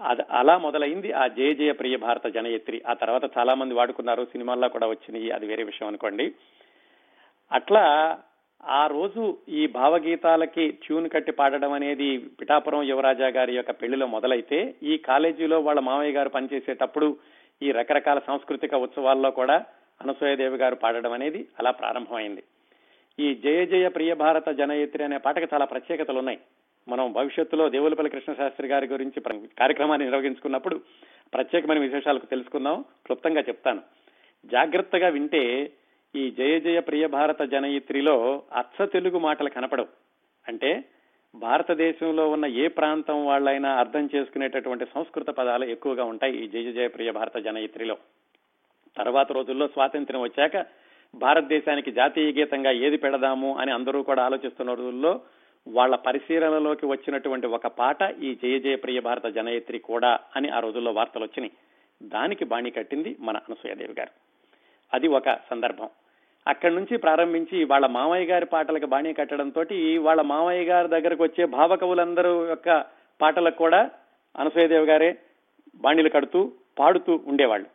అది 0.00 0.22
అలా 0.30 0.58
మొదలైంది 0.58 1.12
ఆ 1.12 1.26
జయ 1.26 1.54
జయ 1.54 1.72
ప్రియ 1.72 1.96
భారత 1.96 2.26
జనయత్రి. 2.26 2.82
ఆ 2.88 2.92
తర్వాత 2.92 3.38
చాలా 3.38 3.54
మంది 3.54 3.74
వాడుకున్నారు 3.74 4.24
సినిమాల్లో 4.24 4.68
కూడా 4.68 4.86
వచ్చినాయి 4.86 5.30
అది 5.30 5.46
వేరే 5.46 5.64
విషయం 5.64 5.88
అనుకోండి. 5.88 6.34
అట్లా 7.52 7.84
ఆ 8.64 8.86
రోజు 8.86 9.38
ఈ 9.48 9.66
భావగీతాలకి 9.66 10.70
ట్యూన్ 10.70 11.10
కట్టి 11.10 11.32
పాడడం 11.32 11.72
అనేది 11.72 12.18
పిఠాపురం 12.18 12.82
యువరాజా 12.82 13.26
గారి 13.26 13.56
యొక్క 13.56 13.70
పెళ్ళిలో 13.70 14.06
మొదలైతే 14.06 14.74
ఈ 14.82 14.96
కాలేజీలో 14.96 15.60
వాళ్ళ 15.60 15.80
మామయ్య 15.80 16.12
గారు 16.12 16.28
పనిచేసేటప్పుడు 16.28 17.16
ఈ 17.62 17.70
రకరకాల 17.70 18.18
సాంస్కృతిక 18.18 18.74
ఉత్సవాల్లో 18.74 19.30
కూడా 19.30 19.64
అనసూయదేవి 20.02 20.56
గారు 20.56 20.74
పాడడం 20.74 21.12
అనేది 21.12 21.48
అలా 21.58 21.70
ప్రారంభమైంది. 21.70 22.42
ఈ 23.20 23.34
జయ 23.34 23.66
జయ 23.66 23.88
ప్రియ 23.88 24.14
భారత 24.14 24.48
జనయత్రి 24.48 25.04
అనే 25.04 25.16
పాటకు 25.16 25.46
చాలా 25.54 25.64
ప్రత్యేకతలు 25.64 26.18
ఉన్నాయి. 26.18 26.38
మనం 26.88 27.12
భవిష్యత్తులో 27.12 27.68
దేవులపల్లి 27.68 28.10
కృష్ణశాస్త్రి 28.10 28.68
గారి 28.68 28.86
గురించి 28.86 29.20
ప్ర- 29.20 29.38
కార్యక్రమాన్ని 29.58 30.10
నిర్వహించుకున్నప్పుడు 30.10 30.80
ప్రత్యేకమైన 31.34 31.78
విశేషాలకు 31.78 32.26
తెలుసుకుందాం. 32.26 32.84
క్లుప్తంగా 33.06 33.40
చెప్తాను. 33.40 33.80
జాగ్రత్తగా 34.46 35.08
వింటే 35.08 35.72
ఈ 36.14 36.30
జయ 36.30 36.60
జయ 36.60 36.80
ప్రియ 36.80 37.06
భారత 37.06 37.42
జనయిత్రిలో 37.42 38.42
అచ్చ 38.52 38.86
తెలుగు 38.86 39.18
మాటలు 39.18 39.48
కనపడవు. 39.48 39.86
అంటే 40.48 40.84
భారతదేశంలో 41.34 42.30
ఉన్న 42.30 42.46
ఏ 42.46 42.68
ప్రాంతం 42.68 43.26
వాళ్ళైనా 43.26 43.74
అర్థం 43.78 44.08
చేసుకునేటటువంటి 44.14 44.84
సంస్కృత 44.84 45.26
పదాలు 45.26 45.64
ఎక్కువగా 45.64 46.04
ఉంటాయి 46.04 46.44
ఈ 46.44 46.48
జయ 46.48 46.72
జయ 46.72 46.88
ప్రియ 46.88 47.10
భారత 47.10 47.36
జనయిత్రిలో. 47.36 47.96
తర్వాత 48.96 49.32
రోజుల్లో 49.32 49.66
స్వాతంత్ర్యం 49.66 50.22
వచ్చాక 50.22 50.66
భారతదేశానికి 51.14 51.92
జాతీయ 51.92 52.32
గీతంగా 52.32 52.70
ఏది 52.70 52.96
పెడదాము 52.96 53.56
అని 53.56 53.72
అందరూ 53.72 54.02
కూడా 54.02 54.22
ఆలోచిస్తున్న 54.22 54.72
రోజుల్లో 54.72 55.20
వాళ్ళ 55.68 55.96
పరిశీలనలోకి 55.96 56.86
వచ్చినటువంటి 56.86 57.46
ఒక 57.46 57.66
పాట 57.66 58.02
ఈ 58.22 58.34
జయ 58.34 58.58
జయ 58.58 58.76
ప్రియ 58.76 59.00
భారత 59.00 59.26
జనయత్రి 59.26 59.78
కూడా 59.78 60.18
అని 60.36 60.48
ఆ 60.48 60.60
రోజుల్లో 60.60 60.92
వార్తలు 60.92 61.22
వచ్చినాయి. 61.22 61.52
దానికి 62.02 62.44
బాణి 62.44 62.70
కట్టింది 62.70 63.16
మన 63.20 63.36
అనసూయదేవి 63.36 63.94
గారు. 63.98 64.35
అది 64.96 65.08
ఒక 65.08 65.38
సందర్భం. 65.50 65.88
అక్కడి 66.48 66.74
నుంచి 66.74 66.96
ప్రారంభించి 66.96 67.64
వాళ్ళ 67.64 67.86
మామయ్య 67.86 68.26
గారి 68.26 68.46
పాటలకు 68.46 68.86
బాణీ 68.86 69.12
కట్టడంతో 69.12 69.64
వాళ్ళ 70.00 70.20
మామయ్య 70.22 70.64
గారి 70.64 70.88
దగ్గరకు 70.88 71.22
వచ్చే 71.22 71.44
భావకవులందరూ 71.44 72.32
యొక్క 72.46 72.84
పాటలకు 73.20 73.58
కూడా 73.58 73.80
అనసూయదేవి 74.38 74.86
గారే 74.86 75.10
బాణీలు 75.76 76.08
కడుతూ 76.08 76.52
పాడుతూ 76.78 77.20
ఉండేవాళ్ళు. 77.26 77.68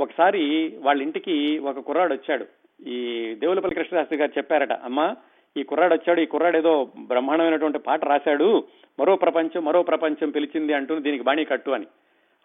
ఒకసారి 0.00 0.42
వాళ్ళ 0.80 1.02
ఇంటికి 1.02 1.58
ఒక 1.58 1.78
కుర్రాడు 1.78 2.14
వచ్చాడు. 2.14 2.46
ఈ 2.88 2.98
దేవులపల్లి 3.34 3.76
కృష్ణశాస్త్రి 3.76 4.18
గారు 4.18 4.32
చెప్పారట 4.38 4.72
అమ్మా 4.72 5.16
ఈ 5.56 5.62
కుర్రాడు 5.62 5.94
వచ్చాడు 5.94 6.20
ఈ 6.20 6.26
కుర్రాడు 6.26 6.58
ఏదో 6.58 6.72
బ్రహ్మాండమైనటువంటి 6.98 7.78
పాట 7.78 8.04
రాశాడు. 8.04 8.64
మరో 9.00 9.16
ప్రపంచం 9.16 9.64
మరో 9.64 9.82
ప్రపంచం 9.82 10.30
పిలిచింది 10.30 10.72
అంటూ 10.72 10.98
దీనికి 10.98 11.24
బాణీ 11.24 11.44
కట్టు 11.44 11.70
అని. 11.70 11.86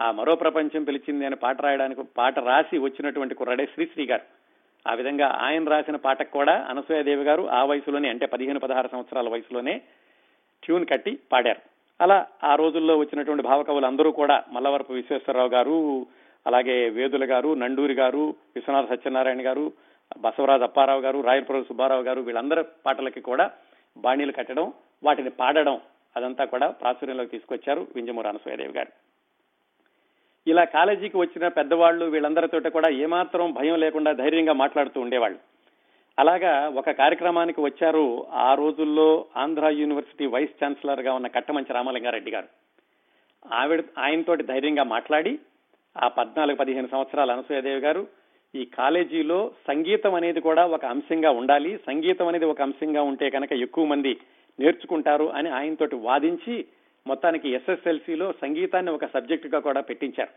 ఆ 0.02 0.12
మరో 0.12 0.36
ప్రపంచం 0.36 0.84
పిలిచింది 0.84 1.26
అని 1.26 1.36
పాట 1.36 1.62
రాయడానికి 1.62 2.02
పాట 2.18 2.40
రాసి 2.40 2.78
వచ్చినటువంటి 2.78 3.36
కుర్రాడే 3.36 3.66
శ్రీశ్రీ 3.66 4.06
గారు. 4.06 4.26
ఆ 4.88 4.94
విధంగా 4.94 5.28
ఆయన 5.28 5.70
రాసిన 5.70 5.96
పాటకు 5.96 6.32
కూడా 6.32 6.66
అనసూయదేవి 6.70 7.24
గారు 7.24 7.50
ఆ 7.50 7.66
వయసులోనే 7.66 8.10
అంటే 8.10 8.26
పదిహేను 8.26 8.60
పదహారు 8.60 8.88
సంవత్సరాల 8.88 9.30
వయసులోనే 9.30 9.82
ట్యూన్ 10.64 10.86
కట్టి 10.86 11.20
పాడారు. 11.32 11.62
అలా 12.02 12.28
ఆ 12.44 12.56
రోజుల్లో 12.56 12.98
వచ్చినటువంటి 12.98 13.44
భావకవులు 13.44 13.86
అందరూ 13.86 14.12
కూడా 14.12 14.44
మల్లవరపు 14.52 14.94
విశ్వేశ్వరరావు 14.94 15.50
గారు 15.50 16.08
అలాగే 16.46 16.90
వేదుల 16.90 17.32
గారు 17.32 17.56
నండూరి 17.56 17.94
గారు 17.94 18.36
విశ్వనాథ 18.56 18.90
సత్యనారాయణ 18.90 19.46
గారు 19.46 19.74
బసవరాజ్ 20.18 20.62
అప్పారావు 20.62 21.02
గారు 21.02 21.22
రాయలపురం 21.22 21.64
సుబ్బారావు 21.64 22.02
గారు 22.02 22.22
వీళ్ళందరి 22.22 22.64
పాటలకి 22.86 23.22
కూడా 23.22 23.52
బాణీలు 23.98 24.32
కట్టడం 24.32 24.74
వాటిని 25.04 25.30
పాడడం 25.30 25.82
అదంతా 26.16 26.46
కూడా 26.46 26.68
ప్రాచుర్యంలోకి 26.70 27.30
తీసుకొచ్చారు 27.30 27.88
వింజమూరు 27.96 28.28
అనసూయదేవి 28.28 28.74
గారు. 28.74 29.07
ఇలా 30.48 30.64
కాలేజీకి 30.64 31.18
వచ్చిన 31.18 31.48
పెద్దవాళ్ళు 31.48 32.06
వీళ్ళందరితో 32.06 32.70
కూడా 32.70 32.90
ఏమాత్రం 32.90 33.52
భయం 33.52 33.76
లేకుండా 33.76 34.12
ధైర్యంగా 34.12 34.54
మాట్లాడుతూ 34.54 35.02
ఉండేవాళ్ళు. 35.02 35.40
అలాగా 36.20 36.70
ఒక 36.76 36.90
కార్యక్రమానికి 36.90 37.62
వచ్చారు 37.62 38.28
ఆ 38.34 38.54
రోజుల్లో 38.54 39.26
ఆంధ్ర 39.38 39.68
యూనివర్సిటీ 39.68 40.26
వైస్ 40.26 40.64
ఛాన్సలర్గా 40.64 41.14
ఉన్న 41.14 41.28
కట్టమంచి 41.28 41.74
రామలింగారెడ్డి 41.74 42.32
గారు. 42.32 42.48
ఆవిడ 43.54 43.84
ఆయనతోటి 43.98 44.44
ధైర్యంగా 44.44 44.84
మాట్లాడి 44.84 45.40
ఆ 45.96 46.08
పద్నాలుగు 46.08 46.58
పదిహేను 46.58 46.88
సంవత్సరాల 46.88 47.32
అనసూయదేవి 47.32 47.80
గారు 47.80 48.08
ఈ 48.56 48.66
కాలేజీలో 48.66 49.52
సంగీతం 49.68 50.14
అనేది 50.14 50.42
కూడా 50.42 50.66
ఒక 50.66 50.86
అంశంగా 50.86 51.32
ఉండాలి 51.32 51.78
సంగీతం 51.78 52.28
అనేది 52.28 52.46
ఒక 52.46 52.62
అంశంగా 52.62 53.02
ఉంటే 53.02 53.30
కనుక 53.30 53.54
ఎక్కువ 53.54 53.86
మంది 53.86 54.14
నేర్చుకుంటారు 54.60 55.26
అని 55.30 55.50
ఆయనతోటి 55.50 55.96
వాదించి 55.96 56.66
మొత్తానికి 57.08 57.50
ఎస్ఎస్ఎల్సిలో 57.50 58.34
సంగీతాన్ని 58.42 58.92
ఒక 58.92 59.06
సబ్జెక్టుగా 59.06 59.60
కూడా 59.60 59.82
పెట్టించారు. 59.82 60.34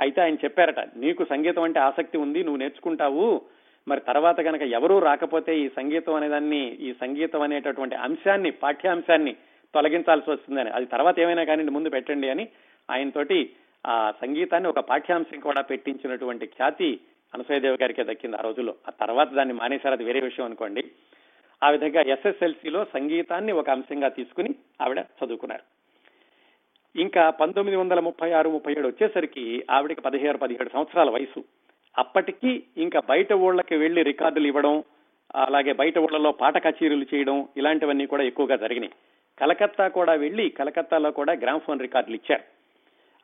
అయితే 0.00 0.20
ఆయన 0.20 0.34
చెప్పారట 0.34 0.80
నీకు 0.96 1.24
సంగీతం 1.24 1.62
అంటే 1.62 1.80
ఆసక్తి 1.80 2.18
ఉంది 2.18 2.40
నువ్వు 2.44 2.56
నేర్చుకుంటావు. 2.56 3.42
మరి 3.88 4.00
తర్వాత 4.00 4.40
కనుక 4.40 4.62
ఎవరూ 4.62 4.98
రాకపోతే 4.98 5.58
ఈ 5.58 5.68
సంగీతం 5.68 6.14
అనేదాన్ని 6.14 6.62
ఈ 6.74 6.92
సంగీతం 6.92 7.40
అనేటటువంటి 7.40 7.94
అంశాన్ని 7.94 8.50
పాఠ్యాంశాన్ని 8.50 9.32
తొలగించాల్సి 9.74 10.30
వస్తుందని. 10.30 10.70
అది 10.70 10.86
తర్వాత 10.86 11.20
ఏమైనా 11.20 11.44
కానీ 11.44 11.62
ముందు 11.62 11.88
పెట్టండి 11.88 12.28
అని 12.28 12.48
ఆయనతోటి 12.90 13.50
ఆ 13.86 14.12
సంగీతాన్ని 14.20 14.68
ఒక 14.68 14.78
పాఠ్యాంశం 14.78 15.40
కూడా 15.40 15.60
పెట్టించినటువంటి 15.60 16.46
ఖ్యాతి 16.46 17.00
అనసూయదేవి 17.34 17.78
గారికి 17.80 18.04
దక్కింది 18.04 18.36
ఆ 18.36 18.40
రోజుల్లో. 18.40 18.74
ఆ 18.88 18.90
తర్వాత 18.90 19.28
దాన్ని 19.32 19.54
మానేశారు 19.54 19.94
అది 19.94 20.04
వేరే 20.04 20.20
విషయం 20.20 20.46
అనుకోండి. 20.46 20.84
ఆ 21.62 21.70
విధంగా 21.70 22.00
ఎస్ఎస్ఎల్సిలో 22.00 22.84
సంగీతాన్ని 22.84 23.52
ఒక 23.52 23.70
అంశంగా 23.70 24.08
తీసుకుని 24.08 24.54
ఆవిడ 24.80 24.98
చదువుకున్నారు. 24.98 25.79
ఇంకా 26.96 27.30
పంతొమ్మిది 27.30 27.76
వందల 27.76 28.00
ముప్పై 28.00 28.32
ఆరు 28.32 28.50
ముప్పై 28.50 28.72
ఏడు 28.72 28.88
వచ్చేసరికి 28.88 29.64
ఆవిడకి 29.70 30.00
పదిహేడు 30.00 30.38
పదిహేడు 30.38 30.68
సంవత్సరాల 30.68 31.10
వయసు. 31.10 31.44
అప్పటికి 31.98 32.62
ఇంకా 32.76 33.02
బయట 33.08 33.32
ఊళ్ళకి 33.32 33.76
వెళ్ళి 33.76 34.02
రికార్డులు 34.02 34.46
ఇవ్వడం 34.46 34.84
అలాగే 35.34 35.72
బయట 35.72 35.98
ఊళ్ళలో 35.98 36.32
పాట 36.32 36.64
కచేరీలు 36.64 37.06
చేయడం 37.14 37.48
ఇలాంటివన్నీ 37.56 38.06
కూడా 38.06 38.22
ఎక్కువగా 38.22 38.56
జరిగినాయి. 38.56 38.92
కలకత్తా 39.38 39.88
కూడా 39.88 40.12
వెళ్ళి 40.12 40.48
కలకత్తాలో 40.48 41.10
కూడా 41.10 41.32
గ్రామ్ఫోన్ 41.32 41.80
రికార్డులు 41.80 42.16
ఇచ్చారు. 42.16 42.42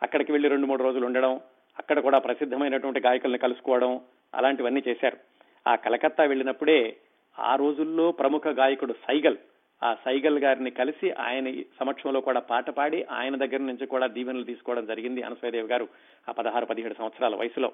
అక్కడికి 0.03 0.33
వెళ్ళి 0.33 0.49
రెండు 0.49 0.67
మూడు 0.67 0.83
రోజులు 0.83 1.07
ఉండడం 1.07 1.41
అక్కడ 1.79 1.99
కూడా 1.99 2.19
ప్రసిద్ధమైనటువంటి 2.19 3.01
గాయకుల్ని 3.01 3.39
కలుసుకోవడం 3.39 4.01
అలాంటివన్నీ 4.35 4.83
చేశారు. 4.89 5.17
ఆ 5.67 5.75
కలకత్తా 5.75 6.25
వెళ్ళినప్పుడే 6.25 6.97
ఆ 7.39 7.55
రోజుల్లో 7.55 8.12
ప్రముఖ 8.12 8.49
గాయకుడు 8.49 8.93
సైగల్ 8.93 9.37
ఆ 9.83 9.95
సైగల్ 9.95 10.39
గారిని 10.39 10.70
కలిసి 10.70 11.11
ఆయన 11.11 11.62
సమక్షంలో 11.81 12.20
కూడా 12.20 12.41
పాట 12.41 12.70
పాడి 12.70 13.05
ఆయన 13.11 13.37
దగ్గర 13.37 13.59
నుంచి 13.59 13.87
కూడా 13.87 14.07
దీవెనలు 14.07 14.45
తీసుకోవడం 14.45 14.87
జరిగింది 14.87 15.22
అనసూయదేవి 15.22 15.68
గారు 15.68 15.89
ఆ 16.29 16.33
పదహారు 16.33 16.66
పదిహేడు 16.66 16.95
సంవత్సరాల 16.95 17.35
వయసులో. 17.35 17.72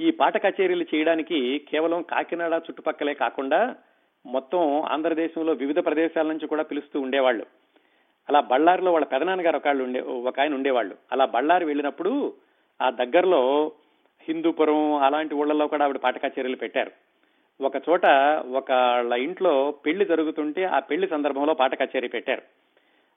ఈ 0.00 0.10
పాట 0.10 0.46
కచేరీలు 0.46 0.86
చేయడానికి 0.94 1.58
కేవలం 1.58 2.02
కాకినాడ 2.02 2.52
చుట్టుపక్కలే 2.52 3.14
కాకుండా 3.14 3.76
మొత్తం 4.26 4.82
ఆంధ్రదేశంలో 4.82 5.52
వివిధ 5.52 5.78
ప్రదేశాల 5.78 6.26
నుంచి 6.26 6.46
కూడా 6.46 6.62
పిలుస్తూ 6.62 7.00
ఉండేవాళ్ళు. 7.00 7.46
అలా 8.28 8.40
బళ్ళారిలో 8.40 8.92
వాళ్ళ 8.92 9.06
పెదనాన్నగారు 9.06 9.56
ఒకళ్ళు 9.56 9.84
ఉండే 9.84 10.00
ఒక 10.00 10.40
ఆయన 10.40 10.54
ఉండేవాళ్ళు. 10.54 10.96
అలా 11.12 11.24
బళ్ళారి 11.24 11.64
వెళ్ళినప్పుడు 11.64 12.34
ఆ 12.82 12.90
దగ్గరలో 12.90 13.72
హిందూపురం 14.20 14.94
అలాంటి 14.94 15.34
ఊళ్ళలో 15.34 15.66
కూడా 15.66 15.84
ఆవిడ 15.84 15.96
పాట 15.96 16.26
కచేరీలు 16.26 16.56
పెట్టారు. 16.56 17.09
ఒక 17.60 17.76
చోట 17.76 18.06
ఒకళ్ళ 18.52 19.12
ఇంట్లో 19.12 19.74
పెళ్ళి 19.86 20.04
జరుగుతుంటే 20.04 20.64
ఆ 20.64 20.78
పెళ్ళి 20.78 21.08
సందర్భంలో 21.08 21.54
పాట 21.54 21.82
కచేరీ 21.82 22.08
పెట్టారు. 22.08 22.42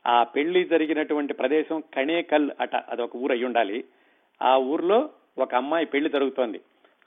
ఆ 0.07 0.23
పెళ్ళి 0.23 0.63
జరిగినటువంటి 0.63 1.33
ప్రదేశం 1.33 1.83
కణేకల్ 1.95 2.49
అట 2.59 2.75
అదొక 2.75 3.15
ఊరు 3.15 3.31
అయి 3.31 3.45
ఉండాలి. 3.45 3.83
ఆ 4.41 4.57
ఊర్లో 4.57 5.09
ఒక 5.37 5.55
అమ్మాయి 5.55 5.85
పెళ్ళి 5.85 6.09
జరుగుతోంది. 6.09 6.61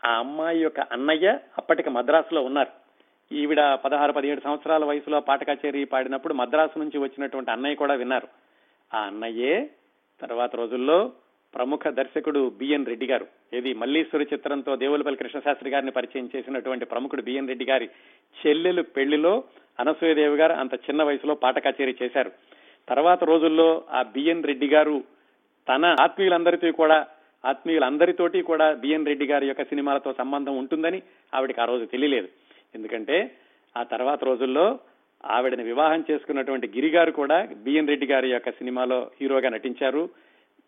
ఆ 0.06 0.18
అమ్మాయి 0.18 0.62
యొక్క 0.62 0.80
అన్నయ్య 0.80 1.38
అప్పటికి 1.58 1.90
మద్రాసులో 1.90 2.42
ఉన్నారు. 2.42 2.86
ఈవిడ 3.34 3.74
పదహారు 3.74 4.12
పదిహేడు 4.12 4.40
సంవత్సరాల 4.40 4.84
వయసులో 4.84 5.20
పాట 5.20 5.50
కచేరీ 5.50 5.84
పాడినప్పుడు 5.84 6.34
మద్రాసు 6.34 6.78
నుంచి 6.78 6.98
వచ్చినటువంటి 6.98 7.50
అన్నయ్య 7.50 7.74
కూడా 7.74 7.94
విన్నారు. 7.94 8.28
ఆ 8.94 9.00
అన్నయ్యే 9.00 9.70
తర్వాత 10.22 10.56
రోజుల్లో 10.56 11.12
ప్రముఖ 11.54 11.88
దర్శకుడు 11.88 12.40
బిఎన్ 12.58 12.86
రెడ్డి 12.86 13.06
గారు. 13.06 13.26
ఇది 13.58 13.74
మల్లీశ్వరి 13.74 14.24
చిత్రంతో 14.32 14.76
దేవులపల్లి 14.76 15.18
కృష్ణశాస్త్రి 15.18 15.70
గారిని 15.70 15.90
పరిచయం 15.90 16.28
చేసినటువంటి 16.36 16.84
ప్రముఖుడు 16.84 17.22
బిఎన్ 17.22 17.48
రెడ్డి 17.48 17.64
గారి 17.64 17.86
చెల్లెలు 18.36 18.82
పెళ్ళిలో 18.82 19.44
అనసూయదేవి 19.80 20.36
గారు 20.36 20.52
అంత 20.52 20.74
చిన్న 20.74 21.02
వయసులో 21.02 21.34
పాట 21.34 21.58
కచేరీ 21.66 21.94
చేశారు. 22.02 22.30
తర్వాత 22.88 23.24
రోజుల్లో 23.24 23.84
ఆ 23.90 24.02
బిఎన్ 24.02 24.44
రెడ్డి 24.44 24.66
గారు 24.66 25.04
తన 25.68 25.94
ఆత్మీయులందరితో 26.00 26.72
కూడా 26.72 27.06
ఆత్మీయులందరితోటి 27.44 28.42
కూడా 28.42 28.74
బిఎన్ 28.74 29.06
రెడ్డి 29.06 29.26
గారి 29.26 29.46
యొక్క 29.48 29.62
సినిమాలతో 29.62 30.12
సంబంధం 30.12 30.58
ఉంటుందని 30.58 31.02
ఆవిడకి 31.34 31.60
ఆ 31.60 31.64
రోజు 31.64 31.84
తెలియలేదు. 31.84 32.28
ఎందుకంటే 32.74 33.36
ఆ 33.76 33.82
తర్వాత 33.82 34.24
రోజుల్లో 34.24 34.78
ఆవిడని 35.24 35.62
వివాహం 35.62 36.04
చేసుకున్నటువంటి 36.10 36.66
గిరిగారు 36.68 37.10
కూడా 37.10 37.44
బిఎన్ 37.44 37.88
రెడ్డి 37.88 38.06
గారి 38.06 38.30
యొక్క 38.30 38.50
సినిమాలో 38.50 39.10
హీరోగా 39.20 39.48
నటించారు. 39.48 40.10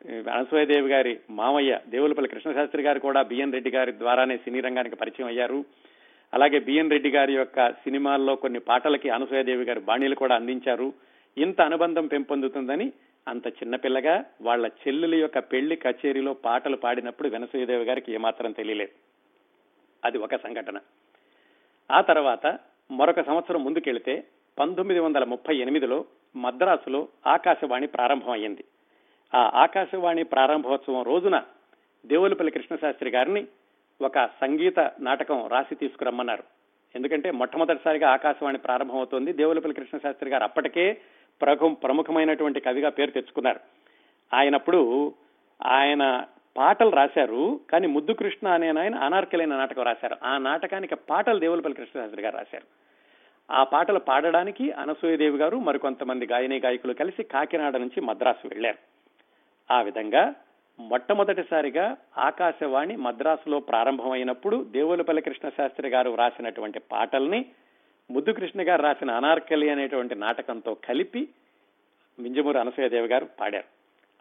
అనసూయదేవి 0.06 0.88
గారి 0.88 1.20
మామయ్య 1.30 1.78
దేవులపల్లి 1.88 2.28
కృష్ణశాస్త్రి 2.28 2.82
గారు 2.82 2.98
కూడా 2.98 3.22
బిఎన్ 3.22 3.52
రెడ్డి 3.52 3.70
గారి 3.70 3.92
ద్వారానే 3.92 4.36
సినీ 4.36 4.60
రంగానికి 4.60 4.96
పరిచయం 4.96 5.28
అయ్యారు. 5.28 5.64
అలాగే 6.32 6.58
బిఎన్ 6.58 6.90
రెడ్డి 6.90 7.10
గారి 7.10 7.34
యొక్క 7.34 7.70
సినిమాల్లో 7.70 8.36
కొన్ని 8.36 8.58
పాటలకి 8.58 9.10
అనసూయదేవి 9.10 9.64
గారి 9.64 9.80
బాణీలు 9.80 10.14
కూడా 10.14 10.34
అందించారు. 10.34 10.92
ఇంత 11.36 11.60
అనుబంధం 11.60 12.06
పెంపొందుతుందని 12.06 12.92
అంత 13.26 13.46
చిన్నపిల్లగా 13.48 14.24
వాళ్ళ 14.42 14.66
చెల్లెల 14.66 15.14
యొక్క 15.14 15.38
పెళ్ళి 15.38 15.76
కచేరీలో 15.76 16.32
పాటలు 16.34 16.76
పాడినప్పుడు 16.76 17.28
వెనసూయదేవి 17.28 17.84
గారికి 17.84 18.12
ఏమాత్రం 18.12 18.52
తెలియలేదు. 18.52 18.90
అది 20.04 20.18
ఒక 20.18 20.36
సంఘటన. 20.36 20.78
ఆ 21.90 22.00
తర్వాత 22.00 22.58
మరొక 22.90 23.20
సంవత్సరం 23.20 23.64
ముందుకెళ్తే 23.64 24.24
పంతొమ్మిది 24.58 25.00
వందల 25.00 25.24
ముప్పై 25.24 25.56
ఎనిమిదిలో 25.56 26.04
మద్రాసులో 26.36 27.08
ఆకాశవాణి 27.26 27.86
ప్రారంభం 27.86 28.30
అయ్యింది 28.30 28.64
ఆ 29.34 29.62
ఆకాశవాణి 29.62 30.22
ప్రారంభోత్సవం 30.22 31.02
రోజున 31.02 31.42
దేవులపల్లి 32.06 32.52
కృష్ణశాస్త్రి 32.52 33.10
గారిని 33.10 33.46
ఒక 34.02 34.26
సంగీత 34.40 34.90
నాటకం 35.00 35.46
రాసి 35.46 35.74
తీసుకురమ్మన్నారు. 35.74 36.42
ఎందుకంటే 36.94 37.30
మొట్టమొదటిసారిగా 37.30 38.10
ఆకాశవాణి 38.10 38.58
ప్రారంభమవుతోంది. 38.58 39.32
దేవులపల్లి 39.32 39.74
కృష్ణశాస్త్రి 39.74 40.30
గారు 40.30 40.42
అప్పటికే 40.42 41.00
ప్రముఖ 41.40 41.76
ప్రముఖమైనటువంటి 41.82 42.60
కవిగా 42.60 42.88
పేరు 42.88 43.10
తెచ్చుకున్నారు. 43.10 43.60
ఆయనప్పుడు 44.34 45.12
ఆయన 45.66 46.24
పాటలు 46.56 46.90
రాశారు 46.90 47.60
కానీ 47.70 47.86
ముద్దు 47.86 48.12
కృష్ణ 48.12 48.48
అనే 48.48 48.68
ఆయన 48.80 48.94
అనార్కలైన 48.94 49.56
నాటకం 49.56 49.82
రాశారు. 49.82 50.16
ఆ 50.22 50.38
నాటకానికి 50.38 50.94
పాటలు 50.94 51.38
దేవులపల్లి 51.38 51.76
కృష్ణశాస్త్రి 51.76 52.22
గారు 52.22 52.36
రాశారు. 52.36 52.66
ఆ 53.50 53.64
పాటలు 53.64 53.98
పాడడానికి 53.98 54.70
అనసూయదేవి 54.70 55.38
గారు 55.38 55.56
మరికొంతమంది 55.56 56.26
గాయని 56.26 56.58
గాయకులు 56.58 56.92
కలిసి 56.92 57.22
కాకినాడ 57.22 57.76
నుంచి 57.76 58.00
మద్రాసు 58.00 58.48
వెళ్ళారు 58.48 58.78
ఆ 59.70 59.82
విధంగా 59.82 60.34
మొట్టమొదటిసారిగా 60.78 61.96
ఆకాశవాణి 62.18 62.96
మద్రాసులో 62.96 63.60
ప్రారంభమైనప్పుడు 63.60 64.64
దేవులపల్లి 64.70 65.22
కృష్ణశాస్త్రి 65.22 65.88
గారు 65.88 66.14
రాసినటువంటి 66.14 66.78
పాటల్ని 66.78 67.44
ముద్దు 68.10 68.32
కృష్ణ 68.32 68.68
గారు 68.68 68.82
రాసిన 68.82 69.10
అనార్కలి 69.10 69.70
అనేటువంటి 69.70 70.14
నాటకంతో 70.14 70.74
కలిపి 70.74 71.28
మింజమూరు 72.18 72.58
అనసూయదేవి 72.58 73.08
గారు 73.08 73.24
పాడారు. 73.40 73.66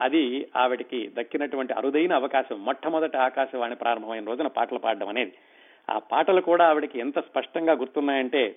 అది 0.02 0.50
ఆవిడికి 0.56 1.12
దక్కినటువంటి 1.18 1.74
అరుదైన 1.74 2.14
అవకాశం. 2.14 2.66
మొట్టమొదటి 2.66 3.18
ఆకాశవాణి 3.18 3.76
ప్రారంభమైన 3.76 4.26
రోజున 4.26 4.48
పాటలు 4.48 4.80
పాడడం 4.80 5.08
అనేది. 5.08 5.34
ఆ 5.90 6.00
పాటలు 6.00 6.42
కూడా 6.42 6.68
ఆవిడకి 6.68 7.00
ఎంత 7.00 7.20
స్పష్టంగా 7.20 7.74
గుర్తున్నాయంటే 7.74 8.56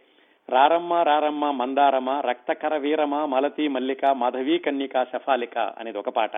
రారమ్మ 0.48 0.94
రారమ్మ 0.94 1.50
మందారమ 1.50 2.10
రక్తకర 2.10 2.76
వీరమ 2.76 3.24
మలతి 3.24 3.68
మల్లిక 3.68 4.04
మాధవీ 4.04 4.58
కన్నిక 4.58 5.04
శఫాలిక 5.04 5.58
అనేది 5.58 5.98
ఒక 5.98 6.08
పాట. 6.08 6.36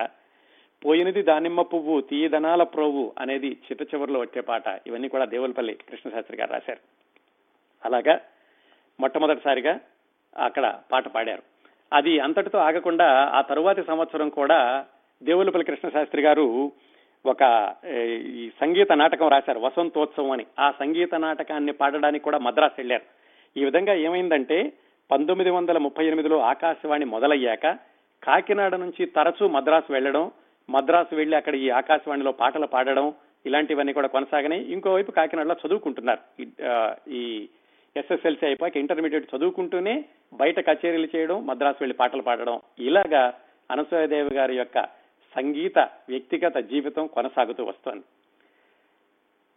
పోయినది 0.85 1.23
దానిమ్మ 1.23 1.63
పువ్వు 1.63 2.01
తీయదనాల 2.01 2.63
ప్రోవు 2.63 3.13
అనేది 3.19 3.49
చిట్ట 3.49 3.95
చివరిలో 3.95 4.21
వచ్చే 4.21 4.41
పాట. 4.41 4.63
ఇవన్నీ 4.87 5.09
కూడా 5.09 5.25
దేవులపల్లి 5.25 5.75
కృష్ణశాస్త్రి 5.75 6.37
గారు 6.37 6.53
రాశారు. 6.53 6.79
అలాగా 7.85 8.21
మొట్టమొదటిసారిగా 9.01 9.81
అక్కడ 10.37 10.81
పాట 10.93 11.09
పాడారు. 11.09 11.43
అది 11.93 12.19
అంతటితో 12.19 12.59
ఆగకుండా 12.59 13.07
ఆ 13.35 13.41
తరువాతి 13.41 13.83
సంవత్సరం 13.83 14.29
కూడా 14.29 14.85
దేవులపల్లి 15.23 15.65
కృష్ణశాస్త్రి 15.65 16.23
గారు 16.23 16.73
ఒక 17.27 17.75
ఈ 18.27 18.51
సంగీత 18.61 18.93
నాటకం 18.93 19.29
రాశారు 19.29 19.59
వసంతోత్సవం 19.59 20.31
అని. 20.31 20.47
ఆ 20.59 20.71
సంగీత 20.71 21.15
నాటకాన్ని 21.15 21.73
పాడడానికి 21.73 22.25
కూడా 22.25 22.39
మద్రాసు 22.39 22.75
వెళ్ళారు. 22.79 23.03
ఈ 23.57 23.65
విధంగా 23.65 23.95
ఏమైందంటే 23.95 24.73
పంతొమ్మిది 25.11 25.51
వందల 25.51 25.79
ముప్పై 25.79 26.07
ఎనిమిదిలో 26.07 26.39
ఆకాశవాణి 26.39 27.05
మొదలయ్యాక 27.05 27.79
కాకినాడ 28.23 28.75
నుంచి 28.75 29.07
తరచూ 29.07 29.49
మద్రాసు 29.49 29.93
వెళ్ళడం 29.93 30.31
మద్రాసు 30.69 31.15
వెళ్ళి 31.15 31.37
అక్కడ 31.37 31.55
ఈ 31.55 31.71
ఆకాశవాణిలో 31.71 32.33
పాటలు 32.33 32.67
పాడడం 32.67 33.13
ఇలాంటివన్నీ 33.47 33.93
కూడా 33.93 34.09
కొనసాగినాయి 34.09 34.65
ఇంకోవైపు 34.73 35.11
కాకినాడలో 35.11 35.57
చదువుకుంటున్నారు. 35.67 36.21
ఈ 37.09 37.49
ఎస్ఎస్ఎల్సీ 37.97 38.47
అయిపోయాక 38.47 38.77
ఇంటర్మీడియట్ 38.77 39.37
చదువుకుంటూనే 39.37 40.05
బయట 40.35 40.59
కచేరీలు 40.69 41.09
చేయడం 41.17 41.47
మద్రాసు 41.47 41.77
వెళ్ళి 41.81 41.95
పాటలు 41.95 42.23
పాడడం 42.23 42.61
ఇలాగా 42.79 43.23
అనసూయదేవి 43.71 44.35
గారి 44.35 44.57
యొక్క 44.57 44.79
సంగీత 45.37 45.79
వ్యక్తిగత 46.09 46.57
జీవితం 46.59 47.07
కొనసాగుతూ 47.07 47.65
వస్తోంది. 47.65 48.05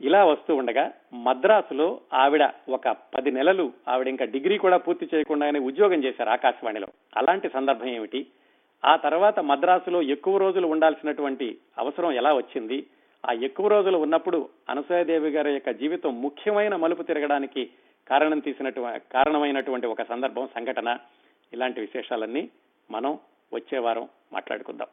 ఇలా 0.01 0.26
వస్తూ 0.26 0.56
ఉండగా 0.56 0.91
మద్రాసులో 1.14 2.01
ఆవిడ 2.14 2.49
ఒక 2.70 2.88
పది 2.88 3.32
నెలలు 3.32 3.74
ఆవిడ 3.88 4.08
ఇంకా 4.08 4.26
డిగ్రీ 4.26 4.58
కూడా 4.58 4.78
పూర్తి 4.78 5.06
చేయకుండానే 5.14 5.60
ఉద్యోగం 5.60 6.03
చేశారు 6.03 6.30
ఆకాశవాణిలో. 6.30 6.88
అలాంటి 7.18 7.49
సందర్భం 7.49 7.88
ఏమిటి? 7.88 8.28
ఆ 8.86 8.95
తర్వాత 8.95 9.39
మద్రాసులో 9.39 10.01
ఎక్కువ 10.01 10.38
రోజులు 10.38 10.67
ఉండాల్సినటువంటి 10.67 11.57
అవసరం 11.77 12.11
ఎలా 12.11 12.33
వచ్చింది? 12.33 12.86
ఆ 13.29 13.31
ఎక్కువ 13.33 13.67
రోజులు 13.67 13.97
ఉన్నప్పుడు 13.97 14.49
అనసూయదేవి 14.69 15.29
గారి 15.29 15.53
యొక్క 15.53 15.69
జీవితం 15.69 16.21
ముఖ్యమైన 16.21 16.75
మలుపు 16.75 17.03
తిరగడానికి 17.03 17.69
కారణం 18.09 18.39
తీసినటువంటి 18.39 19.05
కారణమైనటువంటి 19.11 19.88
ఒక 19.88 20.01
సందర్భం 20.01 20.47
సంఘటన. 20.55 20.97
ఇలాంటి 21.53 21.81
విశేషాలన్నీ 21.81 22.49
మనం 22.91 23.19
వచ్చే 23.53 23.77
వారం 23.77 24.09
మాట్లాడుకుందాం. 24.33 24.88